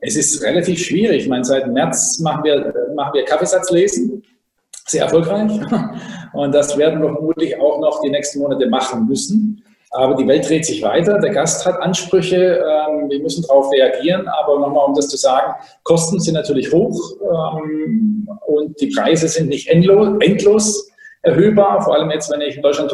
Es 0.00 0.16
ist 0.16 0.42
relativ 0.42 0.84
schwierig. 0.84 1.22
Ich 1.22 1.28
meine, 1.28 1.44
seit 1.44 1.66
März 1.66 2.18
machen 2.20 2.44
wir, 2.44 2.74
machen 2.94 3.14
wir 3.14 3.24
Kaffeesatzlesen. 3.24 4.22
Sehr 4.86 5.04
erfolgreich. 5.04 5.50
Und 6.34 6.52
das 6.52 6.76
werden 6.76 7.00
wir 7.00 7.10
vermutlich 7.10 7.58
auch 7.58 7.80
noch 7.80 8.02
die 8.02 8.10
nächsten 8.10 8.40
Monate 8.40 8.68
machen 8.68 9.06
müssen. 9.06 9.63
Aber 9.94 10.16
die 10.16 10.26
Welt 10.26 10.48
dreht 10.48 10.66
sich 10.66 10.82
weiter, 10.82 11.20
der 11.20 11.30
Gast 11.30 11.64
hat 11.64 11.80
Ansprüche, 11.80 12.36
ähm, 12.36 13.08
wir 13.08 13.20
müssen 13.20 13.44
darauf 13.46 13.70
reagieren. 13.72 14.26
Aber 14.26 14.58
nochmal, 14.58 14.86
um 14.86 14.94
das 14.94 15.08
zu 15.08 15.16
sagen, 15.16 15.54
Kosten 15.84 16.18
sind 16.18 16.34
natürlich 16.34 16.72
hoch 16.72 17.00
ähm, 17.22 18.28
und 18.46 18.80
die 18.80 18.88
Preise 18.88 19.28
sind 19.28 19.50
nicht 19.50 19.68
endlos, 19.68 20.08
endlos 20.18 20.90
erhöhbar. 21.22 21.80
Vor 21.82 21.94
allem 21.94 22.10
jetzt, 22.10 22.28
wenn 22.32 22.40
ich 22.40 22.56
in 22.56 22.62
Deutschland 22.62 22.92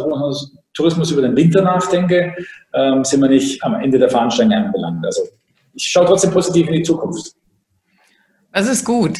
Tourismus 0.74 1.11
über 1.11 1.22
den 1.22 1.34
Winter 1.34 1.62
nachdenke, 1.62 2.34
ähm, 2.74 3.03
sind 3.03 3.22
wir 3.22 3.30
nicht 3.30 3.64
am 3.64 3.80
Ende 3.80 3.98
der 3.98 4.11
Fahnenstange 4.11 4.55
anbelangt. 4.55 5.05
Also 5.07 5.22
ich 5.72 5.84
schaue 5.84 6.05
trotzdem 6.05 6.32
positiv 6.32 6.66
in 6.66 6.74
die 6.74 6.82
Zukunft. 6.82 7.32
Das 8.53 8.68
ist 8.68 8.84
gut. 8.84 9.18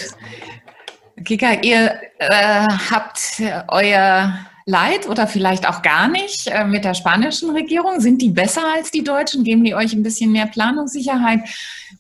Kika, 1.25 1.55
ihr 1.63 1.95
äh, 2.19 2.67
habt 2.91 3.41
euer 3.69 4.35
Leid 4.71 5.09
oder 5.09 5.27
vielleicht 5.27 5.69
auch 5.69 5.83
gar 5.83 6.09
nicht 6.09 6.47
äh, 6.47 6.65
mit 6.65 6.85
der 6.85 6.95
spanischen 6.95 7.51
Regierung? 7.51 8.01
Sind 8.01 8.23
die 8.23 8.31
besser 8.31 8.63
als 8.75 8.91
die 8.91 9.05
Deutschen? 9.05 9.45
Geben 9.45 9.65
die 9.65 9.75
euch 9.75 9.93
ein 9.93 10.03
bisschen 10.03 10.33
mehr 10.33 10.47
Planungssicherheit? 10.47 11.41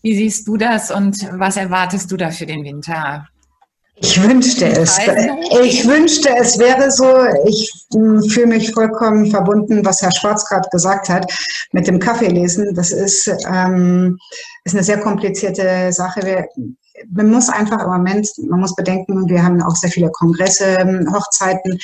Wie 0.02 0.14
siehst 0.14 0.46
du 0.48 0.56
das 0.56 0.90
und 0.90 1.28
was 1.32 1.56
erwartest 1.56 2.10
du 2.10 2.16
da 2.16 2.30
für 2.30 2.46
den 2.46 2.64
Winter? 2.64 3.26
Ich 4.02 4.22
wünschte 4.22 4.66
es. 4.66 4.98
Ich 5.62 5.86
wünschte, 5.86 6.30
es 6.38 6.58
wäre 6.58 6.90
so. 6.90 7.06
Ich 7.46 7.70
hm, 7.92 8.22
fühle 8.22 8.46
mich 8.46 8.72
vollkommen 8.72 9.30
verbunden, 9.30 9.84
was 9.84 10.00
Herr 10.00 10.12
Schwarz 10.12 10.46
gerade 10.46 10.68
gesagt 10.70 11.10
hat, 11.10 11.30
mit 11.72 11.86
dem 11.86 11.98
Kaffeelesen. 11.98 12.74
Das 12.74 12.92
ist, 12.92 13.28
ähm, 13.46 14.16
ist 14.64 14.74
eine 14.74 14.84
sehr 14.84 15.00
komplizierte 15.00 15.92
Sache. 15.92 16.22
Wir, 16.24 16.48
man 17.10 17.30
muss 17.30 17.48
einfach 17.48 17.82
im 17.82 17.90
Moment, 17.90 18.28
man 18.48 18.60
muss 18.60 18.74
bedenken, 18.74 19.28
wir 19.28 19.42
haben 19.42 19.62
auch 19.62 19.76
sehr 19.76 19.90
viele 19.90 20.10
Kongresse, 20.10 20.76
ähm, 20.80 21.08
Hochzeiten, 21.12 21.78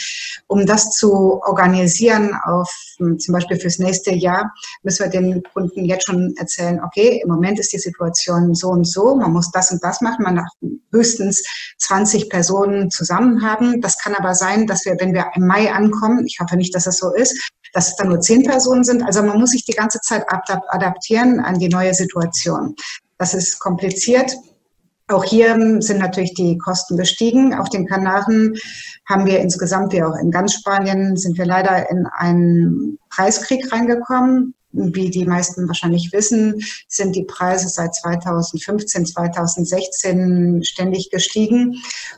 um 0.47 0.67
das 0.67 0.91
zu 0.91 1.41
organisieren, 1.43 2.35
auf 2.45 2.71
hm, 2.99 3.19
zum 3.19 3.33
Beispiel 3.33 3.59
fürs 3.59 3.79
nächste 3.79 4.13
Jahr, 4.13 4.53
müssen 4.83 5.05
wir 5.05 5.11
den 5.11 5.43
Kunden 5.55 5.85
jetzt 5.85 6.07
schon 6.07 6.35
erzählen, 6.37 6.81
okay, 6.83 7.21
im 7.23 7.31
Moment 7.31 7.59
ist 7.59 7.73
die 7.73 7.79
Situation 7.79 8.55
so 8.55 8.69
und 8.69 8.85
so, 8.85 9.15
man 9.15 9.33
muss 9.33 9.51
das 9.51 9.71
und 9.71 9.83
das 9.83 10.01
machen, 10.01 10.23
man 10.23 10.37
darf 10.37 10.49
höchstens 10.93 11.43
20 11.79 12.31
Personen 12.31 12.91
zusammen 12.91 13.43
haben. 13.43 13.81
Das 13.81 13.99
kann 13.99 14.15
aber 14.15 14.35
sein, 14.35 14.67
dass 14.67 14.85
wir, 14.85 14.97
wenn 14.99 15.15
wir 15.15 15.27
im 15.35 15.47
Mai 15.47 15.73
ankommen, 15.73 16.25
ich 16.27 16.39
hoffe 16.41 16.57
nicht, 16.57 16.75
dass 16.75 16.85
das 16.85 16.99
so 16.99 17.15
ist, 17.15 17.51
dass 17.73 17.89
es 17.89 17.97
dann 17.97 18.09
nur 18.09 18.21
10 18.21 18.45
Personen 18.45 18.85
sind. 18.85 19.03
Also 19.03 19.23
man 19.23 19.39
muss 19.39 19.51
sich 19.51 19.65
die 19.65 19.73
ganze 19.73 20.01
Zeit 20.01 20.25
adaptieren 20.29 21.41
an 21.41 21.59
die 21.59 21.69
neue 21.69 21.95
Situation. 21.95 22.75
Das 23.19 23.35
ist 23.35 23.59
kompliziert. 23.59 24.33
Auch 25.09 25.23
hier 25.23 25.57
sind 25.81 26.01
natürlich 26.01 26.35
die 26.35 26.59
Kosten 26.59 26.97
gestiegen. 26.97 27.55
Auf 27.55 27.69
den 27.69 27.87
Kanaren 27.87 28.57
haben 29.09 29.25
wir 29.25 29.39
insgesamt, 29.39 29.93
wie 29.93 30.03
auch 30.03 30.17
in 30.17 30.33
ganz 30.33 30.55
Spanien, 30.55 31.17
sind 31.17 31.39
wir 31.39 31.47
leider 31.47 31.89
in 31.91 32.07
einen 32.07 32.99
Preiskrieg 33.11 33.73
reingekommen. 33.73 34.55
Wie 34.73 35.09
die 35.09 35.25
meisten 35.25 35.69
wahrscheinlich 35.69 36.13
wissen, 36.13 36.61
sind 36.89 37.17
die 37.17 37.25
Preise 37.25 37.69
seit 37.69 37.95
2015, 37.95 39.07
2016 39.07 40.65
ständig 40.65 41.09
gestiegen. 41.11 41.77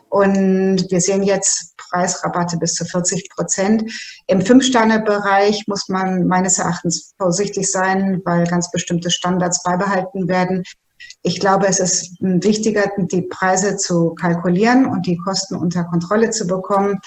Und 0.09 0.91
wir 0.91 1.01
sehen 1.01 1.23
jetzt 1.23 1.77
Preisrabatte 1.77 2.57
bis 2.57 2.73
zu 2.75 2.85
40 2.85 3.29
Prozent. 3.31 3.93
Im 4.27 4.41
Fünf-Sterne-Bereich 4.41 5.65
muss 5.69 5.89
man 5.89 6.27
meines 6.27 6.59
Erachtens 6.59 7.13
vorsichtig 7.19 7.71
sein, 7.71 8.23
weil 8.25 8.45
ganz 8.47 8.71
bestimmte 8.71 9.11
Standards 9.11 9.63
beibehalten 9.63 10.27
werden. 10.27 10.65
Ich 11.23 11.41
glaube, 11.41 11.67
es 11.67 11.81
ist 11.81 12.17
wichtiger, 12.21 12.91
die 12.97 13.23
Preise 13.23 13.77
zu 13.77 14.15
kalkulieren 14.15 14.87
und 14.87 15.07
die 15.07 15.17
Kosten 15.17 15.57
unter 15.57 15.85
Kontrolle 15.85 16.31
zu 16.31 16.47
bekommen, 16.47 17.01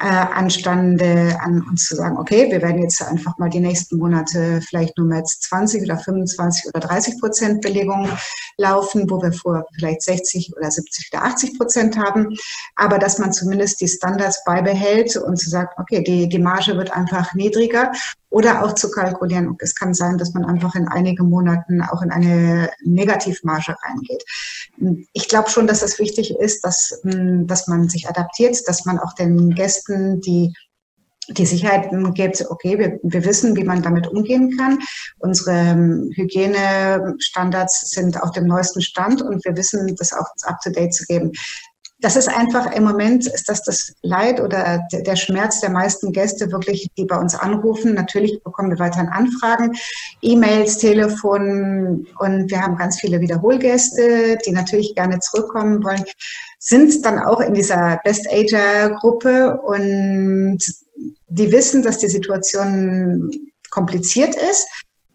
äh, 0.00 0.06
anstande 0.06 1.36
an 1.42 1.62
uns 1.68 1.86
zu 1.86 1.94
sagen, 1.94 2.16
okay, 2.16 2.50
wir 2.50 2.62
werden 2.62 2.82
jetzt 2.82 3.02
einfach 3.02 3.36
mal 3.36 3.50
die 3.50 3.60
nächsten 3.60 3.98
Monate 3.98 4.60
vielleicht 4.66 4.96
nur 4.96 5.06
mit 5.06 5.28
20 5.28 5.82
oder 5.82 5.98
25 5.98 6.68
oder 6.68 6.80
30 6.80 7.20
Prozent 7.20 7.60
Belegung 7.60 8.08
laufen, 8.56 9.10
wo 9.10 9.20
wir 9.20 9.32
vorher 9.32 9.66
vielleicht 9.74 10.02
60 10.02 10.52
oder 10.56 10.70
70 10.70 11.10
oder 11.12 11.24
80 11.24 11.58
Prozent 11.58 11.98
haben, 11.98 12.34
aber 12.76 12.98
dass 12.98 13.18
man 13.18 13.32
zumindest 13.34 13.80
die 13.82 13.88
Standards 13.88 14.42
beibehält 14.44 15.16
und 15.16 15.36
zu 15.36 15.50
sagen, 15.50 15.70
okay, 15.76 16.02
die, 16.02 16.28
die 16.30 16.38
Marge 16.38 16.76
wird 16.78 16.92
einfach 16.92 17.34
niedriger 17.34 17.92
oder 18.30 18.64
auch 18.64 18.74
zu 18.74 18.90
kalkulieren. 18.90 19.56
Es 19.58 19.74
kann 19.74 19.92
sein, 19.92 20.16
dass 20.16 20.32
man 20.32 20.44
einfach 20.44 20.74
in 20.74 20.88
einigen 20.88 21.28
Monaten 21.28 21.82
auch 21.82 22.00
in 22.00 22.10
eine 22.10 22.70
Negativmarge 22.82 23.74
reingeht. 23.82 24.24
Ich 25.12 25.28
glaube 25.28 25.50
schon, 25.50 25.66
dass 25.66 25.82
es 25.82 25.98
wichtig 25.98 26.34
ist, 26.38 26.64
dass, 26.64 27.00
dass 27.02 27.66
man 27.66 27.88
sich 27.88 28.08
adaptiert, 28.08 28.56
dass 28.66 28.84
man 28.84 28.98
auch 28.98 29.14
den 29.14 29.50
Gästen 29.50 30.20
die 30.20 30.54
die 31.28 31.46
Sicherheit 31.46 31.90
gibt, 32.14 32.44
okay, 32.50 32.76
wir, 32.76 32.98
wir 33.02 33.24
wissen, 33.24 33.54
wie 33.56 33.62
man 33.62 33.82
damit 33.82 34.08
umgehen 34.08 34.56
kann. 34.56 34.80
Unsere 35.18 35.56
ähm, 35.56 36.10
Hygienestandards 36.16 37.90
sind 37.90 38.20
auf 38.20 38.32
dem 38.32 38.46
neuesten 38.46 38.80
Stand 38.80 39.22
und 39.22 39.44
wir 39.44 39.56
wissen, 39.56 39.94
das 39.96 40.12
auch 40.12 40.26
up-to-date 40.42 40.92
zu 40.92 41.04
geben 41.04 41.30
das 42.00 42.16
ist 42.16 42.28
einfach 42.28 42.72
im 42.72 42.84
Moment, 42.84 43.26
ist 43.26 43.48
das 43.48 43.62
das 43.62 43.92
Leid 44.02 44.40
oder 44.40 44.86
der 44.92 45.16
Schmerz 45.16 45.60
der 45.60 45.70
meisten 45.70 46.12
Gäste 46.12 46.50
wirklich, 46.50 46.88
die 46.96 47.04
bei 47.04 47.16
uns 47.16 47.34
anrufen. 47.34 47.94
Natürlich 47.94 48.42
bekommen 48.42 48.70
wir 48.70 48.78
weiterhin 48.78 49.08
Anfragen, 49.08 49.72
E-Mails, 50.22 50.78
Telefon 50.78 52.06
und 52.18 52.50
wir 52.50 52.60
haben 52.62 52.76
ganz 52.76 53.00
viele 53.00 53.20
Wiederholgäste, 53.20 54.38
die 54.46 54.52
natürlich 54.52 54.94
gerne 54.94 55.20
zurückkommen 55.20 55.84
wollen, 55.84 56.04
sind 56.58 57.04
dann 57.04 57.18
auch 57.18 57.40
in 57.40 57.54
dieser 57.54 58.00
Best 58.04 58.26
Ager 58.30 58.90
Gruppe 59.00 59.60
und 59.60 60.58
die 61.28 61.52
wissen, 61.52 61.82
dass 61.82 61.98
die 61.98 62.08
Situation 62.08 63.30
kompliziert 63.70 64.34
ist 64.34 64.66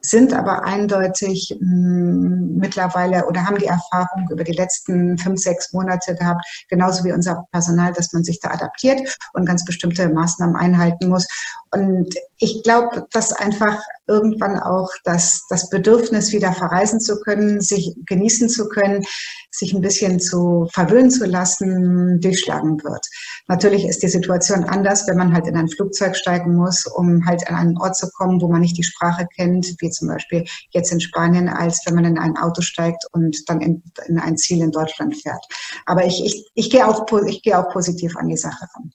sind 0.10 0.34
aber 0.34 0.64
eindeutig 0.64 1.56
mh, 1.60 1.68
hm, 1.68 2.56
mittlerweile 2.58 3.26
oder 3.28 3.45
haben 3.45 3.58
die 3.58 3.66
Erfahrung 3.66 4.30
über 4.32 4.43
die 4.43 4.53
letzten 4.53 5.18
fünf, 5.18 5.39
sechs 5.39 5.74
Monate 5.74 6.16
gehabt, 6.16 6.45
genauso 6.70 7.03
wie 7.03 7.12
unser 7.12 7.45
Personal, 7.51 7.93
dass 7.93 8.14
man 8.14 8.24
sich 8.24 8.39
da 8.39 8.51
adaptiert 8.51 9.18
und 9.34 9.45
ganz 9.45 9.66
bestimmte 9.66 10.10
Maßnahmen 10.10 10.56
einhalten 10.56 11.10
muss. 11.10 11.28
Und 11.72 12.14
ich 12.38 12.63
glaube, 12.63 13.05
dass 13.11 13.31
einfach 13.31 13.79
irgendwann 14.07 14.59
auch 14.59 14.89
das, 15.03 15.45
das 15.49 15.69
Bedürfnis, 15.69 16.31
wieder 16.31 16.53
verreisen 16.53 16.99
zu 16.99 17.19
können, 17.21 17.61
sich 17.61 17.95
genießen 18.05 18.49
zu 18.49 18.67
können, 18.67 19.03
sich 19.51 19.73
ein 19.73 19.81
bisschen 19.81 20.19
zu 20.19 20.67
verwöhnen 20.71 21.09
zu 21.09 21.25
lassen, 21.25 22.19
durchschlagen 22.19 22.83
wird. 22.83 23.05
Natürlich 23.47 23.86
ist 23.86 24.03
die 24.03 24.09
Situation 24.09 24.65
anders, 24.65 25.07
wenn 25.07 25.17
man 25.17 25.33
halt 25.33 25.47
in 25.47 25.55
ein 25.55 25.69
Flugzeug 25.69 26.15
steigen 26.15 26.55
muss, 26.55 26.86
um 26.86 27.25
halt 27.25 27.47
an 27.47 27.55
einen 27.55 27.77
Ort 27.77 27.95
zu 27.95 28.09
kommen, 28.11 28.41
wo 28.41 28.47
man 28.47 28.61
nicht 28.61 28.77
die 28.77 28.83
Sprache 28.83 29.27
kennt, 29.36 29.75
wie 29.79 29.89
zum 29.89 30.09
Beispiel 30.09 30.45
jetzt 30.71 30.91
in 30.91 30.99
Spanien, 30.99 31.47
als 31.47 31.81
wenn 31.86 31.95
man 31.95 32.05
in 32.05 32.19
ein 32.19 32.38
Auto 32.38 32.61
steigt 32.61 33.05
und 33.13 33.38
dann 33.47 33.61
in, 33.61 33.81
in 34.07 34.19
ein 34.19 34.38
Ziel 34.38 34.61
in 34.61 34.71
Deutschland 34.71 35.15
fährt. 35.15 35.45
Aber 35.86 36.05
ich, 36.05 36.23
ich, 36.23 36.49
ich 36.53 36.69
gehe 36.69 36.88
auch, 36.88 37.05
ich 37.25 37.41
gehe 37.41 37.57
auch 37.57 37.71
positiv 37.71 38.15
an 38.17 38.27
die 38.27 38.38
Sache 38.38 38.67
ran. 38.75 38.91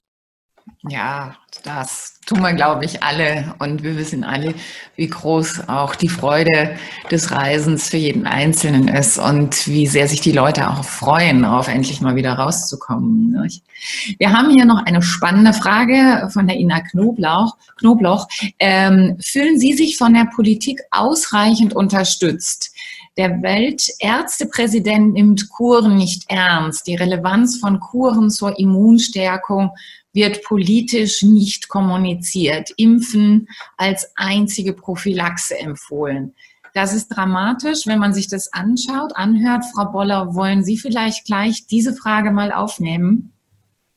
Ja, 0.88 1.36
das 1.62 2.20
tun 2.24 2.40
wir, 2.40 2.54
glaube 2.54 2.86
ich, 2.86 3.02
alle. 3.02 3.54
Und 3.58 3.82
wir 3.82 3.96
wissen 3.98 4.24
alle, 4.24 4.54
wie 4.96 5.08
groß 5.08 5.68
auch 5.68 5.94
die 5.94 6.08
Freude 6.08 6.76
des 7.10 7.32
Reisens 7.32 7.90
für 7.90 7.98
jeden 7.98 8.26
Einzelnen 8.26 8.88
ist 8.88 9.18
und 9.18 9.66
wie 9.66 9.86
sehr 9.86 10.08
sich 10.08 10.22
die 10.22 10.32
Leute 10.32 10.70
auch 10.70 10.84
freuen, 10.84 11.42
darauf 11.42 11.68
endlich 11.68 12.00
mal 12.00 12.16
wieder 12.16 12.32
rauszukommen. 12.32 13.36
Wir 14.18 14.32
haben 14.32 14.50
hier 14.50 14.64
noch 14.64 14.84
eine 14.86 15.02
spannende 15.02 15.52
Frage 15.52 16.30
von 16.32 16.46
der 16.46 16.56
Ina 16.56 16.80
Knoblauch. 16.80 17.56
Knobloch. 17.78 18.28
Ähm, 18.58 19.18
fühlen 19.20 19.58
Sie 19.58 19.72
sich 19.72 19.96
von 19.98 20.14
der 20.14 20.26
Politik 20.34 20.80
ausreichend 20.90 21.74
unterstützt? 21.74 22.74
Der 23.16 23.42
Weltärztepräsident 23.42 25.14
nimmt 25.14 25.50
Kuren 25.50 25.96
nicht 25.96 26.24
ernst. 26.28 26.86
Die 26.86 26.94
Relevanz 26.94 27.58
von 27.58 27.80
Kuren 27.80 28.30
zur 28.30 28.58
Immunstärkung 28.58 29.72
wird 30.12 30.42
politisch 30.44 31.22
nicht 31.22 31.68
kommuniziert. 31.68 32.70
Impfen 32.76 33.48
als 33.76 34.10
einzige 34.16 34.72
Prophylaxe 34.72 35.58
empfohlen. 35.58 36.34
Das 36.74 36.94
ist 36.94 37.08
dramatisch, 37.08 37.86
wenn 37.86 37.98
man 37.98 38.14
sich 38.14 38.28
das 38.28 38.52
anschaut, 38.52 39.16
anhört. 39.16 39.64
Frau 39.74 39.86
Boller, 39.86 40.34
wollen 40.34 40.64
Sie 40.64 40.78
vielleicht 40.78 41.26
gleich 41.26 41.66
diese 41.66 41.94
Frage 41.94 42.30
mal 42.30 42.52
aufnehmen? 42.52 43.32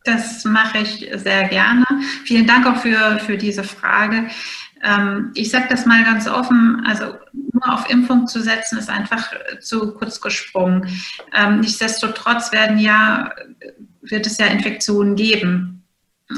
Das 0.05 0.43
mache 0.43 0.79
ich 0.79 1.07
sehr 1.15 1.47
gerne. 1.47 1.85
Vielen 2.25 2.45
Dank 2.45 2.65
auch 2.67 2.77
für, 2.77 3.19
für 3.19 3.37
diese 3.37 3.63
Frage. 3.63 4.27
Ähm, 4.83 5.31
ich 5.33 5.49
sage 5.49 5.67
das 5.69 5.85
mal 5.85 6.03
ganz 6.03 6.27
offen, 6.27 6.83
also 6.85 7.13
nur 7.31 7.73
auf 7.73 7.89
Impfung 7.89 8.27
zu 8.27 8.41
setzen, 8.41 8.77
ist 8.77 8.89
einfach 8.89 9.31
zu 9.61 9.93
kurz 9.93 10.19
gesprungen. 10.19 10.89
Ähm, 11.33 11.61
nichtsdestotrotz 11.61 12.51
werden 12.51 12.79
ja, 12.79 13.31
wird 14.01 14.27
es 14.27 14.37
ja 14.39 14.47
Infektionen 14.47 15.15
geben. 15.15 15.72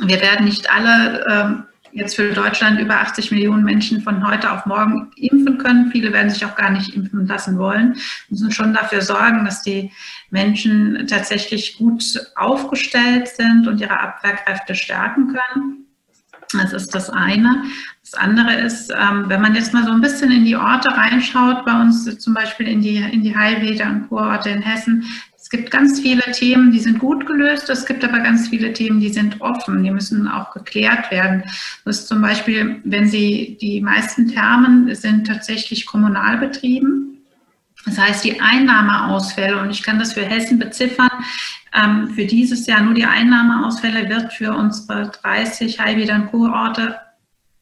Wir 0.03 0.21
werden 0.21 0.45
nicht 0.45 0.69
alle 0.69 1.25
ähm, 1.29 1.63
jetzt 1.95 2.17
für 2.17 2.33
Deutschland 2.33 2.79
über 2.79 2.99
80 2.99 3.31
Millionen 3.31 3.63
Menschen 3.63 4.01
von 4.01 4.27
heute 4.27 4.51
auf 4.51 4.65
morgen 4.65 5.11
impfen 5.15 5.57
können. 5.57 5.91
Viele 5.91 6.11
werden 6.11 6.29
sich 6.29 6.45
auch 6.45 6.55
gar 6.55 6.69
nicht 6.69 6.93
impfen 6.93 7.25
lassen 7.25 7.57
wollen. 7.57 7.93
Wir 7.93 8.01
müssen 8.31 8.51
schon 8.51 8.73
dafür 8.73 9.01
sorgen, 9.01 9.45
dass 9.45 9.63
die 9.63 9.91
Menschen 10.29 11.07
tatsächlich 11.07 11.77
gut 11.77 12.03
aufgestellt 12.35 13.29
sind 13.29 13.67
und 13.67 13.79
ihre 13.79 13.97
Abwehrkräfte 13.97 14.75
stärken 14.75 15.27
können. 15.29 15.85
Das 16.51 16.73
ist 16.73 16.93
das 16.93 17.09
eine. 17.09 17.63
Das 18.01 18.13
andere 18.13 18.53
ist, 18.55 18.91
ähm, 18.91 19.25
wenn 19.27 19.41
man 19.41 19.55
jetzt 19.55 19.73
mal 19.73 19.85
so 19.85 19.91
ein 19.91 20.01
bisschen 20.01 20.31
in 20.31 20.45
die 20.45 20.55
Orte 20.55 20.89
reinschaut, 20.89 21.65
bei 21.65 21.79
uns 21.81 22.19
zum 22.19 22.33
Beispiel 22.33 22.67
in 22.67 22.81
die, 22.81 22.97
in 22.97 23.23
die 23.23 23.35
Heilbäder 23.35 23.87
und 23.87 24.09
Kurorte 24.09 24.49
in 24.49 24.61
Hessen, 24.61 25.05
es 25.45 25.51
gibt 25.51 25.69
ganz 25.69 25.99
viele 25.99 26.23
Themen, 26.31 26.71
die 26.71 26.79
sind 26.79 26.97
gut 26.97 27.27
gelöst. 27.27 27.69
Es 27.69 27.85
gibt 27.85 28.03
aber 28.03 28.17
ganz 28.21 28.47
viele 28.47 28.73
Themen, 28.73 28.99
die 28.99 29.13
sind 29.13 29.41
offen. 29.41 29.83
Die 29.83 29.91
müssen 29.91 30.27
auch 30.27 30.51
geklärt 30.51 31.11
werden. 31.11 31.43
Das 31.85 31.99
ist 31.99 32.07
zum 32.07 32.19
Beispiel, 32.19 32.81
wenn 32.83 33.07
Sie, 33.07 33.55
die 33.61 33.79
meisten 33.79 34.27
Thermen 34.27 34.95
sind 34.95 35.27
tatsächlich 35.27 35.85
kommunal 35.85 36.39
betrieben. 36.39 37.21
Das 37.85 37.99
heißt, 37.99 38.25
die 38.25 38.41
Einnahmeausfälle, 38.41 39.61
und 39.61 39.69
ich 39.69 39.83
kann 39.83 39.99
das 39.99 40.13
für 40.13 40.25
Hessen 40.25 40.57
beziffern, 40.57 41.11
ähm, 41.75 42.09
für 42.15 42.25
dieses 42.25 42.65
Jahr 42.65 42.81
nur 42.81 42.95
die 42.95 43.05
Einnahmeausfälle 43.05 44.09
wird 44.09 44.33
für 44.33 44.51
unsere 44.51 45.11
30 45.11 45.79
Heilbäder 45.79 46.21
Kurorte 46.21 46.95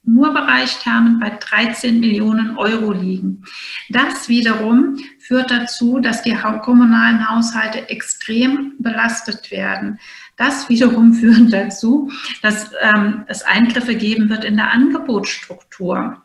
nur 0.06 0.34
Bereich 0.34 0.80
Thermen 0.80 1.20
bei 1.20 1.30
13 1.30 2.00
Millionen 2.00 2.58
Euro 2.58 2.92
liegen. 2.92 3.44
Das 3.90 4.28
wiederum 4.28 4.98
führt 5.20 5.50
dazu, 5.50 6.00
dass 6.00 6.24
die 6.24 6.36
kommunalen 6.62 7.30
Haushalte 7.30 7.90
extrem 7.90 8.74
belastet 8.80 9.50
werden. 9.52 10.00
Das 10.36 10.68
wiederum 10.70 11.14
führt 11.14 11.54
dazu, 11.54 12.12
dass 12.42 12.72
ähm, 12.82 13.24
es 13.28 13.44
Eingriffe 13.44 13.96
geben 13.96 14.30
wird 14.30 14.44
in 14.44 14.58
der 14.58 14.72
Angebotsstruktur. 14.72 16.22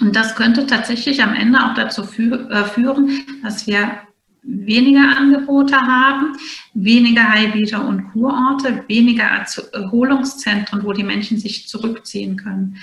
Und 0.00 0.14
das 0.14 0.34
könnte 0.34 0.66
tatsächlich 0.66 1.22
am 1.22 1.34
Ende 1.34 1.64
auch 1.64 1.74
dazu 1.74 2.04
fü 2.04 2.32
äh, 2.50 2.64
führen, 2.64 3.24
dass 3.42 3.66
wir 3.66 3.98
weniger 4.46 5.16
Angebote 5.16 5.76
haben, 5.76 6.36
weniger 6.74 7.28
Heilbäder 7.28 7.86
und 7.86 8.12
Kurorte, 8.12 8.84
weniger 8.86 9.44
Erholungszentren, 9.72 10.84
wo 10.84 10.92
die 10.92 11.02
Menschen 11.02 11.38
sich 11.38 11.68
zurückziehen 11.68 12.36
können. 12.36 12.78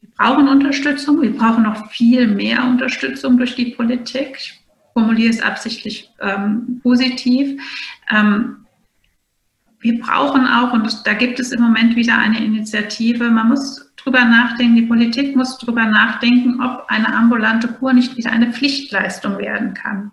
Wir 0.00 0.10
brauchen 0.16 0.48
Unterstützung, 0.48 1.20
wir 1.20 1.36
brauchen 1.36 1.64
noch 1.64 1.90
viel 1.90 2.26
mehr 2.26 2.64
Unterstützung 2.64 3.36
durch 3.36 3.54
die 3.54 3.66
Politik. 3.66 4.36
Ich 4.38 4.60
formuliere 4.94 5.30
es 5.30 5.42
absichtlich 5.42 6.10
ähm, 6.20 6.80
positiv. 6.82 7.60
Ähm, 8.10 8.66
wir 9.80 10.00
brauchen 10.00 10.46
auch, 10.46 10.72
und 10.72 11.06
da 11.06 11.12
gibt 11.12 11.40
es 11.40 11.52
im 11.52 11.60
Moment 11.60 11.96
wieder 11.96 12.16
eine 12.16 12.42
Initiative, 12.42 13.30
man 13.30 13.48
muss 13.48 13.92
drüber 13.96 14.24
nachdenken, 14.24 14.76
die 14.76 14.82
Politik 14.82 15.36
muss 15.36 15.58
drüber 15.58 15.84
nachdenken, 15.84 16.62
ob 16.62 16.84
eine 16.88 17.12
ambulante 17.12 17.68
Kur 17.68 17.92
nicht 17.92 18.16
wieder 18.16 18.30
eine 18.30 18.52
Pflichtleistung 18.52 19.38
werden 19.38 19.74
kann. 19.74 20.12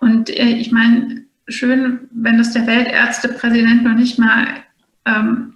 Und 0.00 0.30
äh, 0.30 0.48
ich 0.48 0.72
meine, 0.72 1.22
schön, 1.48 2.08
wenn 2.10 2.38
das 2.38 2.52
der 2.52 2.66
Weltärztepräsident 2.66 3.84
noch 3.84 3.94
nicht 3.94 4.18
mal 4.18 4.46
ähm, 5.04 5.54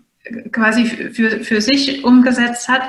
quasi 0.52 0.86
für, 0.86 1.40
für 1.40 1.60
sich 1.60 2.04
umgesetzt 2.04 2.68
hat. 2.68 2.82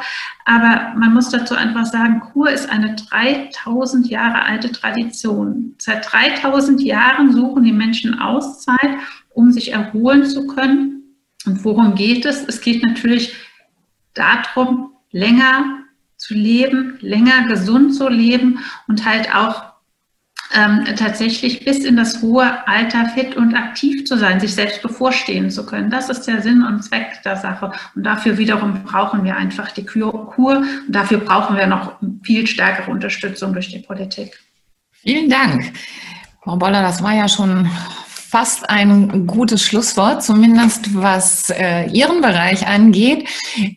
Aber 0.45 0.93
man 0.97 1.13
muss 1.13 1.29
dazu 1.29 1.55
einfach 1.55 1.85
sagen, 1.85 2.19
Kur 2.19 2.49
ist 2.49 2.69
eine 2.69 2.95
3000 2.95 4.07
Jahre 4.09 4.43
alte 4.43 4.71
Tradition. 4.71 5.75
Seit 5.77 6.11
3000 6.11 6.81
Jahren 6.81 7.33
suchen 7.33 7.63
die 7.63 7.73
Menschen 7.73 8.19
Auszeit, 8.19 8.97
um 9.31 9.51
sich 9.51 9.73
erholen 9.73 10.25
zu 10.25 10.47
können. 10.47 11.15
Und 11.45 11.63
worum 11.63 11.95
geht 11.95 12.25
es? 12.25 12.45
Es 12.47 12.61
geht 12.61 12.83
natürlich 12.85 13.35
darum, 14.13 14.91
länger 15.11 15.79
zu 16.17 16.33
leben, 16.33 16.97
länger 17.01 17.47
gesund 17.47 17.93
zu 17.93 18.07
leben 18.07 18.59
und 18.87 19.05
halt 19.05 19.33
auch 19.35 19.74
ähm, 20.55 20.85
tatsächlich 20.95 21.65
bis 21.65 21.79
in 21.83 21.97
das 21.97 22.21
hohe 22.21 22.67
Alter 22.67 23.09
fit 23.09 23.35
und 23.35 23.53
aktiv 23.53 24.05
zu 24.05 24.17
sein, 24.17 24.39
sich 24.39 24.55
selbst 24.55 24.81
bevorstehen 24.81 25.51
zu 25.51 25.65
können. 25.65 25.89
Das 25.89 26.09
ist 26.09 26.23
der 26.23 26.41
Sinn 26.41 26.63
und 26.63 26.83
Zweck 26.83 27.21
der 27.23 27.35
Sache. 27.35 27.71
Und 27.95 28.03
dafür 28.03 28.37
wiederum 28.37 28.83
brauchen 28.83 29.23
wir 29.23 29.35
einfach 29.35 29.71
die 29.71 29.85
Kur. 29.85 30.57
Und 30.57 30.67
dafür 30.87 31.19
brauchen 31.19 31.57
wir 31.57 31.67
noch 31.67 31.93
viel 32.23 32.47
stärkere 32.47 32.89
Unterstützung 32.89 33.53
durch 33.53 33.69
die 33.69 33.79
Politik. 33.79 34.39
Vielen 34.91 35.29
Dank. 35.29 35.73
Frau 36.43 36.55
Boller, 36.55 36.81
das 36.81 37.03
war 37.03 37.13
ja 37.13 37.27
schon 37.27 37.69
fast 38.35 38.69
ein 38.69 39.27
gutes 39.27 39.61
Schlusswort, 39.63 40.21
zumindest 40.21 40.93
was 40.93 41.49
äh, 41.51 41.89
Ihren 41.91 42.19
Bereich 42.19 42.67
angeht. 42.67 43.29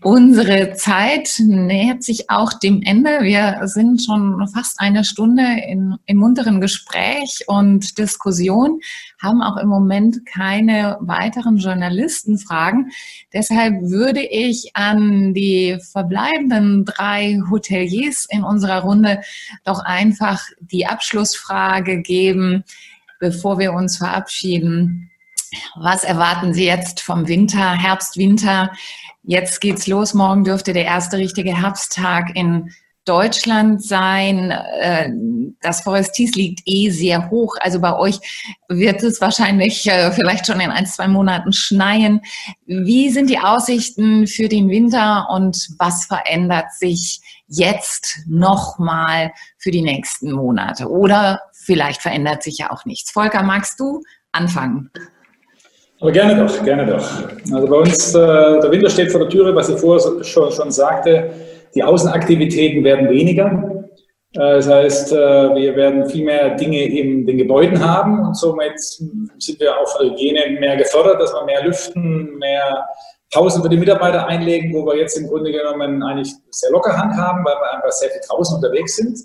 Unsere 0.03 0.73
Zeit 0.73 1.31
nähert 1.39 2.03
sich 2.03 2.29
auch 2.29 2.53
dem 2.55 2.83
Ende. 2.83 3.21
Wir 3.23 3.61
sind 3.69 4.03
schon 4.03 4.49
fast 4.49 4.81
eine 4.81 5.05
Stunde 5.05 5.45
in, 5.69 5.95
in 6.07 6.17
munteren 6.17 6.61
Gespräch 6.61 7.45
und 7.47 7.99
Diskussion, 7.99 8.81
haben 9.23 9.43
auch 9.43 9.59
im 9.59 9.69
Moment 9.69 10.27
keine 10.27 10.97
weiteren 11.03 11.59
Journalistenfragen. 11.59 12.91
Deshalb 13.33 13.81
würde 13.83 14.23
ich 14.23 14.73
an 14.75 15.35
die 15.35 15.79
verbleibenden 15.93 16.85
drei 16.85 17.41
Hoteliers 17.49 18.27
in 18.29 18.43
unserer 18.43 18.81
Runde 18.81 19.21
doch 19.63 19.85
einfach 19.85 20.43
die 20.61 20.87
Abschlussfrage 20.87 22.03
geben 22.03 22.65
bevor 23.19 23.59
wir 23.59 23.73
uns 23.73 23.99
verabschieden. 23.99 25.11
Was 25.77 26.05
erwarten 26.05 26.53
Sie 26.53 26.67
jetzt 26.67 27.01
vom 27.01 27.27
Winter, 27.27 27.73
Herbst, 27.73 28.17
Winter? 28.17 28.71
Jetzt 29.23 29.61
geht's 29.61 29.87
los. 29.87 30.15
Morgen 30.15 30.45
dürfte 30.45 30.73
der 30.73 30.85
erste 30.85 31.19
richtige 31.19 31.57
Herbsttag 31.57 32.35
in 32.35 32.71
Deutschland 33.09 33.83
sein. 33.83 34.51
Äh, 34.51 35.11
das 35.61 35.81
Forestis 35.81 36.35
liegt 36.35 36.61
eh 36.67 36.91
sehr 36.91 37.31
hoch. 37.31 37.55
Also 37.61 37.81
bei 37.81 37.97
euch 37.97 38.19
wird 38.69 39.03
es 39.03 39.21
wahrscheinlich 39.21 39.87
äh, 39.87 40.13
vielleicht 40.13 40.47
schon 40.47 40.61
in 40.61 40.71
ein, 40.71 40.87
zwei 40.87 41.09
Monaten 41.09 41.53
schneien. 41.53 42.21
Wie 42.67 43.09
sind 43.11 43.31
die 43.31 43.39
Aussichten 43.39 44.27
für 44.27 44.49
den 44.49 44.69
Winter 44.69 45.29
und 45.31 45.69
was 45.79 46.05
verändert 46.05 46.73
sich 46.79 47.21
jetzt 47.47 48.19
nochmal 48.27 49.33
für 49.57 49.71
die 49.71 49.83
nächsten 49.83 50.33
Monate? 50.33 50.91
Oder 50.91 51.41
vielleicht 51.69 52.01
verändert 52.01 52.43
sich 52.43 52.57
ja 52.57 52.71
auch 52.71 52.87
nichts. 52.87 53.11
Volker, 53.13 53.43
magst 53.43 53.79
du 53.79 54.01
anfangen? 54.33 54.91
Aber 56.01 56.13
gerne 56.13 56.35
doch, 56.35 56.65
gerne 56.65 56.87
doch. 56.87 57.07
Also 57.53 57.67
bei 57.69 57.77
uns, 57.77 58.15
äh, 58.15 58.61
der 58.61 58.71
Winter 58.71 58.89
steht 58.89 59.11
vor 59.13 59.21
der 59.21 59.29
Türe, 59.29 59.55
was 59.55 59.69
ich 59.69 59.79
vorher 59.79 60.25
schon, 60.25 60.51
schon 60.51 60.71
sagte. 60.71 61.31
Die 61.75 61.83
Außenaktivitäten 61.83 62.83
werden 62.85 63.11
weniger. 63.11 63.47
Äh, 64.33 64.57
das 64.57 64.69
heißt, 64.69 65.13
äh, 65.13 65.17
wir 65.17 65.77
werden 65.77 66.09
viel 66.09 66.25
mehr 66.25 66.55
Dinge 66.55 66.85
in 66.85 67.27
den 67.27 67.37
Gebäuden 67.37 67.85
haben 67.85 68.27
und 68.27 68.35
somit 68.35 68.81
sind 68.81 69.61
wir 69.61 69.77
auch 69.77 69.89
für 69.95 70.05
Hygiene 70.05 70.59
mehr 70.59 70.77
gefördert, 70.79 71.21
dass 71.21 71.35
wir 71.35 71.45
mehr 71.45 71.65
lüften, 71.65 72.39
mehr 72.39 72.87
Pausen 73.31 73.63
für 73.63 73.69
die 73.69 73.77
Mitarbeiter 73.77 74.27
einlegen, 74.27 74.73
wo 74.73 74.87
wir 74.87 74.97
jetzt 74.97 75.19
im 75.19 75.27
Grunde 75.27 75.53
genommen 75.53 76.03
eigentlich 76.03 76.33
sehr 76.51 76.71
locker 76.71 76.97
handhaben, 76.97 77.45
weil 77.45 77.57
wir 77.57 77.75
einfach 77.75 77.93
sehr 77.93 78.09
viel 78.09 78.23
draußen 78.27 78.57
unterwegs 78.57 78.97
sind. 78.97 79.19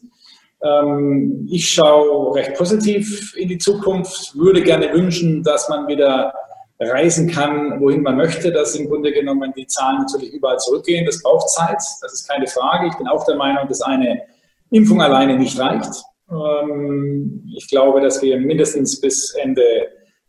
Ähm, 0.63 1.47
ich 1.51 1.69
schaue 1.69 2.35
recht 2.35 2.55
positiv 2.55 3.35
in 3.35 3.49
die 3.49 3.57
Zukunft, 3.57 4.35
würde 4.35 4.61
gerne 4.61 4.93
wünschen, 4.93 5.43
dass 5.43 5.67
man 5.69 5.87
wieder 5.87 6.33
reisen 6.79 7.29
kann, 7.29 7.79
wohin 7.79 8.01
man 8.01 8.17
möchte, 8.17 8.51
dass 8.51 8.75
im 8.75 8.89
Grunde 8.89 9.11
genommen 9.11 9.53
die 9.55 9.67
Zahlen 9.67 9.99
natürlich 9.99 10.33
überall 10.33 10.57
zurückgehen. 10.57 11.05
Das 11.05 11.21
braucht 11.21 11.49
Zeit, 11.49 11.77
das 12.01 12.13
ist 12.13 12.29
keine 12.29 12.47
Frage. 12.47 12.87
Ich 12.87 12.97
bin 12.97 13.07
auch 13.07 13.25
der 13.25 13.35
Meinung, 13.35 13.67
dass 13.67 13.81
eine 13.81 14.21
Impfung 14.69 15.01
alleine 15.01 15.37
nicht 15.37 15.59
reicht. 15.59 16.03
Ähm, 16.31 17.43
ich 17.55 17.67
glaube, 17.67 18.01
dass 18.01 18.21
wir 18.21 18.37
mindestens 18.39 18.99
bis 18.99 19.33
Ende 19.35 19.63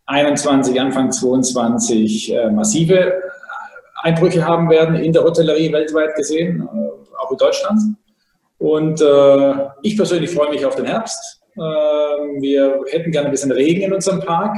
21, 0.07 0.79
Anfang 0.81 1.11
22 1.11 2.35
äh, 2.35 2.51
massive 2.51 3.23
Einbrüche 4.03 4.45
haben 4.45 4.69
werden 4.69 4.97
in 4.97 5.13
der 5.13 5.25
Hotellerie 5.25 5.73
weltweit 5.73 6.15
gesehen, 6.15 6.61
äh, 6.61 7.17
auch 7.19 7.31
in 7.31 7.39
Deutschland. 7.39 7.81
Und 8.65 8.99
äh, 9.03 9.55
ich 9.83 9.95
persönlich 9.95 10.31
freue 10.31 10.49
mich 10.49 10.65
auf 10.65 10.75
den 10.75 10.87
Herbst. 10.87 11.43
Äh, 11.55 11.61
wir 11.61 12.81
hätten 12.91 13.11
gerne 13.11 13.27
ein 13.29 13.31
bisschen 13.31 13.53
Regen 13.53 13.83
in 13.83 13.93
unserem 13.93 14.21
Park. 14.21 14.57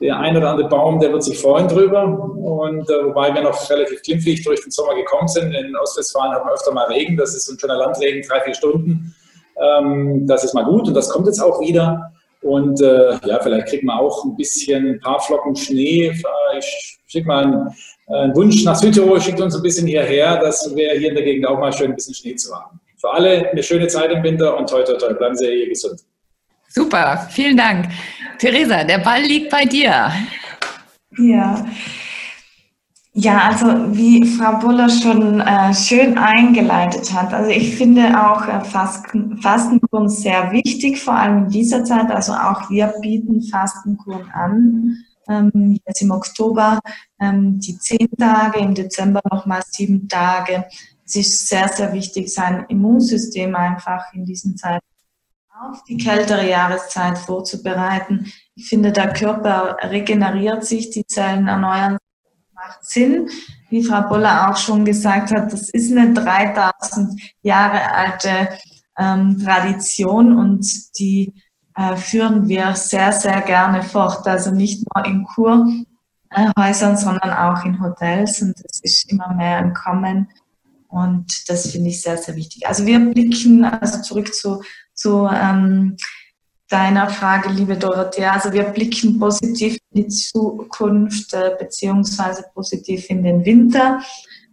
Der 0.00 0.16
ein 0.16 0.36
oder 0.36 0.50
andere 0.50 0.68
Baum, 0.68 1.00
der 1.00 1.12
wird 1.12 1.24
sich 1.24 1.40
freuen 1.40 1.66
drüber. 1.66 2.04
Und 2.04 2.88
äh, 2.88 3.04
wobei 3.04 3.34
wir 3.34 3.42
noch 3.42 3.68
relativ 3.68 4.00
glimpflich 4.02 4.44
durch 4.44 4.62
den 4.62 4.70
Sommer 4.70 4.94
gekommen 4.94 5.26
sind. 5.26 5.52
In 5.52 5.74
Ostwestfalen 5.74 6.34
haben 6.34 6.46
wir 6.46 6.54
öfter 6.54 6.72
mal 6.72 6.86
Regen. 6.86 7.16
Das 7.16 7.34
ist 7.34 7.50
ein 7.50 7.58
schöner 7.58 7.78
Landregen, 7.78 8.22
drei, 8.28 8.42
vier 8.42 8.54
Stunden. 8.54 9.12
Ähm, 9.60 10.24
das 10.28 10.44
ist 10.44 10.54
mal 10.54 10.64
gut 10.64 10.86
und 10.86 10.94
das 10.94 11.08
kommt 11.08 11.26
jetzt 11.26 11.42
auch 11.42 11.60
wieder. 11.60 12.12
Und 12.42 12.80
äh, 12.80 13.18
ja, 13.24 13.40
vielleicht 13.42 13.66
kriegen 13.66 13.88
wir 13.88 13.98
auch 13.98 14.24
ein 14.24 14.36
bisschen 14.36 14.86
ein 14.86 15.00
paar 15.00 15.18
Flocken 15.18 15.56
Schnee. 15.56 16.12
Ich 16.56 17.00
schicke 17.08 17.26
mal 17.26 17.44
einen, 17.44 17.74
einen 18.06 18.36
Wunsch 18.36 18.64
nach 18.64 18.76
Südtirol, 18.76 19.20
schickt 19.20 19.40
uns 19.40 19.56
ein 19.56 19.62
bisschen 19.62 19.88
hierher, 19.88 20.36
dass 20.36 20.72
wir 20.76 20.92
hier 20.92 21.08
in 21.08 21.16
der 21.16 21.24
Gegend 21.24 21.48
auch 21.48 21.58
mal 21.58 21.72
schön 21.72 21.90
ein 21.90 21.96
bisschen 21.96 22.14
Schnee 22.14 22.36
zu 22.36 22.54
haben 22.54 22.78
für 23.02 23.12
alle 23.12 23.50
eine 23.50 23.62
schöne 23.62 23.88
Zeit 23.88 24.12
im 24.12 24.22
Winter 24.22 24.56
und 24.56 24.70
toi, 24.70 24.82
toi, 24.84 24.96
toi, 24.96 25.12
bleiben 25.12 25.36
Sie 25.36 25.46
hier 25.46 25.68
gesund. 25.68 26.00
Super, 26.68 27.26
vielen 27.30 27.56
Dank. 27.56 27.88
Theresa, 28.38 28.84
der 28.84 28.98
Ball 28.98 29.22
liegt 29.22 29.50
bei 29.50 29.64
dir. 29.64 30.12
Ja. 31.18 31.66
Ja, 33.14 33.48
also 33.48 33.66
wie 33.94 34.24
Frau 34.24 34.58
Buller 34.58 34.88
schon 34.88 35.40
äh, 35.40 35.74
schön 35.74 36.16
eingeleitet 36.16 37.12
hat, 37.12 37.34
also 37.34 37.50
ich 37.50 37.76
finde 37.76 38.04
auch 38.18 38.48
äh, 38.48 38.64
Fasten, 38.64 39.36
Fastenkuren 39.36 40.08
sehr 40.08 40.50
wichtig, 40.52 40.98
vor 40.98 41.14
allem 41.14 41.44
in 41.44 41.48
dieser 41.50 41.84
Zeit. 41.84 42.10
Also 42.10 42.32
auch 42.32 42.70
wir 42.70 42.94
bieten 43.02 43.42
Fastenkuren 43.42 44.30
an. 44.30 44.96
Ähm, 45.28 45.78
jetzt 45.86 46.00
im 46.00 46.10
Oktober 46.10 46.80
ähm, 47.20 47.60
die 47.60 47.76
zehn 47.78 48.08
Tage, 48.18 48.60
im 48.60 48.74
Dezember 48.74 49.20
nochmal 49.30 49.60
sieben 49.66 50.08
Tage 50.08 50.64
es 51.14 51.26
ist 51.26 51.48
sehr, 51.48 51.68
sehr 51.68 51.92
wichtig, 51.92 52.32
sein 52.32 52.64
Immunsystem 52.68 53.54
einfach 53.54 54.12
in 54.14 54.24
diesen 54.24 54.56
Zeiten 54.56 54.86
auf 55.70 55.84
die 55.84 55.98
kältere 55.98 56.48
Jahreszeit 56.48 57.18
vorzubereiten. 57.18 58.32
Ich 58.54 58.68
finde, 58.68 58.92
der 58.92 59.12
Körper 59.12 59.76
regeneriert 59.82 60.64
sich, 60.64 60.90
die 60.90 61.06
Zellen 61.06 61.48
erneuern, 61.48 61.98
macht 62.54 62.84
Sinn. 62.84 63.28
Wie 63.68 63.84
Frau 63.84 64.02
Boller 64.08 64.50
auch 64.50 64.56
schon 64.56 64.84
gesagt 64.84 65.30
hat, 65.30 65.52
das 65.52 65.68
ist 65.70 65.92
eine 65.92 66.14
3000 66.14 67.20
Jahre 67.42 67.92
alte 67.92 68.48
ähm, 68.98 69.38
Tradition 69.38 70.38
und 70.38 70.98
die 70.98 71.34
äh, 71.76 71.96
führen 71.96 72.48
wir 72.48 72.74
sehr, 72.74 73.12
sehr 73.12 73.42
gerne 73.42 73.82
fort. 73.82 74.26
Also 74.26 74.50
nicht 74.50 74.82
nur 74.94 75.04
in 75.04 75.24
Kurhäusern, 75.24 76.96
sondern 76.96 77.30
auch 77.30 77.64
in 77.64 77.80
Hotels 77.80 78.42
und 78.42 78.56
es 78.64 78.80
ist 78.80 79.10
immer 79.12 79.32
mehr 79.34 79.58
im 79.58 79.74
Kommen. 79.74 80.28
Und 80.92 81.48
das 81.48 81.70
finde 81.70 81.88
ich 81.88 82.02
sehr, 82.02 82.18
sehr 82.18 82.36
wichtig. 82.36 82.66
Also 82.66 82.84
wir 82.84 83.00
blicken, 83.00 83.64
also 83.64 84.02
zurück 84.02 84.34
zu, 84.34 84.62
zu 84.92 85.26
ähm, 85.26 85.96
deiner 86.68 87.08
Frage, 87.08 87.48
liebe 87.48 87.76
Dorothea, 87.76 88.32
also 88.32 88.52
wir 88.52 88.64
blicken 88.64 89.18
positiv 89.18 89.78
in 89.90 90.02
die 90.02 90.08
Zukunft, 90.08 91.32
äh, 91.32 91.56
beziehungsweise 91.58 92.44
positiv 92.52 93.08
in 93.08 93.22
den 93.22 93.42
Winter. 93.42 94.02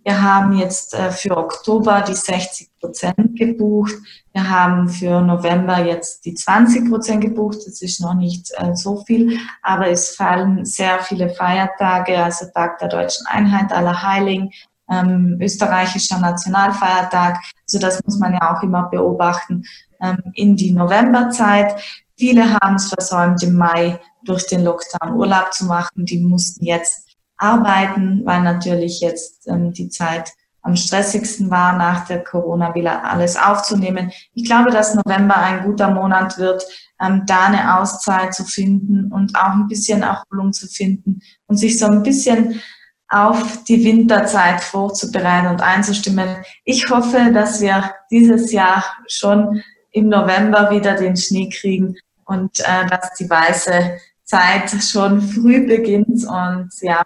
Wir 0.05 0.21
haben 0.21 0.57
jetzt 0.57 0.93
äh, 0.93 1.11
für 1.11 1.35
Oktober 1.35 2.01
die 2.07 2.15
60 2.15 2.69
Prozent 2.79 3.37
gebucht. 3.37 3.95
Wir 4.31 4.49
haben 4.49 4.87
für 4.87 5.19
November 5.19 5.85
jetzt 5.85 6.23
die 6.23 6.35
20 6.35 6.89
Prozent 6.89 7.21
gebucht. 7.21 7.57
Das 7.65 7.81
ist 7.81 7.99
noch 7.99 8.13
nicht 8.13 8.49
äh, 8.55 8.75
so 8.75 9.03
viel, 9.05 9.37
aber 9.61 9.89
es 9.89 10.15
fallen 10.15 10.63
sehr 10.63 10.99
viele 10.99 11.29
Feiertage, 11.29 12.23
also 12.23 12.45
Tag 12.53 12.79
der 12.79 12.87
Deutschen 12.87 13.25
Einheit, 13.27 13.73
Allerheiligen, 13.73 14.51
ähm, 14.89 15.37
österreichischer 15.41 16.19
Nationalfeiertag. 16.19 17.37
Also 17.67 17.79
das 17.79 18.03
muss 18.05 18.17
man 18.19 18.33
ja 18.33 18.55
auch 18.55 18.63
immer 18.63 18.89
beobachten 18.89 19.63
ähm, 20.01 20.17
in 20.33 20.55
die 20.55 20.71
Novemberzeit. 20.71 21.81
Viele 22.17 22.57
haben 22.59 22.75
es 22.75 22.89
versäumt, 22.89 23.41
im 23.43 23.55
Mai 23.55 23.99
durch 24.25 24.47
den 24.47 24.63
Lockdown 24.63 25.13
Urlaub 25.15 25.53
zu 25.53 25.65
machen. 25.65 26.05
Die 26.05 26.19
mussten 26.19 26.65
jetzt 26.65 27.07
arbeiten, 27.37 28.21
weil 28.25 28.41
natürlich 28.41 28.99
jetzt 28.99 29.47
ähm, 29.47 29.71
die 29.71 29.89
Zeit 29.89 30.33
am 30.61 30.75
stressigsten 30.75 31.49
war, 31.49 31.77
nach 31.77 32.05
der 32.05 32.23
Corona 32.23 32.75
wieder 32.75 33.03
alles 33.05 33.37
aufzunehmen. 33.37 34.11
Ich 34.33 34.45
glaube, 34.45 34.71
dass 34.71 34.93
November 34.93 35.37
ein 35.37 35.63
guter 35.63 35.89
Monat 35.89 36.37
wird, 36.37 36.63
ähm, 37.01 37.23
da 37.25 37.45
eine 37.45 37.79
Auszeit 37.79 38.33
zu 38.33 38.43
finden 38.43 39.11
und 39.11 39.35
auch 39.37 39.53
ein 39.53 39.67
bisschen 39.67 40.03
Erholung 40.03 40.51
zu 40.51 40.67
finden 40.67 41.21
und 41.47 41.57
sich 41.57 41.79
so 41.79 41.85
ein 41.85 42.03
bisschen 42.03 42.61
auf 43.09 43.63
die 43.63 43.83
Winterzeit 43.83 44.61
vorzubereiten 44.61 45.47
und 45.47 45.61
einzustimmen. 45.61 46.37
Ich 46.63 46.89
hoffe, 46.89 47.31
dass 47.33 47.59
wir 47.59 47.91
dieses 48.11 48.51
Jahr 48.51 48.83
schon 49.07 49.63
im 49.91 50.09
November 50.09 50.69
wieder 50.69 50.95
den 50.95 51.17
Schnee 51.17 51.49
kriegen 51.49 51.95
und 52.25 52.59
äh, 52.59 52.85
dass 52.87 53.13
die 53.15 53.29
weiße 53.29 53.97
Zeit 54.23 54.69
schon 54.83 55.21
früh 55.21 55.65
beginnt 55.65 56.23
und 56.27 56.69
ja, 56.81 57.01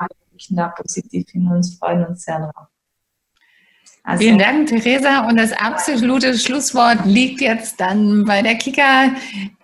wir 0.50 0.58
da 0.58 0.68
positiv 0.70 1.30
hin 1.30 1.48
und 1.48 1.66
freuen 1.80 2.06
uns 2.06 2.24
sehr 2.24 2.40
drauf. 2.40 2.68
Also, 4.04 4.22
Vielen 4.22 4.38
Dank, 4.38 4.68
Theresa. 4.68 5.28
Und 5.30 5.38
das 5.38 5.54
absolute 5.54 6.38
Schlusswort 6.38 7.06
liegt 7.06 7.40
jetzt 7.40 7.80
dann 7.80 8.26
bei 8.26 8.42
der 8.42 8.56
Kika 8.56 9.12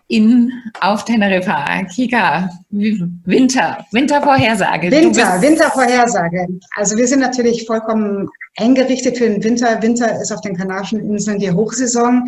in, 0.09 0.51
auf 0.81 1.05
Teneriffa. 1.05 1.83
Kika, 1.85 2.49
Winter, 2.71 3.85
Wintervorhersage. 3.91 4.91
Winter, 4.91 5.41
Wintervorhersage. 5.41 6.47
Also 6.75 6.97
wir 6.97 7.07
sind 7.07 7.19
natürlich 7.19 7.65
vollkommen 7.65 8.27
eingerichtet 8.57 9.17
für 9.19 9.29
den 9.29 9.43
Winter. 9.43 9.81
Winter 9.81 10.19
ist 10.19 10.31
auf 10.31 10.41
den 10.41 10.57
Kanarischen 10.57 10.99
Inseln 10.99 11.39
die 11.39 11.51
Hochsaison. 11.51 12.27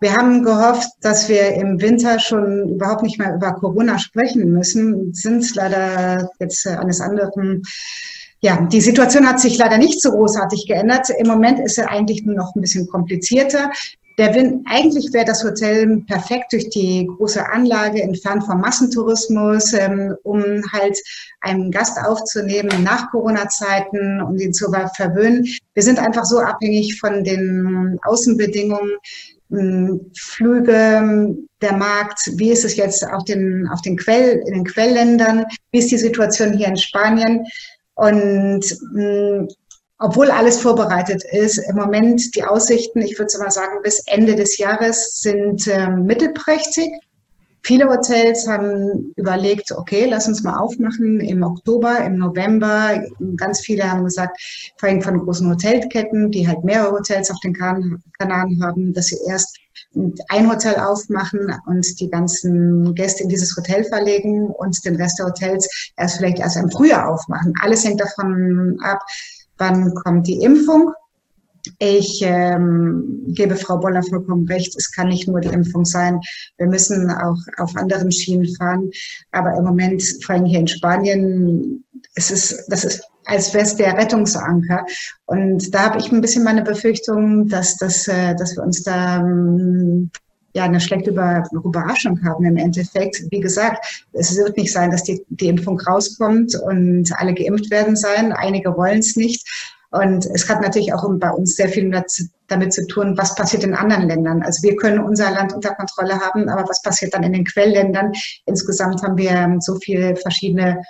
Wir 0.00 0.12
haben 0.16 0.42
gehofft, 0.42 0.90
dass 1.00 1.28
wir 1.28 1.54
im 1.54 1.80
Winter 1.80 2.18
schon 2.18 2.70
überhaupt 2.70 3.04
nicht 3.04 3.20
mehr 3.20 3.36
über 3.36 3.52
Corona 3.52 4.00
sprechen 4.00 4.50
müssen, 4.50 5.14
sind 5.14 5.54
leider 5.54 6.28
jetzt 6.40 6.66
eines 6.66 7.00
anderen 7.00 7.62
ja, 8.44 8.60
die 8.60 8.80
Situation 8.80 9.28
hat 9.28 9.38
sich 9.38 9.56
leider 9.56 9.78
nicht 9.78 10.02
so 10.02 10.10
großartig 10.10 10.66
geändert. 10.66 11.08
Im 11.16 11.28
Moment 11.28 11.60
ist 11.60 11.78
er 11.78 11.90
eigentlich 11.90 12.24
nur 12.24 12.34
noch 12.34 12.56
ein 12.56 12.60
bisschen 12.60 12.88
komplizierter. 12.88 13.70
Der 14.18 14.34
Wind, 14.34 14.66
eigentlich 14.68 15.12
wäre 15.12 15.24
das 15.24 15.42
Hotel 15.42 16.02
perfekt 16.06 16.52
durch 16.52 16.68
die 16.70 17.08
große 17.16 17.48
Anlage 17.50 18.02
entfernt 18.02 18.44
vom 18.44 18.60
Massentourismus, 18.60 19.72
ähm, 19.72 20.14
um 20.22 20.42
halt 20.72 20.98
einen 21.40 21.70
Gast 21.70 21.98
aufzunehmen 21.98 22.82
nach 22.82 23.10
Corona-Zeiten, 23.10 24.20
um 24.20 24.36
ihn 24.36 24.52
zu 24.52 24.70
verwöhnen. 24.96 25.46
Wir 25.74 25.82
sind 25.82 25.98
einfach 25.98 26.24
so 26.24 26.40
abhängig 26.40 27.00
von 27.00 27.24
den 27.24 27.98
Außenbedingungen, 28.04 28.90
Flüge, 30.16 31.36
der 31.60 31.72
Markt, 31.76 32.30
wie 32.36 32.50
ist 32.50 32.64
es 32.64 32.76
jetzt 32.76 33.06
auf 33.06 33.24
den, 33.24 33.68
auf 33.68 33.82
den 33.82 33.98
Quell, 33.98 34.42
in 34.46 34.54
den 34.54 34.64
Quellländern, 34.64 35.44
wie 35.72 35.78
ist 35.78 35.90
die 35.90 35.98
Situation 35.98 36.54
hier 36.54 36.68
in 36.68 36.78
Spanien? 36.78 37.44
Und 37.94 38.64
mh, 38.94 39.48
obwohl 40.02 40.30
alles 40.30 40.60
vorbereitet 40.60 41.22
ist, 41.30 41.58
im 41.58 41.76
Moment 41.76 42.34
die 42.34 42.42
Aussichten, 42.42 43.02
ich 43.02 43.18
würde 43.18 43.38
mal 43.38 43.52
sagen, 43.52 43.82
bis 43.82 44.02
Ende 44.06 44.34
des 44.34 44.58
Jahres 44.58 45.20
sind 45.20 45.66
äh, 45.68 45.88
mittelprächtig. 45.88 46.90
Viele 47.64 47.88
Hotels 47.88 48.48
haben 48.48 49.12
überlegt, 49.14 49.70
okay, 49.70 50.06
lass 50.10 50.26
uns 50.26 50.42
mal 50.42 50.58
aufmachen 50.58 51.20
im 51.20 51.44
Oktober, 51.44 52.00
im 52.04 52.16
November. 52.16 53.00
Ganz 53.36 53.60
viele 53.60 53.88
haben 53.88 54.02
gesagt, 54.02 54.36
vor 54.76 54.88
allem 54.88 55.00
von 55.00 55.18
großen 55.18 55.48
Hotelketten, 55.48 56.32
die 56.32 56.48
halt 56.48 56.64
mehrere 56.64 56.90
Hotels 56.90 57.30
auf 57.30 57.38
den 57.44 57.54
Kanaren 57.54 58.60
haben, 58.60 58.92
dass 58.92 59.06
sie 59.06 59.18
erst 59.28 59.56
ein 60.28 60.50
Hotel 60.50 60.74
aufmachen 60.76 61.54
und 61.66 62.00
die 62.00 62.10
ganzen 62.10 62.92
Gäste 62.96 63.22
in 63.22 63.28
dieses 63.28 63.56
Hotel 63.56 63.84
verlegen 63.84 64.46
und 64.46 64.84
den 64.84 64.96
Rest 64.96 65.20
der 65.20 65.26
Hotels 65.26 65.92
erst 65.96 66.16
vielleicht 66.16 66.40
erst 66.40 66.56
im 66.56 66.70
Frühjahr 66.70 67.08
aufmachen. 67.08 67.54
Alles 67.62 67.84
hängt 67.84 68.00
davon 68.00 68.76
ab, 68.82 69.00
wann 69.62 69.94
kommt 69.94 70.26
die 70.26 70.42
Impfung. 70.42 70.92
Ich 71.78 72.20
ähm, 72.24 73.22
gebe 73.28 73.54
Frau 73.54 73.78
Boller 73.78 74.02
vollkommen 74.02 74.48
recht, 74.48 74.74
es 74.76 74.90
kann 74.90 75.08
nicht 75.08 75.28
nur 75.28 75.40
die 75.40 75.54
Impfung 75.54 75.84
sein. 75.84 76.20
Wir 76.58 76.66
müssen 76.66 77.08
auch 77.08 77.38
auf 77.58 77.76
anderen 77.76 78.10
Schienen 78.10 78.52
fahren. 78.56 78.90
Aber 79.30 79.56
im 79.56 79.64
Moment, 79.64 80.02
vor 80.24 80.34
allem 80.34 80.46
hier 80.46 80.58
in 80.58 80.66
Spanien, 80.66 81.84
ist 82.16 82.32
es, 82.32 82.66
das 82.66 82.84
ist 82.84 83.02
als 83.24 83.54
wäre 83.54 83.64
es 83.64 83.76
der 83.76 83.96
Rettungsanker. 83.96 84.84
Und 85.26 85.72
da 85.72 85.84
habe 85.84 85.98
ich 85.98 86.10
ein 86.10 86.20
bisschen 86.20 86.42
meine 86.42 86.62
Befürchtung, 86.62 87.48
dass, 87.48 87.76
das, 87.76 88.08
äh, 88.08 88.34
dass 88.34 88.56
wir 88.56 88.64
uns 88.64 88.82
da 88.82 89.20
ähm, 89.20 90.10
ja 90.54 90.64
eine 90.64 90.80
schlechte 90.80 91.10
Überraschung 91.10 92.22
haben 92.24 92.44
im 92.44 92.56
Endeffekt. 92.56 93.22
Wie 93.30 93.40
gesagt, 93.40 94.04
es 94.12 94.36
wird 94.36 94.56
nicht 94.56 94.72
sein, 94.72 94.90
dass 94.90 95.04
die, 95.04 95.24
die 95.28 95.48
Impfung 95.48 95.80
rauskommt 95.80 96.54
und 96.54 97.10
alle 97.16 97.34
geimpft 97.34 97.70
werden 97.70 97.96
sein. 97.96 98.32
Einige 98.32 98.76
wollen 98.76 98.98
es 98.98 99.16
nicht. 99.16 99.46
Und 99.90 100.24
es 100.26 100.48
hat 100.48 100.62
natürlich 100.62 100.94
auch 100.94 101.04
bei 101.18 101.30
uns 101.30 101.56
sehr 101.56 101.68
viel 101.68 101.90
damit 102.48 102.72
zu 102.72 102.86
tun, 102.86 103.16
was 103.18 103.34
passiert 103.34 103.62
in 103.62 103.74
anderen 103.74 104.08
Ländern. 104.08 104.42
Also 104.42 104.62
wir 104.62 104.74
können 104.76 105.00
unser 105.00 105.30
Land 105.30 105.52
unter 105.52 105.74
Kontrolle 105.74 106.18
haben, 106.18 106.48
aber 106.48 106.66
was 106.68 106.80
passiert 106.80 107.12
dann 107.12 107.22
in 107.24 107.34
den 107.34 107.44
Quellländern? 107.44 108.12
Insgesamt 108.46 109.02
haben 109.02 109.18
wir 109.18 109.58
so 109.60 109.76
viele 109.82 110.16
verschiedene 110.16 110.82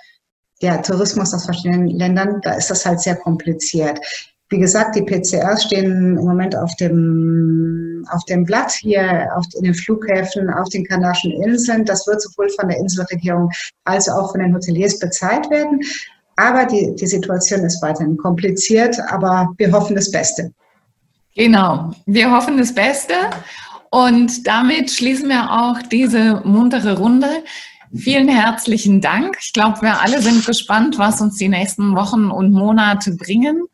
ja, 0.61 0.77
Tourismus 0.77 1.33
aus 1.33 1.43
verschiedenen 1.43 1.87
Ländern, 1.87 2.39
da 2.41 2.53
ist 2.53 2.69
das 2.69 2.85
halt 2.85 3.01
sehr 3.01 3.17
kompliziert. 3.17 3.99
Wie 4.49 4.59
gesagt, 4.59 4.95
die 4.95 5.01
PCRs 5.01 5.63
stehen 5.63 6.17
im 6.17 6.25
Moment 6.25 6.55
auf 6.55 6.73
dem, 6.77 7.72
auf 8.11 8.23
dem 8.25 8.43
Blatt 8.43 8.71
hier 8.71 9.29
auf, 9.35 9.45
in 9.57 9.63
den 9.63 9.73
Flughäfen 9.73 10.49
auf 10.49 10.69
den 10.69 10.85
Kanarischen 10.85 11.31
Inseln. 11.43 11.85
Das 11.85 12.05
wird 12.07 12.21
sowohl 12.21 12.49
von 12.49 12.69
der 12.69 12.77
Inselregierung 12.77 13.49
als 13.85 14.09
auch 14.09 14.31
von 14.31 14.41
den 14.41 14.53
Hoteliers 14.53 14.99
bezahlt 14.99 15.49
werden. 15.49 15.79
Aber 16.35 16.65
die, 16.65 16.95
die 16.95 17.07
Situation 17.07 17.61
ist 17.61 17.81
weiterhin 17.81 18.17
kompliziert, 18.17 18.97
aber 19.09 19.53
wir 19.57 19.71
hoffen 19.71 19.95
das 19.95 20.09
Beste. 20.11 20.51
Genau, 21.35 21.91
wir 22.05 22.31
hoffen 22.31 22.57
das 22.57 22.73
Beste. 22.73 23.13
Und 23.89 24.47
damit 24.47 24.89
schließen 24.89 25.29
wir 25.29 25.51
auch 25.51 25.81
diese 25.83 26.41
muntere 26.43 26.97
Runde. 26.97 27.27
Vielen 27.95 28.27
herzlichen 28.27 29.01
Dank. 29.01 29.37
Ich 29.39 29.53
glaube, 29.53 29.81
wir 29.81 30.01
alle 30.01 30.19
sind 30.19 30.45
gespannt, 30.45 30.97
was 30.97 31.21
uns 31.21 31.37
die 31.37 31.47
nächsten 31.47 31.95
Wochen 31.95 32.31
und 32.31 32.51
Monate 32.51 33.15
bringen. 33.15 33.67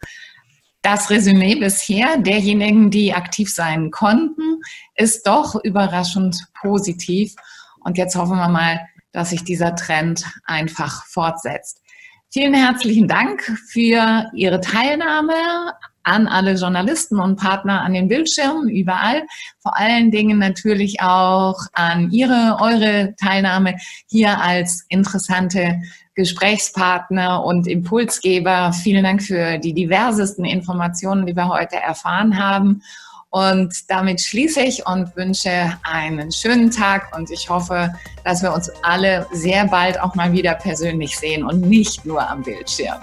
Das 0.82 1.10
Resümee 1.10 1.56
bisher 1.56 2.18
derjenigen, 2.18 2.90
die 2.90 3.14
aktiv 3.14 3.54
sein 3.54 3.92
konnten, 3.92 4.62
ist 4.96 5.28
doch 5.28 5.56
überraschend 5.64 6.42
positiv. 6.62 7.36
Und 7.82 7.98
jetzt 7.98 8.16
hoffen 8.16 8.38
wir 8.38 8.48
mal, 8.48 8.80
dass 9.12 9.32
sich 9.32 9.44
dieser 9.44 9.76
Trend 9.76 10.26
einfach 10.46 11.06
fortsetzt. 11.06 11.82
Vielen 12.32 12.54
herzlichen 12.54 13.08
Dank 13.08 13.42
für 13.72 14.30
Ihre 14.36 14.62
Teilnahme 14.62 15.34
an 16.04 16.28
alle 16.28 16.56
Journalisten 16.56 17.20
und 17.20 17.36
Partner 17.36 17.82
an 17.82 17.94
den 17.94 18.08
Bildschirmen 18.08 18.70
überall. 18.70 19.24
Vor 19.60 19.78
allen 19.78 20.12
Dingen 20.12 20.40
natürlich 20.40 21.02
auch 21.02 21.58
an 21.74 22.12
Ihre, 22.12 22.58
eure 22.62 23.16
Teilnahme 23.22 23.76
hier 24.08 24.40
als 24.40 24.86
interessante 24.90 25.82
Gesprächspartner 26.20 27.46
und 27.46 27.66
Impulsgeber. 27.66 28.74
Vielen 28.74 29.06
Dank 29.06 29.24
für 29.24 29.58
die 29.58 29.74
diversesten 29.74 30.44
Informationen, 30.44 31.26
die 31.26 31.34
wir 31.34 31.48
heute 31.48 31.78
erfahren 31.78 32.38
haben. 32.38 32.82
Und 33.30 33.90
damit 33.90 34.20
schließe 34.20 34.60
ich 34.60 34.86
und 34.86 35.16
wünsche 35.16 35.78
einen 35.84 36.30
schönen 36.34 36.72
Tag 36.72 37.16
und 37.16 37.32
ich 37.32 37.50
hoffe, 37.50 37.94
dass 38.26 38.44
wir 38.44 38.54
uns 38.54 38.70
alle 38.84 39.28
sehr 39.32 39.66
bald 39.68 39.98
auch 40.02 40.14
mal 40.14 40.34
wieder 40.34 40.56
persönlich 40.56 41.18
sehen 41.18 41.46
und 41.46 41.62
nicht 41.62 42.06
nur 42.06 42.28
am 42.30 42.44
Bildschirm. 42.44 42.98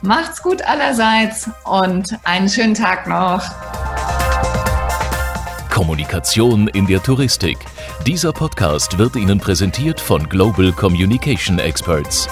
Macht's 0.00 0.42
gut 0.42 0.62
allerseits 0.62 1.50
und 1.64 2.18
einen 2.24 2.48
schönen 2.48 2.74
Tag 2.74 3.06
noch. 3.06 3.42
Kommunikation 5.74 6.68
in 6.68 6.86
der 6.86 7.02
Touristik. 7.02 7.58
Dieser 8.06 8.32
Podcast 8.32 8.96
wird 8.96 9.16
Ihnen 9.16 9.40
präsentiert 9.40 10.00
von 10.00 10.28
Global 10.28 10.70
Communication 10.70 11.58
Experts. 11.58 12.28